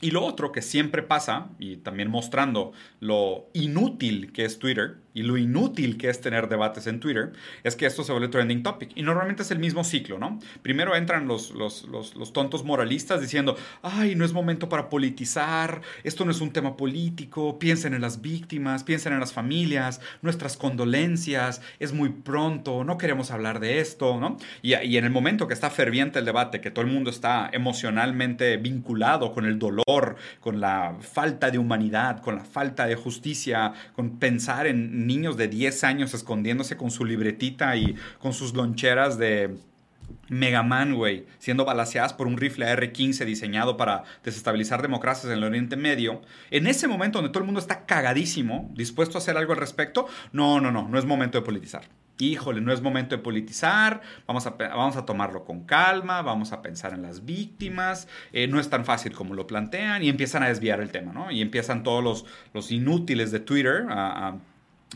Y 0.00 0.10
lo 0.10 0.24
otro 0.24 0.52
que 0.52 0.60
siempre 0.60 1.02
pasa, 1.02 1.48
y 1.58 1.78
también 1.78 2.10
mostrando 2.10 2.72
lo 3.00 3.46
inútil 3.54 4.32
que 4.32 4.44
es 4.44 4.58
Twitter 4.58 4.96
y 5.16 5.22
lo 5.22 5.38
inútil 5.38 5.96
que 5.96 6.10
es 6.10 6.20
tener 6.20 6.46
debates 6.46 6.86
en 6.86 7.00
Twitter, 7.00 7.32
es 7.64 7.74
que 7.74 7.86
esto 7.86 8.04
se 8.04 8.12
vuelve 8.12 8.28
trending 8.28 8.62
topic. 8.62 8.90
Y 8.94 9.02
normalmente 9.02 9.42
es 9.42 9.50
el 9.50 9.58
mismo 9.58 9.82
ciclo, 9.82 10.18
¿no? 10.18 10.38
Primero 10.60 10.94
entran 10.94 11.26
los, 11.26 11.52
los, 11.52 11.84
los, 11.84 12.32
tontos 12.34 12.64
moralistas 12.64 13.22
diciendo, 13.22 13.56
ay, 13.80 14.14
no 14.14 14.26
es 14.26 14.34
momento 14.34 14.68
para 14.68 14.90
politizar, 14.90 15.80
esto 16.04 16.26
no 16.26 16.32
es 16.32 16.42
un 16.42 16.50
tema 16.50 16.76
político, 16.76 17.58
piensen 17.58 17.94
en 17.94 18.02
las 18.02 18.20
víctimas, 18.20 18.84
piensen 18.84 19.14
en 19.14 19.20
las 19.20 19.32
familias, 19.32 20.02
nuestras 20.20 20.58
condolencias, 20.58 21.62
es 21.78 21.94
muy 21.94 22.10
pronto, 22.10 22.84
no 22.84 22.98
queremos 22.98 23.30
hablar 23.30 23.58
de 23.58 23.80
esto, 23.80 24.20
¿no? 24.20 24.36
Y, 24.60 24.74
y 24.74 24.98
en 24.98 25.06
el 25.06 25.10
momento 25.10 25.48
que 25.48 25.54
está 25.54 25.70
ferviente 25.70 26.18
el 26.18 26.26
debate, 26.26 26.60
que 26.60 26.70
todo 26.70 26.84
el 26.84 26.92
mundo 26.92 27.08
está 27.08 27.48
emocionalmente 27.54 28.58
vinculado 28.58 29.32
con 29.32 29.46
el 29.46 29.58
dolor, 29.58 30.16
con 30.40 30.60
la 30.60 30.94
falta 31.00 31.50
de 31.50 31.56
humanidad, 31.56 32.20
con 32.20 32.36
la 32.36 32.44
falta 32.44 32.86
de 32.86 32.96
justicia, 32.96 33.72
con 33.94 34.18
pensar 34.18 34.66
en 34.66 35.05
niños 35.06 35.36
de 35.36 35.48
10 35.48 35.84
años 35.84 36.14
escondiéndose 36.14 36.76
con 36.76 36.90
su 36.90 37.04
libretita 37.04 37.76
y 37.76 37.94
con 38.18 38.32
sus 38.32 38.54
loncheras 38.54 39.18
de 39.18 39.56
Mega 40.28 40.62
Man, 40.62 40.94
güey, 40.94 41.26
siendo 41.38 41.64
balaseadas 41.64 42.12
por 42.12 42.26
un 42.26 42.36
rifle 42.36 42.66
AR-15 42.66 43.24
diseñado 43.24 43.76
para 43.76 44.04
desestabilizar 44.24 44.82
democracias 44.82 45.26
en 45.26 45.38
el 45.38 45.44
Oriente 45.44 45.76
Medio. 45.76 46.22
En 46.50 46.66
ese 46.66 46.88
momento 46.88 47.18
donde 47.18 47.30
todo 47.30 47.40
el 47.40 47.46
mundo 47.46 47.60
está 47.60 47.86
cagadísimo, 47.86 48.70
dispuesto 48.74 49.18
a 49.18 49.20
hacer 49.20 49.36
algo 49.36 49.52
al 49.52 49.58
respecto, 49.58 50.06
no, 50.32 50.60
no, 50.60 50.70
no, 50.72 50.88
no 50.88 50.98
es 50.98 51.04
momento 51.04 51.38
de 51.38 51.44
politizar 51.44 51.88
híjole, 52.18 52.60
no 52.60 52.72
es 52.72 52.80
momento 52.80 53.16
de 53.16 53.22
politizar, 53.22 54.00
vamos 54.26 54.46
a, 54.46 54.50
vamos 54.50 54.96
a 54.96 55.04
tomarlo 55.04 55.44
con 55.44 55.64
calma, 55.64 56.22
vamos 56.22 56.52
a 56.52 56.62
pensar 56.62 56.94
en 56.94 57.02
las 57.02 57.24
víctimas, 57.24 58.08
eh, 58.32 58.48
no 58.48 58.58
es 58.58 58.70
tan 58.70 58.84
fácil 58.84 59.12
como 59.12 59.34
lo 59.34 59.46
plantean 59.46 60.02
y 60.02 60.08
empiezan 60.08 60.42
a 60.42 60.48
desviar 60.48 60.80
el 60.80 60.90
tema, 60.90 61.12
¿no? 61.12 61.30
Y 61.30 61.42
empiezan 61.42 61.82
todos 61.82 62.02
los, 62.02 62.24
los 62.54 62.72
inútiles 62.72 63.32
de 63.32 63.40
Twitter 63.40 63.86
a, 63.90 64.28
a 64.28 64.38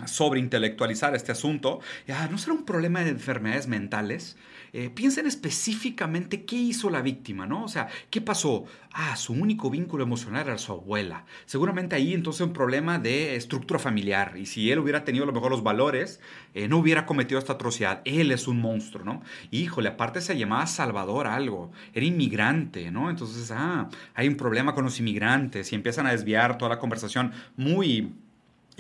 sobreintelectualizar 0.07 1.15
este 1.15 1.33
asunto. 1.33 1.81
Ya, 2.07 2.27
¿No 2.29 2.39
será 2.39 2.53
un 2.53 2.65
problema 2.65 3.01
de 3.01 3.11
enfermedades 3.11 3.69
mentales? 3.69 4.37
Eh, 4.73 4.89
piensen 4.89 5.27
específicamente 5.27 6.45
qué 6.45 6.57
hizo 6.57 6.91
la 6.91 7.03
víctima, 7.03 7.45
¿no? 7.45 7.65
O 7.65 7.69
sea, 7.69 7.89
¿qué 8.09 8.21
pasó? 8.21 8.65
Ah, 8.93 9.17
su 9.17 9.33
único 9.33 9.69
vínculo 9.69 10.05
emocional 10.05 10.47
era 10.47 10.59
su 10.59 10.73
abuela. 10.73 11.25
Seguramente 11.47 11.97
ahí 11.97 12.15
entonces 12.15 12.47
un 12.47 12.53
problema 12.53 12.99
de 12.99 13.35
estructura 13.35 13.81
familiar. 13.81 14.37
Y 14.37 14.47
si 14.47 14.71
él 14.71 14.79
hubiera 14.79 15.05
tenido 15.05 15.25
a 15.25 15.27
lo 15.27 15.33
mejor 15.33 15.51
los 15.51 15.65
valores, 15.65 16.21
eh, 16.55 16.69
no 16.69 16.79
hubiera 16.79 17.05
cometido 17.05 17.39
esta 17.39 17.55
atrocidad. 17.55 18.01
Él 18.05 18.31
es 18.31 18.47
un 18.47 18.61
monstruo, 18.61 19.05
¿no? 19.05 19.23
híjole, 19.51 19.89
aparte 19.89 20.21
se 20.21 20.39
llamaba 20.39 20.67
Salvador 20.67 21.27
algo. 21.27 21.73
Era 21.93 22.07
inmigrante, 22.07 22.91
¿no? 22.91 23.11
Entonces, 23.11 23.51
ah, 23.51 23.89
hay 24.15 24.29
un 24.29 24.37
problema 24.37 24.75
con 24.75 24.85
los 24.85 24.99
inmigrantes 25.01 25.73
y 25.73 25.75
empiezan 25.75 26.07
a 26.07 26.13
desviar 26.13 26.59
toda 26.59 26.71
la 26.71 26.79
conversación 26.79 27.33
muy 27.57 28.13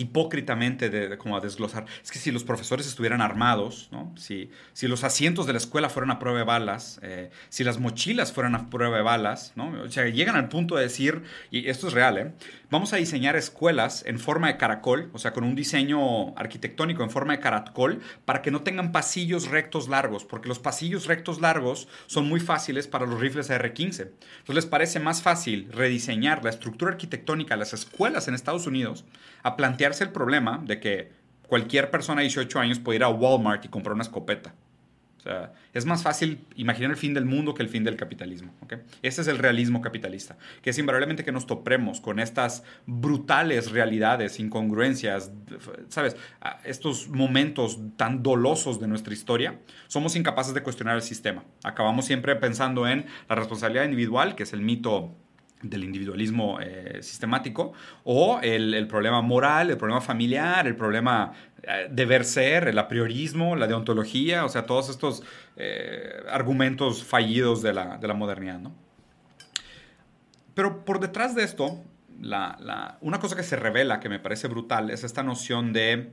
hipócritamente 0.01 0.89
de, 0.89 1.19
como 1.19 1.37
a 1.37 1.41
desglosar. 1.41 1.85
Es 2.03 2.11
que 2.11 2.19
si 2.19 2.31
los 2.31 2.43
profesores 2.43 2.87
estuvieran 2.87 3.21
armados, 3.21 3.89
¿no? 3.93 4.15
si, 4.17 4.51
si 4.73 4.89
los 4.89 5.05
asientos 5.05 5.47
de 5.47 5.53
la 5.53 5.59
escuela 5.59 5.91
fueran 5.91 6.11
a 6.11 6.19
prueba 6.19 6.39
de 6.39 6.45
balas, 6.45 6.99
eh, 7.03 7.31
si 7.51 7.65
las 7.65 7.79
mochilas 7.79 8.33
fueran 8.33 8.55
a 8.55 8.71
prueba 8.71 8.97
de 8.97 9.03
balas, 9.03 9.53
¿no? 9.57 9.71
o 9.83 9.91
sea, 9.91 10.09
llegan 10.09 10.37
al 10.37 10.49
punto 10.49 10.77
de 10.77 10.85
decir, 10.85 11.23
y 11.51 11.69
esto 11.69 11.89
es 11.89 11.93
real, 11.93 12.17
¿eh? 12.19 12.33
vamos 12.71 12.93
a 12.93 12.97
diseñar 12.97 13.37
escuelas 13.37 14.03
en 14.07 14.19
forma 14.19 14.47
de 14.47 14.57
caracol, 14.57 15.11
o 15.13 15.19
sea, 15.19 15.33
con 15.33 15.45
un 15.45 15.55
diseño 15.55 16.35
arquitectónico 16.37 17.03
en 17.03 17.11
forma 17.11 17.35
de 17.35 17.41
caracol, 17.41 18.01
para 18.25 18.41
que 18.41 18.51
no 18.51 18.63
tengan 18.63 18.93
pasillos 18.93 19.49
rectos 19.49 19.89
largos, 19.89 20.25
porque 20.25 20.49
los 20.49 20.59
pasillos 20.59 21.07
rectos 21.07 21.41
largos 21.41 21.89
son 22.07 22.27
muy 22.27 22.41
fáciles 22.41 22.87
para 22.87 23.07
los 23.07 23.21
rifles 23.21 23.51
AR-15. 23.51 24.01
Entonces 24.01 24.55
les 24.55 24.67
parece 24.67 24.99
más 24.99 25.21
fácil 25.21 25.69
rediseñar 25.73 26.43
la 26.43 26.51
estructura 26.51 26.93
arquitectónica 26.93 27.55
de 27.55 27.59
las 27.59 27.75
escuelas 27.75 28.29
en 28.29 28.35
Estados 28.35 28.67
Unidos 28.67 29.05
a 29.43 29.57
plantearse 29.91 30.05
el 30.05 30.11
problema 30.11 30.63
de 30.65 30.81
que 30.81 31.13
cualquier 31.49 31.91
persona 31.91 32.21
de 32.21 32.29
18 32.29 32.61
años 32.61 32.79
puede 32.79 32.97
ir 32.97 33.05
a 33.05 33.09
Walmart 33.09 33.65
y 33.65 33.69
comprar 33.69 33.95
una 33.95 34.03
escopeta. 34.03 34.55
O 35.19 35.23
sea, 35.23 35.53
es 35.75 35.85
más 35.85 36.03
fácil 36.03 36.47
imaginar 36.57 36.93
el 36.93 36.97
fin 36.97 37.13
del 37.13 37.27
mundo 37.27 37.53
que 37.53 37.63
el 37.63 37.69
fin 37.69 37.85
del 37.85 37.97
capitalismo. 37.97 38.55
¿okay? 38.63 38.79
Ese 39.03 39.21
es 39.21 39.29
el 39.29 39.37
realismo 39.37 39.83
capitalista, 39.83 40.39
que 40.63 40.71
es 40.71 40.79
invariablemente 40.79 41.25
que 41.25 41.33
nos 41.33 41.47
topemos 41.47 42.01
con 42.01 42.19
estas 42.21 42.63
brutales 42.87 43.71
realidades, 43.71 44.41
incongruencias, 44.41 45.31
¿sabes? 45.89 46.17
Estos 46.65 47.09
momentos 47.09 47.79
tan 47.97 48.23
dolosos 48.23 48.81
de 48.81 48.89
nuestra 48.89 49.13
historia, 49.13 49.59
somos 49.89 50.17
incapaces 50.17 50.55
de 50.55 50.63
cuestionar 50.63 50.97
el 50.97 51.03
sistema. 51.03 51.45
Acabamos 51.65 52.07
siempre 52.07 52.35
pensando 52.37 52.89
en 52.89 53.05
la 53.29 53.35
responsabilidad 53.35 53.85
individual, 53.85 54.37
que 54.37 54.45
es 54.45 54.55
el 54.55 54.63
mito 54.63 55.15
del 55.63 55.85
individualismo 55.85 56.59
eh, 56.61 56.99
sistemático, 57.03 57.73
o 58.05 58.41
el, 58.43 58.87
problema 58.87 59.21
moral, 59.21 59.71
el 59.71 59.77
problema 59.77 60.01
familiar, 60.01 60.67
el 60.67 60.77
problema 60.77 61.33
eh, 61.63 61.89
deber 61.91 62.25
ser, 62.25 62.69
el 62.69 62.79
apriorismo, 62.79 63.57
la 63.57 63.67
deontología, 63.67 64.45
o 64.45 64.49
sea, 64.49 64.67
todos 64.67 64.89
estos 64.89 65.23
eh, 65.57 66.23
argumentos 66.31 67.05
fallidos 67.05 67.63
de 67.63 67.75
la, 67.75 68.15
modernidad. 68.15 68.59
¿no? 68.59 68.73
Pero 70.55 70.85
por 70.85 71.01
detrás 71.01 71.35
de 71.35 71.45
esto, 71.45 71.83
una 73.01 73.21
cosa 73.21 73.37
que 73.37 73.43
se 73.43 73.57
revela 73.57 74.01
que 74.01 74.09
me 74.09 74.19
parece 74.19 74.49
brutal 74.49 74.91
es 74.91 75.05
esta 75.05 75.23
noción 75.23 75.73
de 75.73 76.13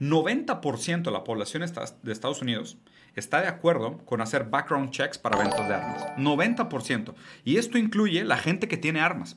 90% 0.00 1.02
de 1.02 1.10
la 1.10 1.24
población 1.24 1.62
de 2.02 2.12
Estados 2.12 2.40
Unidos 2.40 2.78
está 3.14 3.40
de 3.40 3.48
acuerdo 3.48 3.98
con 4.04 4.20
hacer 4.20 4.44
background 4.44 4.90
checks 4.90 5.18
para 5.18 5.38
ventas 5.38 5.68
de 5.68 5.74
armas. 5.74 6.06
90%. 6.16 7.14
Y 7.44 7.56
esto 7.56 7.78
incluye 7.78 8.24
la 8.24 8.36
gente 8.36 8.68
que 8.68 8.76
tiene 8.76 9.00
armas 9.00 9.36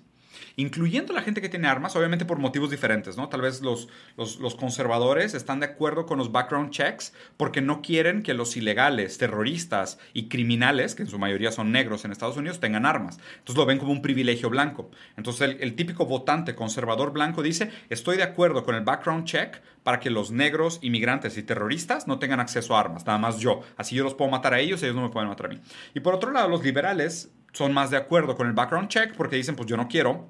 incluyendo 0.56 1.14
la 1.14 1.22
gente 1.22 1.42
que 1.42 1.50
tiene 1.50 1.68
armas, 1.68 1.96
obviamente 1.96 2.26
por 2.26 2.40
motivos 2.40 2.70
diferentes, 2.70 3.18
¿no? 3.18 3.30
Tal 3.30 3.42
vez 3.42 3.62
los, 3.62 3.88
los, 4.18 4.56
conservadores 4.56 5.34
están 5.34 5.60
de 5.60 5.66
acuerdo 5.66 6.06
con 6.06 6.18
los 6.18 6.32
background 6.32 6.72
checks 6.72 7.14
porque 7.38 7.62
no 7.62 7.82
quieren 7.82 8.24
que 8.24 8.34
los 8.34 8.56
ilegales, 8.56 9.18
terroristas 9.18 10.00
y 10.14 10.30
criminales, 10.30 10.96
que 10.96 11.04
en 11.04 11.10
su 11.10 11.20
mayoría 11.20 11.52
son 11.52 11.72
negros 11.72 12.06
en 12.06 12.12
Estados 12.12 12.38
Unidos, 12.38 12.60
tengan 12.60 12.86
armas. 12.86 13.20
Entonces 13.40 13.58
lo 13.58 13.66
ven 13.66 13.80
como 13.80 13.92
un 13.92 14.02
privilegio 14.02 14.50
blanco. 14.50 14.90
Entonces 15.18 15.58
el, 15.60 15.76
típico 15.76 16.06
votante 16.06 16.56
conservador 16.56 17.12
blanco 17.12 17.42
dice, 17.42 17.72
estoy 17.90 18.18
de 18.18 18.24
acuerdo 18.24 18.64
con 18.64 18.76
el 18.76 18.82
background 18.82 19.26
check 19.26 19.62
para 19.84 20.00
que 20.00 20.10
los 20.10 20.32
negros, 20.32 20.80
inmigrantes 20.82 21.38
y 21.38 21.44
terroristas 21.44 22.08
no 22.08 22.20
tengan 22.20 22.40
acceso 22.40 22.76
a 22.76 22.80
armas, 22.80 23.06
nada 23.06 23.18
más 23.18 23.40
yo. 23.40 23.62
Así 23.76 23.96
yo 23.96 24.04
los 24.04 24.16
puedo 24.16 24.32
matar 24.32 24.54
a 24.54 24.60
ellos, 24.60 24.82
ellos 24.84 24.96
no 24.96 25.02
me 25.02 25.10
pueden 25.10 25.30
matar 25.30 25.48
a 25.48 25.50
mí. 25.50 25.60
Y 25.94 26.00
por 26.00 26.14
otro 26.14 26.32
lado, 26.32 26.48
los 26.48 26.64
liberales 26.64 27.32
son 27.54 27.74
más 27.74 27.90
de 27.90 27.98
acuerdo 27.98 28.36
con 28.36 28.48
el 28.48 28.54
background 28.54 28.90
check 28.90 29.16
porque 29.16 29.38
dicen, 29.38 29.56
pues 29.56 29.68
yo 29.68 29.78
no 29.78 29.88
quiero 29.88 30.28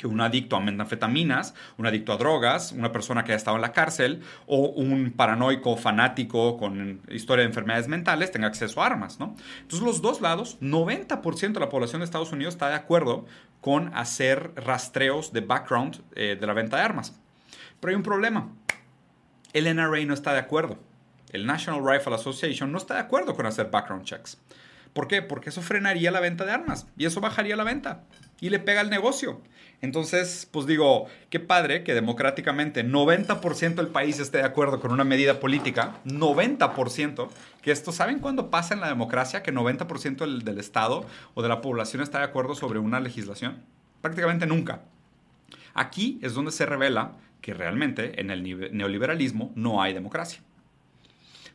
que 0.00 0.06
un 0.06 0.22
adicto 0.22 0.56
a 0.56 0.60
metanfetaminas, 0.60 1.54
un 1.76 1.86
adicto 1.86 2.14
a 2.14 2.16
drogas, 2.16 2.72
una 2.72 2.90
persona 2.90 3.22
que 3.22 3.34
ha 3.34 3.36
estado 3.36 3.56
en 3.56 3.60
la 3.60 3.72
cárcel 3.72 4.22
o 4.46 4.70
un 4.70 5.12
paranoico 5.12 5.76
fanático 5.76 6.56
con 6.56 7.02
historia 7.10 7.42
de 7.42 7.48
enfermedades 7.48 7.86
mentales 7.86 8.32
tenga 8.32 8.46
acceso 8.46 8.80
a 8.80 8.86
armas, 8.86 9.20
¿no? 9.20 9.36
Entonces 9.60 9.86
los 9.86 10.00
dos 10.00 10.22
lados, 10.22 10.58
90% 10.62 11.52
de 11.52 11.60
la 11.60 11.68
población 11.68 12.00
de 12.00 12.06
Estados 12.06 12.32
Unidos 12.32 12.54
está 12.54 12.70
de 12.70 12.76
acuerdo 12.76 13.26
con 13.60 13.94
hacer 13.94 14.52
rastreos 14.56 15.34
de 15.34 15.42
background 15.42 16.00
eh, 16.14 16.38
de 16.40 16.46
la 16.46 16.54
venta 16.54 16.78
de 16.78 16.82
armas. 16.82 17.20
Pero 17.78 17.90
hay 17.90 17.96
un 17.96 18.02
problema. 18.02 18.48
El 19.52 19.64
NRA 19.64 20.02
no 20.06 20.14
está 20.14 20.32
de 20.32 20.38
acuerdo. 20.38 20.78
El 21.30 21.44
National 21.44 21.86
Rifle 21.86 22.14
Association 22.14 22.72
no 22.72 22.78
está 22.78 22.94
de 22.94 23.00
acuerdo 23.00 23.34
con 23.34 23.44
hacer 23.44 23.70
background 23.70 24.04
checks. 24.04 24.40
¿Por 24.92 25.08
qué? 25.08 25.22
Porque 25.22 25.50
eso 25.50 25.62
frenaría 25.62 26.10
la 26.10 26.20
venta 26.20 26.44
de 26.44 26.52
armas 26.52 26.86
y 26.96 27.06
eso 27.06 27.20
bajaría 27.20 27.56
la 27.56 27.64
venta 27.64 28.02
y 28.40 28.50
le 28.50 28.58
pega 28.58 28.80
al 28.80 28.90
negocio. 28.90 29.40
Entonces, 29.82 30.46
pues 30.50 30.66
digo, 30.66 31.06
qué 31.30 31.40
padre 31.40 31.84
que 31.84 31.94
democráticamente 31.94 32.84
90% 32.84 33.74
del 33.76 33.88
país 33.88 34.18
esté 34.18 34.38
de 34.38 34.44
acuerdo 34.44 34.80
con 34.80 34.92
una 34.92 35.04
medida 35.04 35.40
política, 35.40 35.96
90%, 36.04 37.28
que 37.62 37.70
esto, 37.70 37.92
¿saben 37.92 38.18
cuándo 38.18 38.50
pasa 38.50 38.74
en 38.74 38.80
la 38.80 38.88
democracia 38.88 39.42
que 39.42 39.54
90% 39.54 40.18
del, 40.18 40.42
del 40.42 40.58
Estado 40.58 41.06
o 41.34 41.42
de 41.42 41.48
la 41.48 41.62
población 41.62 42.02
está 42.02 42.18
de 42.18 42.24
acuerdo 42.24 42.54
sobre 42.54 42.78
una 42.78 43.00
legislación? 43.00 43.62
Prácticamente 44.02 44.46
nunca. 44.46 44.82
Aquí 45.72 46.18
es 46.22 46.34
donde 46.34 46.52
se 46.52 46.66
revela 46.66 47.12
que 47.40 47.54
realmente 47.54 48.20
en 48.20 48.30
el 48.30 48.42
neoliberalismo 48.76 49.52
no 49.54 49.82
hay 49.82 49.94
democracia. 49.94 50.40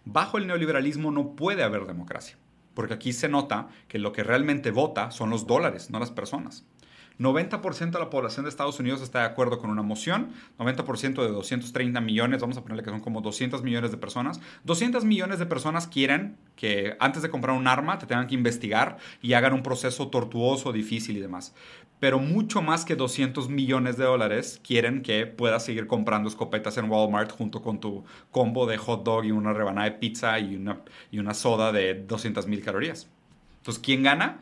Bajo 0.04 0.38
el 0.38 0.48
neoliberalismo 0.48 1.12
no 1.12 1.36
puede 1.36 1.64
haber 1.64 1.86
democracia, 1.86 2.38
porque 2.76 2.94
aquí 2.94 3.14
se 3.14 3.30
nota 3.30 3.70
que 3.88 3.98
lo 3.98 4.12
que 4.12 4.24
realmente 4.24 4.70
vota 4.70 5.10
son 5.10 5.32
los 5.32 5.48
dólares, 5.48 5.90
no 5.90 6.00
las 6.00 6.12
personas. 6.12 6.66
90% 7.20 7.92
de 7.92 8.00
la 8.00 8.10
población 8.10 8.44
de 8.44 8.50
Estados 8.50 8.80
Unidos 8.80 9.02
está 9.02 9.20
de 9.20 9.26
acuerdo 9.26 9.58
con 9.58 9.70
una 9.70 9.82
moción, 9.82 10.32
90% 10.60 11.24
de 11.24 11.30
230 11.30 12.02
millones, 12.02 12.42
vamos 12.42 12.58
a 12.58 12.62
ponerle 12.62 12.84
que 12.84 12.90
son 12.90 13.00
como 13.00 13.22
200 13.22 13.64
millones 13.64 13.92
de 13.92 13.98
personas, 13.98 14.42
200 14.66 15.06
millones 15.06 15.40
de 15.40 15.46
personas 15.46 15.88
quieren 15.88 16.38
que 16.56 16.98
antes 17.00 17.22
de 17.22 17.30
comprar 17.30 17.56
un 17.56 17.68
arma 17.68 18.00
te 18.00 18.06
tengan 18.06 18.28
que 18.28 18.36
investigar 18.36 18.98
y 19.22 19.34
hagan 19.34 19.54
un 19.54 19.64
proceso 19.64 20.10
tortuoso, 20.10 20.74
difícil 20.74 21.16
y 21.18 21.22
demás. 21.22 21.54
Pero 22.06 22.20
mucho 22.20 22.62
más 22.62 22.86
que 22.86 22.96
200 22.96 23.50
millones 23.50 23.98
de 23.98 24.04
dólares 24.04 24.62
quieren 24.64 25.02
que 25.02 25.26
puedas 25.26 25.66
seguir 25.66 25.88
comprando 25.88 26.30
escopetas 26.30 26.78
en 26.78 26.88
Walmart 26.88 27.32
junto 27.32 27.64
con 27.64 27.80
tu 27.80 28.06
combo 28.30 28.68
de 28.68 28.78
hot 28.78 29.04
dog 29.04 29.26
y 29.26 29.32
una 29.32 29.54
rebanada 29.54 29.90
de 29.90 29.96
pizza 29.98 30.38
y 30.38 30.56
una, 30.56 30.82
y 31.10 31.18
una 31.18 31.34
soda 31.34 31.72
de 31.72 31.96
200 31.96 32.46
mil 32.46 32.64
calorías. 32.64 33.08
Entonces, 33.58 33.82
¿quién 33.84 34.04
gana? 34.04 34.40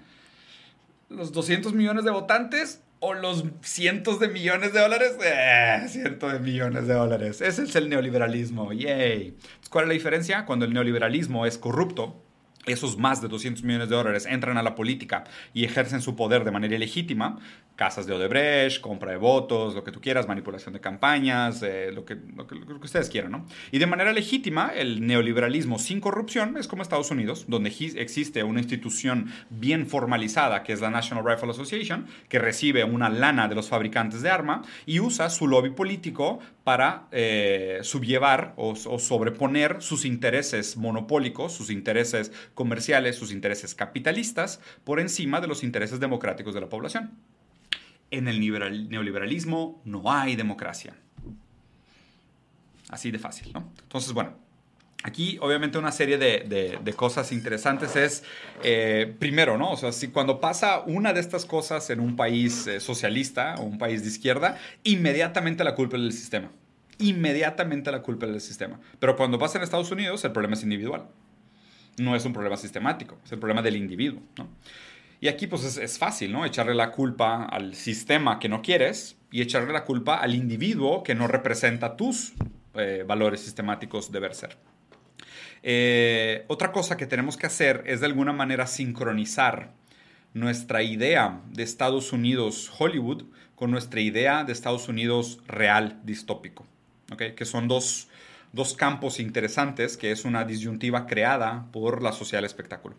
los 1.08 1.32
200 1.32 1.72
millones 1.72 2.04
de 2.04 2.12
votantes 2.12 2.82
o 3.00 3.14
los 3.14 3.46
cientos 3.62 4.20
de 4.20 4.28
millones 4.28 4.74
de 4.74 4.82
dólares? 4.82 5.18
Eh, 5.24 5.86
cientos 5.88 6.34
de 6.34 6.40
millones 6.40 6.86
de 6.86 6.96
dólares. 6.96 7.40
Ese 7.40 7.64
es 7.64 7.74
el 7.78 7.88
neoliberalismo. 7.88 8.74
Yay. 8.74 9.38
¿Cuál 9.70 9.86
es 9.86 9.88
la 9.88 9.94
diferencia? 9.94 10.46
Cuando 10.46 10.66
el 10.66 10.74
neoliberalismo 10.74 11.46
es 11.46 11.58
corrupto, 11.58 12.22
esos 12.66 12.98
más 12.98 13.22
de 13.22 13.28
200 13.28 13.64
millones 13.64 13.90
de 13.90 13.96
dólares 13.96 14.26
entran 14.26 14.58
a 14.58 14.64
la 14.64 14.76
política 14.76 15.24
y 15.54 15.66
ejercen 15.66 16.02
su 16.02 16.16
poder 16.16 16.44
de 16.44 16.52
manera 16.52 16.76
ilegítima, 16.76 17.40
casas 17.76 18.06
de 18.06 18.14
Odebrecht, 18.14 18.82
compra 18.82 19.12
de 19.12 19.18
votos, 19.18 19.74
lo 19.74 19.84
que 19.84 19.92
tú 19.92 20.00
quieras, 20.00 20.28
manipulación 20.28 20.74
de 20.74 20.80
campañas, 20.80 21.64
eh, 21.64 21.92
lo, 21.92 22.06
que, 22.06 22.16
lo, 22.36 22.46
que, 22.46 22.56
ustedes 22.84 23.10
quieran, 23.10 23.32
¿no? 23.32 23.46
Y 23.72 23.80
de 23.80 23.88
manera 23.88 24.14
legítima, 24.14 24.72
el 24.76 25.06
neoliberalismo 25.06 25.80
sin 25.80 26.00
corrupción 26.00 26.56
es 26.58 26.68
como 26.68 26.84
Estados 26.84 27.10
Unidos, 27.10 27.46
donde 27.48 27.70
existe 27.70 28.44
una 28.44 28.60
institución 28.60 29.32
bien 29.50 29.88
formalizada, 29.88 30.64
que 30.64 30.74
es 30.74 30.82
la 30.82 30.92
National 30.92 31.26
Rifle 31.26 31.50
Association, 31.50 32.06
que 32.30 32.38
recibe 32.38 32.84
una 32.84 33.10
lana 33.10 33.48
de 33.48 33.56
los 33.56 33.70
fabricantes 33.70 34.22
de 34.22 34.30
arma 34.30 34.62
y 34.86 35.00
usa 35.00 35.30
su 35.30 35.48
lobby 35.48 35.72
político 35.72 36.40
para 36.64 37.08
eh, 37.12 37.80
subllevar 37.82 38.54
o, 38.56 38.70
o 38.70 39.00
sobreponer 39.00 39.82
sus 39.82 40.06
intereses 40.06 40.78
monopólicos, 40.78 41.54
sus 41.54 41.70
intereses 41.70 42.32
comerciales, 42.54 43.16
sus 43.16 43.32
intereses 43.32 43.76
capitalistas, 43.76 44.60
por 44.84 45.00
encima 45.00 45.42
de 45.42 45.48
los 45.48 45.64
intereses 45.64 46.00
democráticos 46.00 46.54
de 46.54 46.62
la 46.62 46.70
población 46.70 47.12
en 48.14 48.28
el 48.28 48.40
neoliberalismo 48.90 49.82
no 49.86 50.12
hay 50.12 50.36
democracia. 50.36 50.94
Así 52.90 53.10
de 53.10 53.18
fácil, 53.18 53.52
¿no? 53.54 53.72
Entonces, 53.82 54.14
bueno, 54.14 54.42
Aquí, 55.06 55.38
obviamente, 55.42 55.78
una 55.78 55.92
serie 55.92 56.18
de, 56.18 56.94
cosas 56.96 57.34
interesantes 57.34 57.98
es, 57.98 58.24
eh, 58.64 59.14
primero, 59.20 59.58
¿no? 59.58 59.72
O 59.72 59.76
sea, 59.76 59.92
si 59.92 60.08
cuando 60.08 60.40
pasa 60.40 60.80
una 60.80 61.12
de 61.12 61.20
estas 61.20 61.46
cosas 61.46 61.90
en 61.90 62.00
un 62.00 62.16
país 62.16 62.68
eh, 62.68 62.80
socialista 62.80 63.56
o 63.56 63.64
un 63.64 63.78
país 63.78 64.04
de 64.04 64.08
izquierda, 64.08 64.58
inmediatamente 64.84 65.66
la 65.66 65.76
culpa 65.76 65.98
es 65.98 66.04
del 66.04 66.14
sistema. 66.14 66.52
Inmediatamente 67.00 67.92
la 67.92 68.02
culpa 68.02 68.28
es 68.28 68.32
del 68.32 68.40
sistema. 68.40 68.80
Pero 69.00 69.18
cuando 69.18 69.38
pasa 69.38 69.58
en 69.58 69.66
Estados 69.66 69.92
Unidos, 69.92 70.24
el 70.24 70.32
problema 70.32 70.54
es 70.54 70.64
individual. 70.64 71.10
No 71.98 72.16
es 72.16 72.26
un 72.26 72.34
problema 72.34 72.58
sistemático, 72.58 73.20
es 73.24 73.32
el 73.32 73.40
problema 73.40 73.62
del 73.62 73.76
individuo. 73.76 74.22
Y 75.22 75.28
aquí 75.28 75.48
pues 75.48 75.78
es, 75.78 75.98
fácil, 75.98 76.32
¿no? 76.34 76.46
Echarle 76.46 76.76
la 76.76 76.92
culpa 76.92 77.46
al 77.46 77.76
sistema 77.76 78.40
que 78.40 78.50
no 78.50 78.62
quieres 78.62 79.16
y 79.32 79.42
echarle 79.42 79.72
la 79.72 79.86
culpa 79.86 80.18
al 80.18 80.36
individuo 80.36 81.02
que 81.04 81.16
no 81.16 81.28
representa 81.28 81.96
tus 81.96 82.34
eh, 82.76 83.06
valores 83.08 83.40
sistemáticos 83.40 84.12
de 84.12 84.20
ver 84.20 84.36
ser. 84.36 84.58
Eh, 85.62 86.44
otra 86.48 86.74
cosa 86.74 86.98
que 86.98 87.06
tenemos 87.06 87.38
que 87.38 87.46
hacer 87.46 87.84
es 87.86 88.02
de 88.02 88.08
alguna 88.08 88.34
manera 88.34 88.68
sincronizar 88.68 89.72
nuestra 90.34 90.84
idea 90.84 91.42
de 91.52 91.64
Estados 91.64 92.12
Unidos 92.12 92.70
Hollywood 92.78 93.24
con 93.56 93.72
nuestra 93.72 94.02
idea 94.02 94.44
de 94.44 94.52
Estados 94.52 94.90
Unidos 94.90 95.40
real 95.48 96.02
distópico, 96.04 96.66
¿okay? 97.14 97.34
que 97.34 97.46
son 97.46 97.70
dos, 97.70 98.10
dos 98.54 98.74
campos 98.76 99.20
interesantes, 99.20 99.98
que 99.98 100.12
es 100.12 100.24
una 100.24 100.46
disyuntiva 100.46 101.06
creada 101.06 101.68
por 101.72 102.02
la 102.02 102.14
sociedad 102.14 102.38
del 102.38 102.46
espectáculo. 102.46 102.96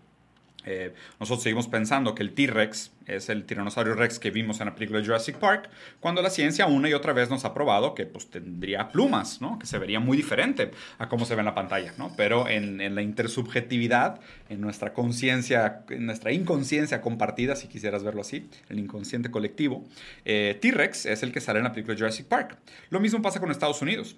Eh, 0.66 0.94
nosotros 1.20 1.42
seguimos 1.42 1.68
pensando 1.68 2.14
que 2.14 2.22
el 2.22 2.32
T-Rex 2.32 2.90
es 3.06 3.28
el 3.28 3.44
tiranosaurio 3.44 3.94
Rex 3.94 4.18
que 4.18 4.30
vimos 4.30 4.60
en 4.60 4.66
la 4.66 4.74
película 4.74 5.04
Jurassic 5.04 5.36
Park, 5.36 5.68
cuando 6.00 6.22
la 6.22 6.30
ciencia 6.30 6.66
una 6.66 6.88
y 6.88 6.94
otra 6.94 7.12
vez 7.12 7.28
nos 7.28 7.44
ha 7.44 7.52
probado 7.52 7.94
que 7.94 8.06
pues, 8.06 8.30
tendría 8.30 8.88
plumas, 8.88 9.42
¿no? 9.42 9.58
que 9.58 9.66
se 9.66 9.78
vería 9.78 10.00
muy 10.00 10.16
diferente 10.16 10.70
a 10.98 11.08
cómo 11.08 11.26
se 11.26 11.34
ve 11.34 11.40
en 11.40 11.46
la 11.46 11.54
pantalla. 11.54 11.92
¿no? 11.98 12.14
Pero 12.16 12.48
en, 12.48 12.80
en 12.80 12.94
la 12.94 13.02
intersubjetividad, 13.02 14.20
en 14.48 14.60
nuestra 14.60 14.94
conciencia, 14.94 15.84
en 15.90 16.06
nuestra 16.06 16.32
inconsciencia 16.32 17.02
compartida, 17.02 17.56
si 17.56 17.68
quisieras 17.68 18.02
verlo 18.02 18.22
así, 18.22 18.48
el 18.70 18.78
inconsciente 18.78 19.30
colectivo, 19.30 19.84
eh, 20.24 20.58
T-Rex 20.60 21.06
es 21.06 21.22
el 21.22 21.32
que 21.32 21.40
sale 21.40 21.58
en 21.58 21.64
la 21.64 21.72
película 21.72 21.96
Jurassic 21.96 22.26
Park. 22.26 22.56
Lo 22.88 23.00
mismo 23.00 23.20
pasa 23.20 23.38
con 23.38 23.50
Estados 23.50 23.82
Unidos. 23.82 24.16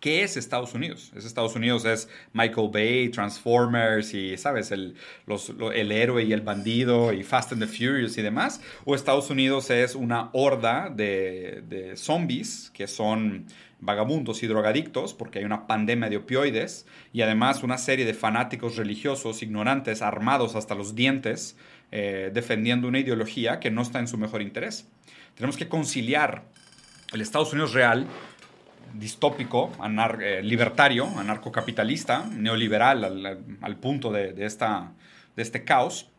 ¿Qué 0.00 0.22
es 0.22 0.36
Estados 0.36 0.74
Unidos? 0.74 1.10
Es 1.16 1.24
Estados 1.24 1.56
Unidos 1.56 1.84
es 1.86 2.08
Michael 2.32 2.68
Bay, 2.70 3.08
Transformers 3.08 4.12
y, 4.12 4.36
¿sabes? 4.36 4.70
El, 4.70 4.94
el 5.74 5.92
héroe 5.92 6.22
y 6.22 6.32
el 6.32 6.42
bandido 6.42 7.12
y 7.12 7.22
Fast 7.22 7.52
and 7.52 7.62
the 7.62 7.66
Furious 7.66 8.18
y 8.18 8.22
demás. 8.22 8.60
O 8.84 8.94
Estados 8.94 9.30
Unidos 9.30 9.70
es 9.70 9.94
una 9.94 10.28
horda 10.32 10.90
de, 10.94 11.94
zombies 11.96 12.70
que 12.74 12.86
son 12.86 13.46
vagabundos 13.80 14.42
y 14.42 14.46
drogadictos 14.46 15.14
porque 15.14 15.38
hay 15.38 15.44
una 15.44 15.66
pandemia 15.66 16.08
de 16.08 16.18
opioides 16.18 16.86
y 17.12 17.22
además 17.22 17.62
una 17.62 17.78
serie 17.78 18.04
de 18.04 18.14
fanáticos 18.14 18.76
religiosos 18.76 19.42
ignorantes 19.42 20.02
armados 20.02 20.56
hasta 20.56 20.74
los 20.74 20.94
dientes 20.94 21.56
eh, 21.90 22.30
defendiendo 22.32 22.88
una 22.88 22.98
ideología 22.98 23.60
que 23.60 23.70
no 23.70 23.82
está 23.82 23.98
en 23.98 24.08
su 24.08 24.18
mejor 24.18 24.42
interés. 24.42 24.88
Tenemos 25.34 25.56
que 25.56 25.68
conciliar 25.68 26.44
el 27.12 27.20
Estados 27.20 27.52
Unidos 27.52 27.72
real 27.72 28.06
distópico, 28.94 29.72
eh, 30.20 30.40
libertario, 30.42 31.06
anarcocapitalista, 31.18 32.26
neoliberal 32.26 33.38
al, 33.60 33.76
punto 33.76 34.12
de, 34.12 34.34
esta, 34.44 34.92
este 35.36 35.64
caos, 35.64 36.10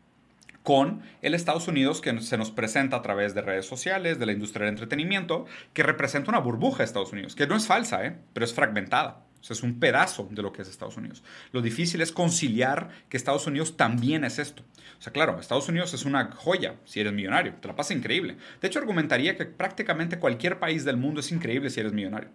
con 0.62 1.02
el 1.22 1.34
Estados 1.34 1.68
Unidos 1.68 2.00
que 2.00 2.20
se 2.20 2.36
nos 2.36 2.50
presenta 2.50 2.96
a 2.96 3.02
través 3.02 3.34
de 3.34 3.42
redes 3.42 3.66
sociales, 3.66 4.18
de 4.18 4.26
la 4.26 4.32
industria 4.32 4.66
del 4.66 4.74
entretenimiento, 4.74 5.46
que 5.72 5.82
representa 5.82 6.30
una 6.30 6.40
burbuja 6.40 6.78
de 6.78 6.84
Estados 6.84 7.12
Unidos, 7.12 7.34
que 7.34 7.46
no 7.46 7.56
es 7.56 7.66
falsa, 7.66 8.04
¿eh? 8.04 8.18
pero 8.32 8.44
es 8.44 8.52
fragmentada. 8.52 9.24
Es 9.48 9.62
un 9.62 9.78
pedazo 9.78 10.28
de 10.30 10.42
lo 10.42 10.52
que 10.52 10.62
es 10.62 10.68
Estados 10.68 10.96
Unidos. 10.96 11.22
Lo 11.52 11.62
difícil 11.62 12.02
es 12.02 12.12
conciliar 12.12 12.90
que 13.08 13.16
Estados 13.16 13.46
Unidos 13.46 13.76
también 13.76 14.24
es 14.24 14.38
esto. 14.38 14.62
O 14.98 15.02
sea, 15.02 15.12
claro, 15.12 15.38
Estados 15.38 15.68
Unidos 15.68 15.94
es 15.94 16.04
una 16.04 16.32
joya 16.32 16.74
si 16.84 17.00
eres 17.00 17.12
millonario. 17.12 17.54
Te 17.54 17.68
la 17.68 17.76
pasa 17.76 17.94
increíble. 17.94 18.36
De 18.60 18.68
hecho, 18.68 18.80
argumentaría 18.80 19.36
que 19.36 19.46
prácticamente 19.46 20.18
cualquier 20.18 20.58
país 20.58 20.84
del 20.84 20.96
mundo 20.96 21.20
es 21.20 21.30
increíble 21.30 21.70
si 21.70 21.80
eres 21.80 21.92
millonario. 21.92 22.30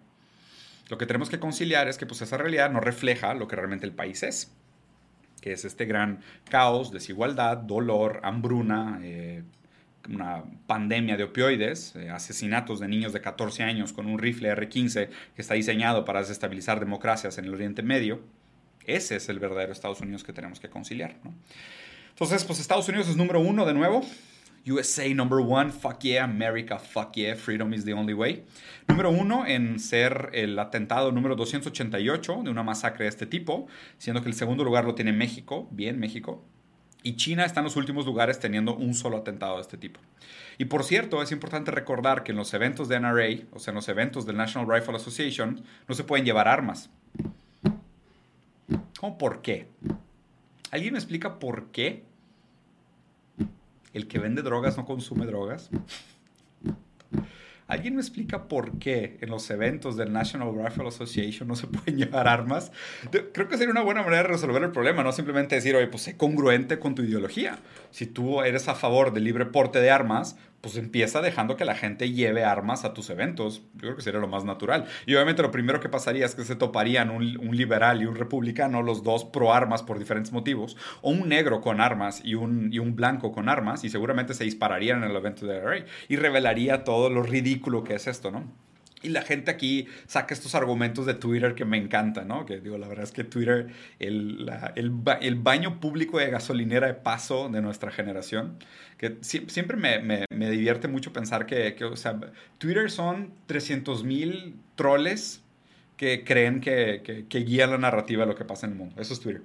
Lo 0.88 0.98
que 0.98 1.06
tenemos 1.06 1.30
que 1.30 1.38
conciliar 1.38 1.88
es 1.88 1.98
que 1.98 2.06
pues, 2.06 2.20
esa 2.22 2.36
realidad 2.36 2.70
no 2.70 2.80
refleja 2.80 3.34
lo 3.34 3.48
que 3.48 3.56
realmente 3.56 3.86
el 3.86 3.92
país 3.92 4.22
es, 4.22 4.52
que 5.40 5.52
es 5.52 5.64
este 5.64 5.86
gran 5.86 6.20
caos, 6.48 6.90
desigualdad, 6.90 7.58
dolor, 7.58 8.20
hambruna, 8.22 8.98
eh, 9.02 9.42
una 10.08 10.44
pandemia 10.66 11.16
de 11.16 11.24
opioides, 11.24 11.96
eh, 11.96 12.10
asesinatos 12.10 12.80
de 12.80 12.88
niños 12.88 13.12
de 13.12 13.20
14 13.20 13.62
años 13.62 13.92
con 13.92 14.06
un 14.06 14.18
rifle 14.18 14.50
R-15 14.50 15.08
que 15.34 15.42
está 15.42 15.54
diseñado 15.54 16.04
para 16.04 16.20
desestabilizar 16.20 16.80
democracias 16.80 17.38
en 17.38 17.46
el 17.46 17.54
Oriente 17.54 17.82
Medio. 17.82 18.20
Ese 18.86 19.16
es 19.16 19.28
el 19.30 19.38
verdadero 19.38 19.72
Estados 19.72 20.00
Unidos 20.00 20.24
que 20.24 20.34
tenemos 20.34 20.60
que 20.60 20.68
conciliar. 20.68 21.16
Entonces, 22.10 22.44
pues 22.44 22.60
Estados 22.60 22.88
Unidos 22.88 23.08
es 23.08 23.16
número 23.16 23.40
uno 23.40 23.64
de 23.64 23.72
nuevo. 23.72 24.02
USA 24.66 25.12
number 25.12 25.40
one, 25.40 25.70
fuck 25.70 26.02
yeah, 26.02 26.24
America, 26.24 26.78
fuck 26.78 27.14
yeah, 27.16 27.34
freedom 27.34 27.74
is 27.74 27.84
the 27.84 27.92
only 27.92 28.14
way. 28.14 28.44
Número 28.88 29.10
uno 29.10 29.46
en 29.46 29.78
ser 29.78 30.30
el 30.32 30.58
atentado 30.58 31.12
número 31.12 31.36
288 31.36 32.42
de 32.44 32.50
una 32.50 32.62
masacre 32.62 33.04
de 33.04 33.10
este 33.10 33.26
tipo, 33.26 33.66
siendo 33.98 34.22
que 34.22 34.28
el 34.28 34.34
segundo 34.34 34.64
lugar 34.64 34.84
lo 34.84 34.94
tiene 34.94 35.12
México, 35.12 35.68
bien 35.70 35.98
México, 35.98 36.42
y 37.02 37.16
China 37.16 37.44
está 37.44 37.60
en 37.60 37.64
los 37.64 37.76
últimos 37.76 38.06
lugares 38.06 38.40
teniendo 38.40 38.74
un 38.74 38.94
solo 38.94 39.18
atentado 39.18 39.56
de 39.56 39.60
este 39.60 39.76
tipo. 39.76 40.00
Y 40.56 40.64
por 40.64 40.84
cierto, 40.84 41.22
es 41.22 41.32
importante 41.32 41.70
recordar 41.70 42.24
que 42.24 42.32
en 42.32 42.38
los 42.38 42.54
eventos 42.54 42.88
de 42.88 42.98
NRA, 42.98 43.46
o 43.52 43.58
sea, 43.58 43.72
en 43.72 43.76
los 43.76 43.88
eventos 43.88 44.24
del 44.24 44.38
National 44.38 44.66
Rifle 44.66 44.96
Association, 44.96 45.62
no 45.86 45.94
se 45.94 46.04
pueden 46.04 46.24
llevar 46.24 46.48
armas. 46.48 46.88
¿Cómo 48.98 49.18
por 49.18 49.42
qué? 49.42 49.68
¿Alguien 50.70 50.94
me 50.94 50.98
explica 50.98 51.38
por 51.38 51.66
qué 51.72 52.04
el 53.94 54.06
que 54.06 54.18
vende 54.18 54.42
drogas 54.42 54.76
no 54.76 54.84
consume 54.84 55.24
drogas. 55.24 55.70
¿Alguien 57.66 57.94
me 57.94 58.02
explica 58.02 58.46
por 58.46 58.78
qué 58.78 59.16
en 59.22 59.30
los 59.30 59.48
eventos 59.50 59.96
del 59.96 60.12
National 60.12 60.52
Rifle 60.54 60.86
Association 60.86 61.48
no 61.48 61.56
se 61.56 61.66
pueden 61.66 61.96
llevar 61.98 62.28
armas? 62.28 62.72
Creo 63.32 63.48
que 63.48 63.56
sería 63.56 63.72
una 63.72 63.80
buena 63.80 64.02
manera 64.02 64.22
de 64.22 64.28
resolver 64.28 64.62
el 64.62 64.70
problema, 64.70 65.02
no 65.02 65.12
simplemente 65.12 65.54
decir, 65.54 65.74
oye, 65.74 65.86
pues 65.86 66.02
sé 66.02 66.16
congruente 66.16 66.78
con 66.78 66.94
tu 66.94 67.02
ideología. 67.02 67.58
Si 67.90 68.06
tú 68.06 68.42
eres 68.42 68.68
a 68.68 68.74
favor 68.74 69.14
del 69.14 69.24
libre 69.24 69.46
porte 69.46 69.80
de 69.80 69.90
armas, 69.90 70.36
pues 70.64 70.78
empieza 70.78 71.20
dejando 71.20 71.58
que 71.58 71.66
la 71.66 71.74
gente 71.74 72.10
lleve 72.10 72.42
armas 72.42 72.86
a 72.86 72.94
tus 72.94 73.10
eventos. 73.10 73.60
Yo 73.74 73.80
creo 73.80 73.96
que 73.96 74.00
sería 74.00 74.18
lo 74.18 74.28
más 74.28 74.46
natural. 74.46 74.86
Y 75.04 75.14
obviamente 75.14 75.42
lo 75.42 75.50
primero 75.50 75.78
que 75.78 75.90
pasaría 75.90 76.24
es 76.24 76.34
que 76.34 76.42
se 76.42 76.56
toparían 76.56 77.10
un, 77.10 77.54
liberal 77.54 78.00
y 78.00 78.06
un 78.06 78.14
republicano, 78.14 78.80
los 78.80 79.02
dos 79.02 79.26
pro 79.26 79.52
armas 79.52 79.82
por 79.82 79.98
diferentes 79.98 80.32
motivos, 80.32 80.78
o 81.02 81.10
un 81.10 81.28
negro 81.28 81.60
con 81.60 81.82
armas 81.82 82.22
y 82.24 82.34
un, 82.34 82.72
y 82.72 82.78
un 82.78 82.96
blanco 82.96 83.30
con 83.30 83.50
armas, 83.50 83.84
y 83.84 83.90
seguramente 83.90 84.32
se 84.32 84.44
dispararían 84.44 85.04
en 85.04 85.10
el 85.10 85.16
evento 85.16 85.44
de 85.44 85.60
RA 85.60 85.84
y 86.08 86.16
revelaría 86.16 86.82
todo 86.82 87.10
lo 87.10 87.22
ridículo 87.22 87.84
que 87.84 87.96
es 87.96 88.06
esto, 88.06 88.30
¿no? 88.30 88.50
Y 89.04 89.10
la 89.10 89.22
gente 89.22 89.50
aquí 89.50 89.86
saca 90.06 90.32
estos 90.32 90.54
argumentos 90.54 91.04
de 91.04 91.14
Twitter 91.14 91.54
que 91.54 91.66
me 91.66 91.76
encantan, 91.76 92.28
¿no? 92.28 92.46
Que 92.46 92.58
digo, 92.60 92.78
la 92.78 92.88
verdad 92.88 93.04
es 93.04 93.12
que 93.12 93.22
Twitter, 93.22 93.68
el, 93.98 94.50
el, 94.74 95.34
baño 95.36 95.78
público 95.78 96.18
de 96.18 96.30
gasolinera 96.30 96.86
de 96.86 96.94
paso 96.94 97.50
de 97.50 97.60
nuestra 97.60 97.90
generación, 97.90 98.56
que 98.96 99.18
siempre 99.20 99.76
me, 99.76 100.26
me, 100.30 100.50
divierte 100.50 100.88
mucho 100.88 101.12
pensar 101.12 101.44
que, 101.44 101.74
que, 101.74 101.84
o 101.84 101.96
sea, 101.96 102.18
Twitter 102.56 102.90
son 102.90 103.34
300 103.46 104.04
mil 104.04 104.56
troles 104.74 105.42
que 105.96 106.24
creen 106.24 106.60
que, 106.60 107.26
que, 107.28 107.38
guían 107.40 107.70
la 107.70 107.78
narrativa 107.78 108.22
de 108.22 108.28
lo 108.28 108.34
que 108.34 108.44
pasa 108.44 108.66
en 108.66 108.72
el 108.72 108.78
mundo. 108.78 109.00
Eso 109.00 109.12
es 109.12 109.20
Twitter. 109.20 109.42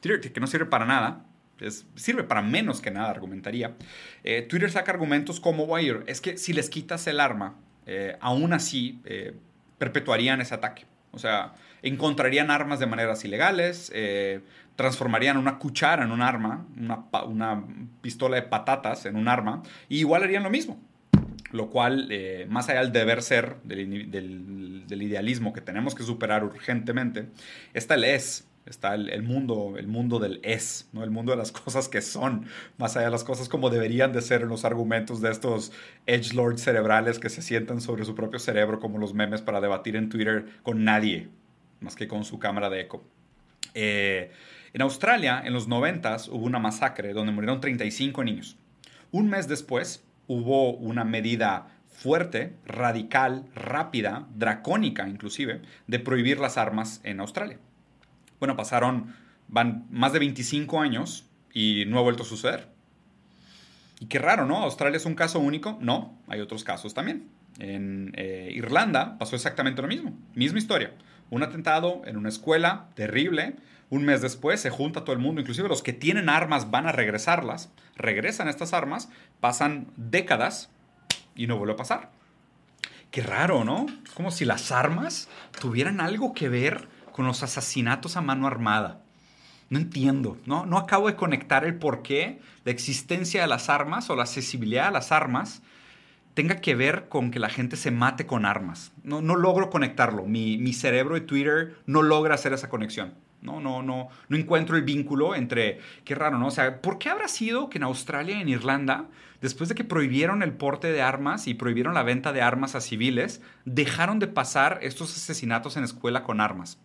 Twitter, 0.00 0.32
que 0.32 0.40
no 0.40 0.46
sirve 0.46 0.66
para 0.66 0.86
nada, 0.86 1.24
es, 1.60 1.86
sirve 1.94 2.24
para 2.24 2.42
menos 2.42 2.80
que 2.80 2.90
nada, 2.90 3.10
argumentaría. 3.10 3.76
Eh, 4.24 4.42
Twitter 4.42 4.70
saca 4.70 4.92
argumentos 4.92 5.40
como, 5.40 5.64
Wire, 5.64 6.00
es 6.06 6.20
que 6.20 6.36
si 6.38 6.52
les 6.52 6.70
quitas 6.70 7.06
el 7.06 7.20
arma 7.20 7.56
eh, 7.86 8.16
aún 8.20 8.52
así 8.52 9.00
eh, 9.04 9.34
perpetuarían 9.78 10.40
ese 10.40 10.54
ataque. 10.54 10.84
O 11.12 11.18
sea, 11.18 11.54
encontrarían 11.82 12.50
armas 12.50 12.78
de 12.78 12.86
maneras 12.86 13.24
ilegales, 13.24 13.90
eh, 13.94 14.40
transformarían 14.76 15.36
una 15.36 15.58
cuchara 15.58 16.04
en 16.04 16.10
un 16.10 16.22
arma, 16.22 16.66
una, 16.76 17.64
pistola 18.00 18.36
de 18.36 18.42
patatas 18.42 19.04
en 19.04 19.16
un 19.16 19.28
arma, 19.28 19.62
y 19.88 19.98
igual 19.98 20.22
harían 20.22 20.42
lo 20.42 20.50
mismo. 20.50 20.80
Lo 21.50 21.68
cual, 21.68 22.08
más 22.48 22.70
allá 22.70 22.80
del 22.80 22.92
deber 22.92 23.20
ser, 23.20 23.56
del, 23.62 23.82
idealismo 24.90 25.52
que 25.52 25.60
tenemos 25.60 25.94
que 25.94 26.02
superar 26.02 26.44
urgentemente, 26.44 27.26
esta 27.74 27.94
el 27.94 28.04
es 28.04 28.48
Está 28.64 28.94
el, 28.94 29.22
mundo, 29.24 29.74
el 29.76 29.88
mundo 29.88 30.20
del 30.20 30.38
es, 30.44 30.88
¿no? 30.92 31.02
el 31.02 31.10
mundo 31.10 31.32
de 31.32 31.38
las 31.38 31.50
cosas 31.52 31.88
que 31.88 32.00
son, 32.00 32.46
más 32.78 32.96
allá 32.96 33.06
de 33.06 33.10
las 33.10 33.24
cosas 33.24 33.48
como 33.48 33.70
deberían 33.70 34.12
de 34.12 34.22
ser 34.22 34.42
los 34.42 34.64
argumentos 34.64 35.20
de 35.20 35.32
estos 35.32 35.72
edge 36.06 36.32
lords 36.34 36.62
cerebrales 36.62 37.18
que 37.18 37.28
se 37.28 37.42
sientan 37.42 37.80
sobre 37.80 38.04
su 38.04 38.14
propio 38.14 38.38
cerebro 38.38 38.78
como 38.78 38.98
los 38.98 39.14
memes 39.14 39.42
para 39.42 39.60
debatir 39.60 39.96
en 39.96 40.08
Twitter 40.08 40.46
con 40.62 40.84
nadie, 40.84 41.28
más 41.80 41.96
que 41.96 42.06
con 42.06 42.24
su 42.24 42.38
cámara 42.38 42.70
de 42.70 42.82
eco. 42.82 43.02
Eh, 43.74 44.30
en 44.74 44.82
Australia, 44.82 45.42
en 45.44 45.52
los 45.52 45.66
90 45.66 46.16
hubo 46.30 46.46
una 46.46 46.58
masacre 46.60 47.12
donde 47.12 47.32
murieron 47.32 47.60
35 47.60 48.22
niños. 48.22 48.56
Un 49.10 49.28
mes 49.28 49.48
después 49.48 50.04
hubo 50.28 50.72
una 50.72 51.04
medida 51.04 51.66
fuerte, 51.88 52.54
radical, 52.64 53.44
rápida, 53.54 54.26
dracónica 54.34 55.08
inclusive, 55.08 55.60
de 55.88 55.98
prohibir 55.98 56.38
las 56.38 56.56
armas 56.56 57.00
en 57.04 57.20
Australia. 57.20 57.58
Bueno, 58.42 58.56
pasaron, 58.56 59.14
van 59.46 59.86
más 59.88 60.12
de 60.12 60.18
25 60.18 60.80
años 60.80 61.26
y 61.54 61.84
no 61.86 62.00
ha 62.00 62.02
vuelto 62.02 62.24
a 62.24 62.26
suceder. 62.26 62.66
Y 64.00 64.06
qué 64.06 64.18
raro, 64.18 64.46
¿no? 64.46 64.64
Australia 64.64 64.96
es 64.96 65.06
un 65.06 65.14
caso 65.14 65.38
único. 65.38 65.78
No, 65.80 66.18
hay 66.26 66.40
otros 66.40 66.64
casos 66.64 66.92
también. 66.92 67.28
En 67.60 68.10
eh, 68.16 68.50
Irlanda 68.52 69.16
pasó 69.16 69.36
exactamente 69.36 69.80
lo 69.80 69.86
mismo. 69.86 70.18
Misma 70.34 70.58
historia. 70.58 70.90
Un 71.30 71.44
atentado 71.44 72.02
en 72.04 72.16
una 72.16 72.30
escuela 72.30 72.88
terrible. 72.96 73.54
Un 73.90 74.02
mes 74.04 74.22
después 74.22 74.58
se 74.60 74.70
junta 74.70 75.04
todo 75.04 75.12
el 75.12 75.22
mundo, 75.22 75.40
inclusive 75.40 75.68
los 75.68 75.84
que 75.84 75.92
tienen 75.92 76.28
armas 76.28 76.72
van 76.72 76.88
a 76.88 76.90
regresarlas. 76.90 77.70
Regresan 77.94 78.48
estas 78.48 78.72
armas, 78.72 79.08
pasan 79.38 79.86
décadas 79.96 80.68
y 81.36 81.46
no 81.46 81.58
vuelve 81.58 81.74
a 81.74 81.76
pasar. 81.76 82.10
Qué 83.12 83.22
raro, 83.22 83.62
¿no? 83.62 83.86
Como 84.14 84.32
si 84.32 84.44
las 84.44 84.72
armas 84.72 85.28
tuvieran 85.60 86.00
algo 86.00 86.34
que 86.34 86.48
ver 86.48 86.90
con 87.12 87.26
los 87.26 87.42
asesinatos 87.42 88.16
a 88.16 88.20
mano 88.20 88.46
armada. 88.46 89.02
No 89.70 89.78
entiendo, 89.78 90.36
¿no? 90.44 90.66
No 90.66 90.76
acabo 90.76 91.06
de 91.06 91.16
conectar 91.16 91.64
el 91.64 91.76
por 91.76 92.02
qué 92.02 92.40
la 92.64 92.72
existencia 92.72 93.40
de 93.40 93.46
las 93.46 93.68
armas 93.68 94.10
o 94.10 94.16
la 94.16 94.24
accesibilidad 94.24 94.88
a 94.88 94.90
las 94.90 95.12
armas 95.12 95.62
tenga 96.34 96.56
que 96.56 96.74
ver 96.74 97.08
con 97.08 97.30
que 97.30 97.38
la 97.38 97.48
gente 97.48 97.76
se 97.76 97.90
mate 97.90 98.26
con 98.26 98.44
armas. 98.44 98.92
No, 99.02 99.22
no 99.22 99.36
logro 99.36 99.70
conectarlo. 99.70 100.24
Mi, 100.26 100.58
mi 100.58 100.72
cerebro 100.72 101.14
de 101.14 101.22
Twitter 101.22 101.76
no 101.86 102.02
logra 102.02 102.34
hacer 102.34 102.52
esa 102.52 102.68
conexión. 102.68 103.14
No, 103.42 103.60
no, 103.60 103.82
no, 103.82 104.08
no 104.28 104.36
encuentro 104.36 104.76
el 104.76 104.82
vínculo 104.82 105.34
entre, 105.34 105.80
qué 106.04 106.14
raro, 106.14 106.38
¿no? 106.38 106.46
O 106.46 106.50
sea, 106.52 106.80
¿por 106.80 106.98
qué 106.98 107.08
habrá 107.08 107.26
sido 107.26 107.68
que 107.68 107.78
en 107.78 107.82
Australia 107.84 108.36
y 108.38 108.40
en 108.40 108.48
Irlanda, 108.48 109.06
después 109.40 109.68
de 109.68 109.74
que 109.74 109.82
prohibieron 109.82 110.44
el 110.44 110.52
porte 110.52 110.92
de 110.92 111.02
armas 111.02 111.48
y 111.48 111.54
prohibieron 111.54 111.94
la 111.94 112.04
venta 112.04 112.32
de 112.32 112.40
armas 112.40 112.76
a 112.76 112.80
civiles, 112.80 113.42
dejaron 113.64 114.20
de 114.20 114.28
pasar 114.28 114.78
estos 114.82 115.16
asesinatos 115.16 115.76
en 115.76 115.82
escuela 115.82 116.22
con 116.22 116.40
armas? 116.40 116.78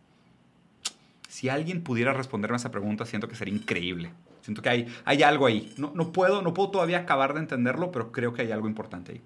Si 1.38 1.50
alguien 1.50 1.84
pudiera 1.84 2.13
responderme 2.13 2.56
a 2.56 2.58
esa 2.58 2.71
pregunta, 2.71 3.06
siento 3.06 3.28
que 3.28 3.36
sería 3.36 3.54
increíble. 3.54 4.12
Siento 4.41 4.63
que 4.63 4.69
hay, 4.69 4.88
hay 5.06 5.21
algo 5.21 5.45
ahí. 5.45 5.71
No, 5.78 5.91
no, 5.93 6.12
puedo, 6.12 6.41
no 6.41 6.56
puedo 6.56 6.71
todavía 6.71 6.97
acabar 6.97 7.36
de 7.36 7.41
entenderlo, 7.41 7.91
pero 7.91 8.12
creo 8.12 8.34
que 8.34 8.41
hay 8.41 8.52
algo 8.52 8.67
importante 8.67 9.12
ahí. 9.12 9.21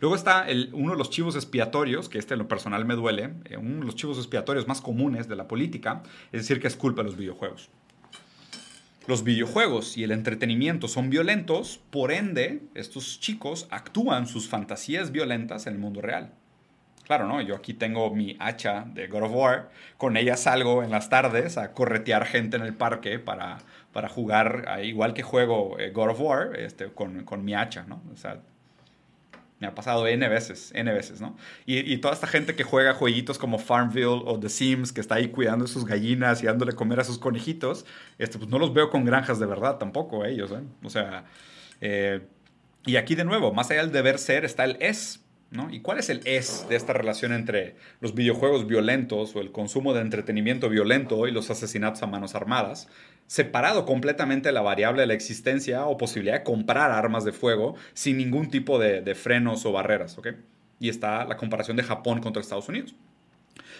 Luego 0.00 0.16
está 0.16 0.46
uno 0.72 0.92
de 0.92 0.96
los 0.96 1.10
chivos 1.10 1.36
expiatorios, 1.36 2.08
que 2.08 2.16
este 2.16 2.32
en 2.32 2.38
lo 2.38 2.48
personal 2.48 2.86
me 2.86 2.94
duele, 2.94 3.34
eh, 3.44 3.58
uno 3.58 3.80
de 3.80 3.84
los 3.84 3.96
chivos 3.96 4.16
expiatorios 4.16 4.66
más 4.66 4.80
comunes 4.80 5.28
de 5.28 5.36
la 5.36 5.46
política, 5.46 6.02
es 6.32 6.40
decir, 6.40 6.58
que 6.58 6.68
es 6.68 6.76
culpa 6.76 7.02
de 7.02 7.10
los 7.10 7.18
videojuegos. 7.18 7.68
Los 9.06 9.22
videojuegos 9.22 9.98
y 9.98 10.04
el 10.04 10.12
entretenimiento 10.12 10.88
son 10.88 11.10
violentos, 11.10 11.82
por 11.90 12.12
ende, 12.12 12.62
estos 12.74 13.20
chicos 13.20 13.68
actúan 13.70 14.26
sus 14.26 14.48
fantasías 14.48 15.12
violentas 15.12 15.66
en 15.66 15.74
el 15.74 15.80
mundo 15.80 16.00
real. 16.00 16.32
Claro, 17.10 17.26
¿no? 17.26 17.40
Yo 17.40 17.56
aquí 17.56 17.74
tengo 17.74 18.14
mi 18.14 18.36
hacha 18.38 18.84
de 18.86 19.08
God 19.08 19.24
of 19.24 19.32
War, 19.34 19.70
con 19.96 20.16
ella 20.16 20.36
salgo 20.36 20.84
en 20.84 20.92
las 20.92 21.08
tardes 21.08 21.58
a 21.58 21.72
corretear 21.72 22.24
gente 22.24 22.56
en 22.56 22.62
el 22.62 22.72
parque 22.72 23.18
para, 23.18 23.58
para 23.92 24.08
jugar, 24.08 24.78
igual 24.84 25.12
que 25.12 25.24
juego 25.24 25.76
eh, 25.80 25.90
God 25.90 26.10
of 26.10 26.20
War, 26.20 26.56
este, 26.56 26.86
con, 26.92 27.24
con 27.24 27.44
mi 27.44 27.52
hacha, 27.52 27.84
¿no? 27.88 28.00
O 28.14 28.16
sea, 28.16 28.38
me 29.58 29.66
ha 29.66 29.74
pasado 29.74 30.06
N 30.06 30.28
veces, 30.28 30.70
N 30.72 30.92
veces, 30.92 31.20
¿no? 31.20 31.36
Y, 31.66 31.96
toda 31.96 32.14
esta 32.14 32.28
gente 32.28 32.54
que 32.54 32.62
juega 32.62 32.94
jueguitos 32.94 33.38
como 33.38 33.58
Farmville 33.58 34.22
o 34.24 34.38
The 34.38 34.48
Sims, 34.48 34.92
que 34.92 35.00
está 35.00 35.16
ahí 35.16 35.30
cuidando 35.30 35.66
sus 35.66 35.84
gallinas 35.84 36.44
y 36.44 36.46
dándole 36.46 36.74
comer 36.74 37.00
a 37.00 37.02
sus 37.02 37.18
conejitos, 37.18 37.86
este, 38.18 38.38
pues 38.38 38.48
no 38.48 38.60
los 38.60 38.72
veo 38.72 38.88
con 38.88 39.04
granjas 39.04 39.40
de 39.40 39.46
verdad 39.46 39.78
tampoco 39.78 40.24
ellos, 40.24 40.52
¿eh? 40.52 40.62
O 40.84 40.90
sea, 40.90 41.24
eh, 41.80 42.20
y 42.86 42.94
aquí 42.94 43.16
de 43.16 43.24
nuevo, 43.24 43.52
más 43.52 43.68
allá 43.72 43.80
del 43.80 43.90
deber 43.90 44.20
ser, 44.20 44.44
está 44.44 44.62
el 44.62 44.76
es. 44.78 45.24
¿Y 45.70 45.80
cuál 45.80 45.98
es 45.98 46.08
el 46.10 46.20
es 46.26 46.66
de 46.68 46.76
esta 46.76 46.92
relación 46.92 47.32
entre 47.32 47.74
los 48.00 48.14
videojuegos 48.14 48.68
violentos 48.68 49.34
o 49.34 49.40
el 49.40 49.50
consumo 49.50 49.92
de 49.92 50.00
entretenimiento 50.00 50.68
violento 50.68 51.26
y 51.26 51.32
los 51.32 51.50
asesinatos 51.50 52.04
a 52.04 52.06
manos 52.06 52.36
armadas? 52.36 52.88
Separado 53.26 53.84
completamente 53.84 54.50
de 54.50 54.52
la 54.52 54.60
variable 54.60 55.00
de 55.00 55.08
la 55.08 55.14
existencia 55.14 55.86
o 55.86 55.98
posibilidad 55.98 56.38
de 56.38 56.44
comprar 56.44 56.92
armas 56.92 57.24
de 57.24 57.32
fuego 57.32 57.74
sin 57.94 58.16
ningún 58.18 58.48
tipo 58.48 58.78
de, 58.78 59.14
frenos 59.16 59.66
o 59.66 59.72
barreras, 59.72 60.16
¿ok? 60.18 60.28
Y 60.78 60.88
está 60.88 61.24
la 61.24 61.36
comparación 61.36 61.76
de 61.76 61.82
Japón 61.82 62.20
contra 62.20 62.40
Estados 62.40 62.68
Unidos. 62.68 62.94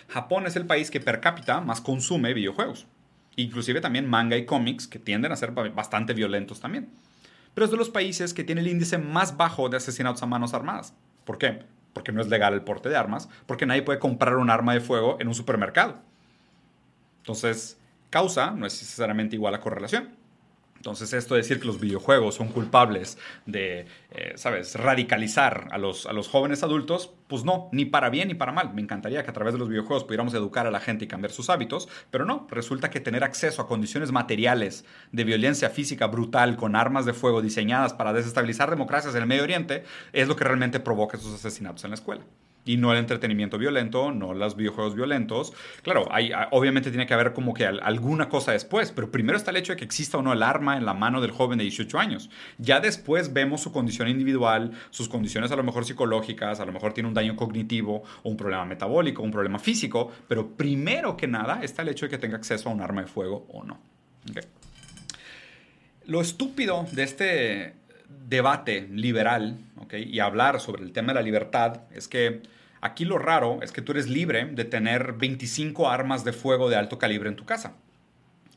Japón 0.08 0.46
es 0.48 0.56
el 0.56 0.66
país 0.66 0.90
que 0.90 1.00
per 1.00 1.20
cápita 1.20 1.60
más 1.60 1.80
consume 1.80 2.34
videojuegos. 2.34 2.88
Inclusive 3.36 3.80
también 3.80 4.08
manga 4.08 4.36
y 4.36 4.44
cómics 4.44 4.88
que 4.88 4.98
tienden 4.98 5.30
a 5.30 5.36
ser 5.36 5.52
bastante 5.52 6.14
violentos 6.14 6.58
también. 6.58 6.88
Pero 7.54 7.64
es 7.64 7.70
de 7.70 7.76
los 7.76 7.90
países 7.90 8.34
que 8.34 8.42
tiene 8.42 8.60
el 8.60 8.66
índice 8.66 8.98
más 8.98 9.36
bajo 9.36 9.68
de 9.68 9.76
asesinatos 9.76 10.22
a 10.24 10.26
manos 10.26 10.52
armadas. 10.52 10.94
¿Por 11.24 11.38
qué? 11.38 11.62
Porque 11.92 12.12
no 12.12 12.20
es 12.20 12.28
legal 12.28 12.54
el 12.54 12.62
porte 12.62 12.88
de 12.88 12.96
armas, 12.96 13.28
porque 13.46 13.66
nadie 13.66 13.82
puede 13.82 13.98
comprar 13.98 14.36
un 14.36 14.50
arma 14.50 14.74
de 14.74 14.80
fuego 14.80 15.16
en 15.20 15.28
un 15.28 15.34
supermercado. 15.34 15.98
Entonces, 17.18 17.78
causa 18.10 18.50
no 18.50 18.66
es 18.66 18.80
necesariamente 18.80 19.36
igual 19.36 19.54
a 19.54 19.60
correlación. 19.60 20.19
Entonces, 20.80 21.12
esto 21.12 21.34
de 21.34 21.42
decir 21.42 21.60
que 21.60 21.66
los 21.66 21.78
videojuegos 21.78 22.36
son 22.36 22.48
culpables 22.48 23.18
de, 23.44 23.84
eh, 24.12 24.32
¿sabes?, 24.36 24.76
radicalizar 24.76 25.68
a 25.72 25.76
los, 25.76 26.06
a 26.06 26.14
los 26.14 26.26
jóvenes 26.26 26.62
adultos, 26.62 27.12
pues 27.28 27.44
no, 27.44 27.68
ni 27.70 27.84
para 27.84 28.08
bien 28.08 28.28
ni 28.28 28.34
para 28.34 28.50
mal. 28.50 28.72
Me 28.72 28.80
encantaría 28.80 29.22
que 29.22 29.28
a 29.28 29.34
través 29.34 29.52
de 29.52 29.58
los 29.58 29.68
videojuegos 29.68 30.04
pudiéramos 30.04 30.32
educar 30.32 30.66
a 30.66 30.70
la 30.70 30.80
gente 30.80 31.04
y 31.04 31.08
cambiar 31.08 31.32
sus 31.32 31.50
hábitos, 31.50 31.86
pero 32.10 32.24
no, 32.24 32.46
resulta 32.50 32.88
que 32.88 32.98
tener 32.98 33.24
acceso 33.24 33.60
a 33.60 33.68
condiciones 33.68 34.10
materiales 34.10 34.86
de 35.12 35.24
violencia 35.24 35.68
física 35.68 36.06
brutal 36.06 36.56
con 36.56 36.74
armas 36.74 37.04
de 37.04 37.12
fuego 37.12 37.42
diseñadas 37.42 37.92
para 37.92 38.14
desestabilizar 38.14 38.70
democracias 38.70 39.14
en 39.14 39.20
el 39.20 39.28
Medio 39.28 39.42
Oriente 39.42 39.84
es 40.14 40.28
lo 40.28 40.36
que 40.36 40.44
realmente 40.44 40.80
provoca 40.80 41.18
esos 41.18 41.34
asesinatos 41.34 41.84
en 41.84 41.90
la 41.90 41.96
escuela 41.96 42.24
y 42.64 42.76
no 42.76 42.92
el 42.92 42.98
entretenimiento 42.98 43.58
violento, 43.58 44.12
no 44.12 44.34
los 44.34 44.56
videojuegos 44.56 44.94
violentos. 44.94 45.52
Claro, 45.82 46.06
hay, 46.10 46.30
obviamente 46.50 46.90
tiene 46.90 47.06
que 47.06 47.14
haber 47.14 47.32
como 47.32 47.54
que 47.54 47.66
alguna 47.66 48.28
cosa 48.28 48.52
después, 48.52 48.92
pero 48.92 49.10
primero 49.10 49.36
está 49.36 49.50
el 49.50 49.56
hecho 49.56 49.72
de 49.72 49.78
que 49.78 49.84
exista 49.84 50.18
o 50.18 50.22
no 50.22 50.32
el 50.32 50.42
arma 50.42 50.76
en 50.76 50.84
la 50.84 50.94
mano 50.94 51.20
del 51.20 51.30
joven 51.30 51.58
de 51.58 51.64
18 51.64 51.98
años. 51.98 52.30
Ya 52.58 52.80
después 52.80 53.32
vemos 53.32 53.60
su 53.60 53.72
condición 53.72 54.08
individual, 54.08 54.72
sus 54.90 55.08
condiciones 55.08 55.50
a 55.50 55.56
lo 55.56 55.62
mejor 55.62 55.84
psicológicas, 55.84 56.60
a 56.60 56.64
lo 56.64 56.72
mejor 56.72 56.92
tiene 56.92 57.08
un 57.08 57.14
daño 57.14 57.36
cognitivo 57.36 58.02
un 58.22 58.36
problema 58.36 58.64
metabólico, 58.64 59.22
un 59.22 59.30
problema 59.30 59.58
físico, 59.58 60.10
pero 60.28 60.56
primero 60.56 61.16
que 61.16 61.26
nada 61.26 61.60
está 61.62 61.82
el 61.82 61.88
hecho 61.88 62.06
de 62.06 62.10
que 62.10 62.18
tenga 62.18 62.36
acceso 62.36 62.68
a 62.68 62.72
un 62.72 62.80
arma 62.80 63.02
de 63.02 63.06
fuego 63.06 63.46
o 63.48 63.64
no. 63.64 63.78
Lo 66.06 66.20
estúpido 66.20 66.86
de 66.92 67.02
este 67.02 67.79
debate 68.28 68.88
liberal 68.92 69.58
y 69.92 70.20
hablar 70.20 70.60
sobre 70.60 70.82
el 70.84 70.92
tema 70.92 71.08
de 71.08 71.14
la 71.14 71.22
libertad 71.22 71.82
es 71.90 72.06
que 72.06 72.42
aquí 72.80 73.04
lo 73.04 73.18
raro 73.18 73.60
es 73.62 73.72
que 73.72 73.82
tú 73.82 73.92
eres 73.92 74.08
libre 74.08 74.46
de 74.46 74.64
tener 74.64 75.14
25 75.14 75.90
armas 75.90 76.24
de 76.24 76.32
fuego 76.32 76.70
de 76.70 76.76
alto 76.76 76.98
calibre 76.98 77.28
en 77.28 77.36
tu 77.36 77.44
casa, 77.44 77.74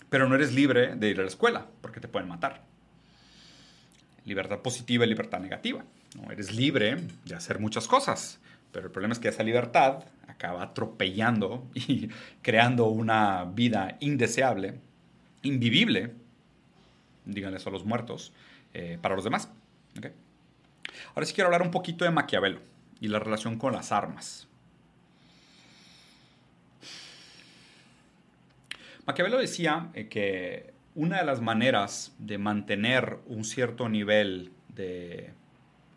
pero 0.09 0.29
no 0.29 0.35
eres 0.35 0.53
libre 0.53 0.95
de 0.95 1.09
ir 1.09 1.19
a 1.19 1.23
la 1.23 1.27
escuela 1.27 1.65
porque 1.81 1.99
te 1.99 2.07
pueden 2.07 2.29
matar. 2.29 2.61
Libertad 4.25 4.59
positiva 4.59 5.05
y 5.05 5.09
libertad 5.09 5.39
negativa. 5.39 5.83
¿no? 6.15 6.31
Eres 6.31 6.53
libre 6.53 6.97
de 7.25 7.35
hacer 7.35 7.59
muchas 7.59 7.87
cosas, 7.87 8.39
pero 8.71 8.85
el 8.85 8.91
problema 8.91 9.13
es 9.13 9.19
que 9.19 9.29
esa 9.29 9.43
libertad 9.43 10.03
acaba 10.27 10.63
atropellando 10.63 11.67
y 11.73 12.09
creando 12.41 12.87
una 12.87 13.45
vida 13.45 13.97
indeseable, 13.99 14.75
invivible, 15.41 16.11
díganles 17.25 17.65
a 17.65 17.69
los 17.69 17.85
muertos, 17.85 18.33
eh, 18.73 18.97
para 19.01 19.15
los 19.15 19.23
demás. 19.23 19.51
Ahora 21.15 21.25
sí 21.25 21.33
quiero 21.33 21.47
hablar 21.47 21.61
un 21.61 21.71
poquito 21.71 22.05
de 22.05 22.11
Maquiavelo 22.11 22.59
y 22.99 23.07
la 23.07 23.19
relación 23.19 23.57
con 23.57 23.73
las 23.73 23.91
armas. 23.91 24.47
Maquiavelo 29.05 29.37
decía 29.37 29.89
eh, 29.93 30.07
que 30.07 30.73
una 30.95 31.17
de 31.17 31.25
las 31.25 31.41
maneras 31.41 32.15
de 32.19 32.37
mantener 32.37 33.19
un 33.27 33.43
cierto 33.43 33.89
nivel 33.89 34.51
de 34.69 35.33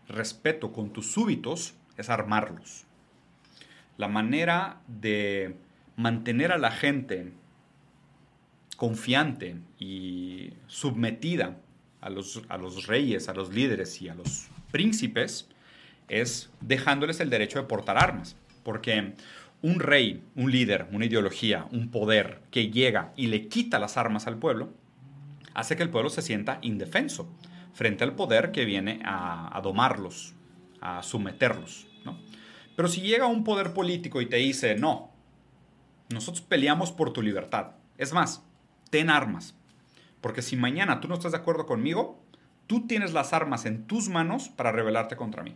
respeto 0.09 0.73
con 0.73 0.93
tus 0.93 1.13
súbitos 1.13 1.75
es 1.97 2.11
armarlos. 2.11 2.85
La 3.97 4.09
manera 4.09 4.81
de 4.87 5.57
mantener 5.97 6.53
a 6.53 6.59
la 6.59 6.71
gente 6.71 7.33
confiante 8.77 9.57
y 9.79 10.53
submetida 10.67 11.57
a 12.01 12.11
los, 12.11 12.43
a 12.49 12.57
los 12.57 12.87
reyes, 12.87 13.29
a 13.29 13.35
los 13.35 13.53
líderes 13.53 14.01
y 14.03 14.09
a 14.09 14.15
los 14.15 14.49
príncipes 14.71 15.49
es 16.09 16.51
dejándoles 16.61 17.21
el 17.21 17.31
derecho 17.31 17.59
de 17.59 17.67
portar 17.67 17.99
armas. 17.99 18.37
Porque 18.63 19.15
un 19.63 19.81
rey, 19.81 20.23
un 20.35 20.51
líder, 20.51 20.89
una 20.93 21.07
ideología, 21.07 21.67
un 21.71 21.91
poder 21.91 22.43
que 22.51 22.71
llega 22.71 23.13
y 23.17 23.29
le 23.29 23.49
quita 23.49 23.79
las 23.79 23.97
armas 23.97 24.27
al 24.27 24.39
pueblo, 24.39 24.73
hace 25.55 25.77
que 25.77 25.83
el 25.83 25.91
pueblo 25.91 26.11
se 26.11 26.23
sienta 26.23 26.59
indefenso 26.63 27.29
frente 27.73 28.05
al 28.05 28.15
poder 28.15 28.53
que 28.53 28.65
viene 28.65 29.01
a, 29.05 29.59
domarlos, 29.63 30.35
a 30.81 31.03
someterlos. 31.03 31.87
Pero 32.77 32.89
si 32.89 33.01
llega 33.01 33.27
un 33.27 33.43
poder 33.43 33.73
político 33.73 34.21
y 34.21 34.27
te 34.27 34.37
dice, 34.37 34.77
no, 34.77 35.11
nosotros 36.11 36.43
peleamos 36.43 36.93
por 36.93 37.13
tu 37.13 37.23
libertad, 37.23 37.73
es 37.99 38.13
más, 38.13 38.43
ten 38.91 39.11
armas, 39.11 39.55
porque 40.27 40.43
si 40.43 40.57
mañana 40.57 41.01
tú 41.01 41.07
no 41.07 41.15
estás 41.15 41.31
de 41.31 41.39
acuerdo 41.39 41.67
conmigo, 41.67 42.21
tú 42.67 42.89
tienes 42.89 43.13
las 43.13 43.33
armas 43.33 43.65
en 43.65 43.87
tus 43.87 44.09
manos 44.09 44.49
para 44.49 44.73
rebelarte 44.73 45.15
contra 45.15 45.45
mí. 45.45 45.55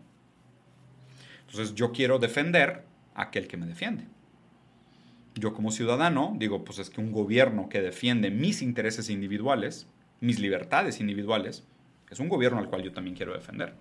Entonces 1.40 1.74
yo 1.74 1.90
quiero 1.90 2.20
defender 2.20 2.85
a 3.16 3.22
aquel 3.22 3.48
que 3.48 3.56
me 3.56 3.66
defiende. 3.66 4.04
Yo 5.35 5.54
como 5.54 5.72
ciudadano 5.72 6.37
digo, 6.38 6.64
pues 6.64 6.78
es 6.78 6.88
que 6.88 7.00
un 7.00 7.11
gobierno 7.11 7.68
que 7.68 7.83
defiende 7.83 8.30
mis 8.30 8.62
intereses 8.62 9.11
individuales, 9.11 9.88
mis 10.20 10.38
libertades 10.38 11.00
individuales, 11.00 11.64
es 12.09 12.20
un 12.20 12.28
gobierno 12.28 12.61
al 12.61 12.68
cual 12.68 12.85
yo 12.85 12.92
también 12.92 13.16
quiero 13.16 13.33
defender. 13.33 13.74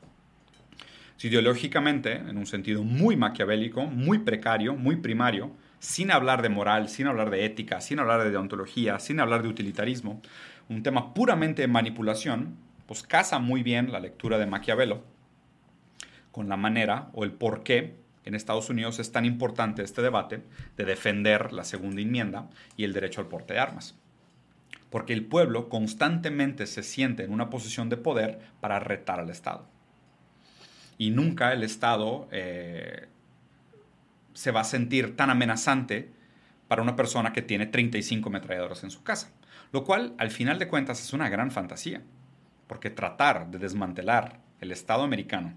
Si 1.17 1.27
ideológicamente, 1.27 2.13
en 2.13 2.35
un 2.35 2.47
sentido 2.47 2.83
muy 2.83 3.15
maquiavélico, 3.15 3.83
muy 3.83 4.17
precario, 4.17 4.73
muy 4.73 4.95
primario, 4.95 5.51
sin 5.79 6.11
hablar 6.11 6.41
de 6.41 6.49
moral, 6.49 6.89
sin 6.89 7.07
hablar 7.07 7.29
de 7.29 7.45
ética, 7.45 7.79
sin 7.79 7.99
hablar 7.99 8.23
de 8.23 8.31
deontología, 8.31 8.99
sin 8.99 9.19
hablar 9.19 9.43
de 9.43 9.49
utilitarismo, 9.49 10.21
un 10.69 10.83
tema 10.83 11.13
puramente 11.13 11.63
de 11.63 11.67
manipulación, 11.67 12.57
pues 12.85 13.03
casa 13.03 13.39
muy 13.39 13.63
bien 13.63 13.91
la 13.91 13.99
lectura 13.99 14.37
de 14.37 14.45
Maquiavelo 14.45 15.03
con 16.31 16.47
la 16.47 16.57
manera 16.57 17.09
o 17.13 17.23
el 17.23 17.31
por 17.31 17.63
qué 17.63 17.95
en 18.23 18.35
Estados 18.35 18.69
Unidos 18.69 18.99
es 18.99 19.11
tan 19.11 19.25
importante 19.25 19.81
este 19.81 20.01
debate 20.01 20.43
de 20.77 20.85
defender 20.85 21.51
la 21.51 21.63
segunda 21.63 22.01
enmienda 22.01 22.49
y 22.77 22.83
el 22.83 22.93
derecho 22.93 23.21
al 23.21 23.27
porte 23.27 23.55
de 23.55 23.59
armas. 23.59 23.95
porque 24.89 25.13
el 25.13 25.23
pueblo 25.23 25.69
constantemente 25.69 26.65
se 26.65 26.81
siente 26.81 27.23
en 27.23 27.31
una 27.31 27.51
posición 27.51 27.89
de 27.89 27.97
poder 27.97 28.39
para 28.59 28.79
retar 28.79 29.19
al 29.19 29.29
Estado. 29.29 29.67
Y 30.97 31.11
nunca 31.11 31.53
el 31.53 31.61
Estado 31.61 32.27
eh, 32.31 33.05
se 34.33 34.49
va 34.49 34.61
a 34.61 34.63
sentir 34.63 35.15
tan 35.15 35.29
amenazante 35.29 36.09
para 36.67 36.81
una 36.81 36.95
persona 36.95 37.33
que 37.33 37.43
tiene 37.43 37.67
35 37.67 38.29
ametralladoras 38.29 38.83
en 38.83 38.89
su 38.89 39.03
casa. 39.03 39.31
Lo 39.71 39.83
cual, 39.83 40.13
al 40.17 40.31
final 40.31 40.59
de 40.59 40.67
cuentas, 40.67 41.01
es 41.01 41.13
una 41.13 41.29
gran 41.29 41.51
fantasía. 41.51 42.01
Porque 42.67 42.89
tratar 42.89 43.49
de 43.49 43.57
desmantelar 43.57 44.39
el 44.61 44.71
Estado 44.71 45.03
americano 45.03 45.53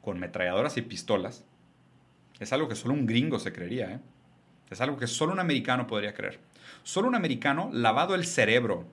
con 0.00 0.16
ametralladoras 0.18 0.76
y 0.76 0.82
pistolas 0.82 1.44
es 2.40 2.52
algo 2.52 2.68
que 2.68 2.76
solo 2.76 2.94
un 2.94 3.06
gringo 3.06 3.38
se 3.38 3.52
creería. 3.52 3.90
¿eh? 3.92 4.00
Es 4.70 4.80
algo 4.80 4.96
que 4.96 5.06
solo 5.06 5.32
un 5.32 5.40
americano 5.40 5.86
podría 5.86 6.14
creer. 6.14 6.38
Solo 6.82 7.08
un 7.08 7.14
americano 7.14 7.70
lavado 7.72 8.14
el 8.14 8.24
cerebro 8.24 8.86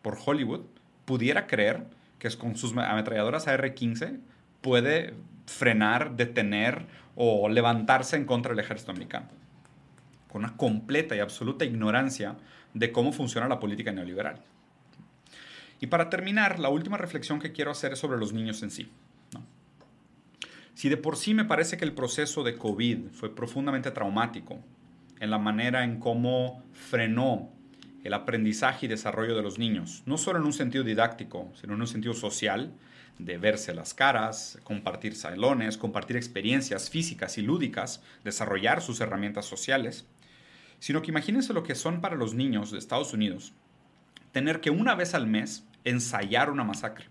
por 0.00 0.18
Hollywood 0.24 0.62
pudiera 1.04 1.46
creer 1.46 1.84
que 2.18 2.30
con 2.36 2.56
sus 2.56 2.76
ametralladoras 2.76 3.48
AR-15 3.48 4.20
puede 4.60 5.14
frenar, 5.46 6.16
detener 6.16 6.86
o 7.16 7.48
levantarse 7.48 8.16
en 8.16 8.24
contra 8.24 8.50
del 8.50 8.64
ejército 8.64 8.92
americano. 8.92 9.26
Con 10.30 10.44
una 10.44 10.56
completa 10.56 11.14
y 11.14 11.18
absoluta 11.18 11.64
ignorancia 11.64 12.36
de 12.74 12.92
cómo 12.92 13.12
funciona 13.12 13.48
la 13.48 13.60
política 13.60 13.92
neoliberal. 13.92 14.40
Y 15.80 15.88
para 15.88 16.08
terminar, 16.10 16.58
la 16.58 16.68
última 16.68 16.96
reflexión 16.96 17.40
que 17.40 17.52
quiero 17.52 17.70
hacer 17.70 17.92
es 17.92 17.98
sobre 17.98 18.18
los 18.18 18.32
niños 18.32 18.62
en 18.62 18.70
sí. 18.70 18.88
Si 20.74 20.88
de 20.88 20.96
por 20.96 21.16
sí 21.16 21.34
me 21.34 21.44
parece 21.44 21.76
que 21.76 21.84
el 21.84 21.92
proceso 21.92 22.42
de 22.42 22.56
COVID 22.56 23.08
fue 23.12 23.34
profundamente 23.34 23.90
traumático 23.90 24.58
en 25.20 25.30
la 25.30 25.38
manera 25.38 25.84
en 25.84 25.98
cómo 25.98 26.62
frenó 26.72 27.50
el 28.04 28.14
aprendizaje 28.14 28.86
y 28.86 28.88
desarrollo 28.88 29.36
de 29.36 29.42
los 29.42 29.58
niños, 29.58 30.02
no 30.06 30.18
solo 30.18 30.38
en 30.38 30.46
un 30.46 30.52
sentido 30.52 30.82
didáctico, 30.82 31.52
sino 31.60 31.74
en 31.74 31.80
un 31.80 31.86
sentido 31.86 32.14
social, 32.14 32.72
de 33.18 33.38
verse 33.38 33.74
las 33.74 33.94
caras, 33.94 34.58
compartir 34.64 35.14
salones, 35.14 35.76
compartir 35.76 36.16
experiencias 36.16 36.90
físicas 36.90 37.38
y 37.38 37.42
lúdicas, 37.42 38.02
desarrollar 38.24 38.82
sus 38.82 39.00
herramientas 39.00 39.44
sociales, 39.44 40.06
sino 40.82 41.00
que 41.00 41.12
imagínense 41.12 41.52
lo 41.52 41.62
que 41.62 41.76
son 41.76 42.00
para 42.00 42.16
los 42.16 42.34
niños 42.34 42.72
de 42.72 42.78
Estados 42.78 43.12
Unidos 43.12 43.54
tener 44.32 44.60
que 44.60 44.70
una 44.70 44.96
vez 44.96 45.14
al 45.14 45.28
mes 45.28 45.64
ensayar 45.84 46.50
una 46.50 46.64
masacre. 46.64 47.06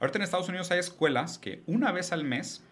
Ahorita 0.00 0.16
en 0.16 0.22
Estados 0.22 0.48
Unidos 0.48 0.70
hay 0.70 0.78
escuelas 0.78 1.36
que 1.36 1.62
una 1.66 1.92
vez 1.92 2.12
al 2.12 2.24
mes 2.24 2.64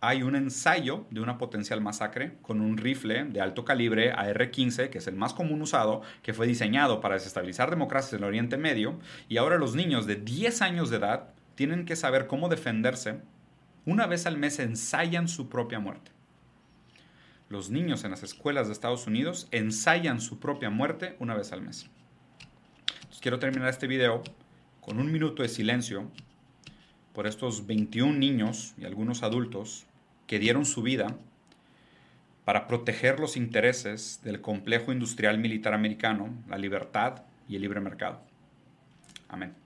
hay 0.00 0.24
un 0.24 0.34
ensayo 0.34 1.06
de 1.10 1.20
una 1.20 1.38
potencial 1.38 1.80
masacre 1.80 2.38
con 2.42 2.60
un 2.60 2.76
rifle 2.76 3.22
de 3.26 3.40
alto 3.40 3.64
calibre 3.64 4.10
AR-15, 4.10 4.90
que 4.90 4.98
es 4.98 5.06
el 5.06 5.14
más 5.14 5.32
común 5.32 5.62
usado, 5.62 6.02
que 6.24 6.34
fue 6.34 6.48
diseñado 6.48 7.00
para 7.00 7.14
desestabilizar 7.14 7.70
democracias 7.70 8.14
en 8.14 8.18
el 8.18 8.24
Oriente 8.24 8.56
Medio, 8.56 8.98
y 9.28 9.36
ahora 9.36 9.58
los 9.58 9.76
niños 9.76 10.06
de 10.06 10.16
10 10.16 10.60
años 10.62 10.90
de 10.90 10.96
edad 10.96 11.34
tienen 11.54 11.84
que 11.84 11.94
saber 11.94 12.26
cómo 12.26 12.48
defenderse. 12.48 13.20
Una 13.86 14.08
vez 14.08 14.26
al 14.26 14.38
mes 14.38 14.58
ensayan 14.58 15.28
su 15.28 15.48
propia 15.48 15.78
muerte. 15.78 16.10
Los 17.50 17.68
niños 17.68 18.04
en 18.04 18.12
las 18.12 18.22
escuelas 18.22 18.68
de 18.68 18.72
Estados 18.72 19.08
Unidos 19.08 19.48
ensayan 19.50 20.20
su 20.20 20.38
propia 20.38 20.70
muerte 20.70 21.16
una 21.18 21.34
vez 21.34 21.50
al 21.50 21.62
mes. 21.62 21.90
Quiero 23.20 23.40
terminar 23.40 23.68
este 23.68 23.88
video 23.88 24.22
con 24.80 25.00
un 25.00 25.10
minuto 25.10 25.42
de 25.42 25.48
silencio 25.48 26.08
por 27.12 27.26
estos 27.26 27.66
21 27.66 28.16
niños 28.16 28.72
y 28.78 28.84
algunos 28.84 29.24
adultos 29.24 29.86
que 30.28 30.38
dieron 30.38 30.64
su 30.64 30.82
vida 30.82 31.16
para 32.44 32.68
proteger 32.68 33.18
los 33.18 33.36
intereses 33.36 34.20
del 34.22 34.40
complejo 34.40 34.92
industrial 34.92 35.38
militar 35.38 35.74
americano, 35.74 36.32
la 36.48 36.56
libertad 36.56 37.24
y 37.48 37.56
el 37.56 37.62
libre 37.62 37.80
mercado. 37.80 38.20
Amén. 39.28 39.59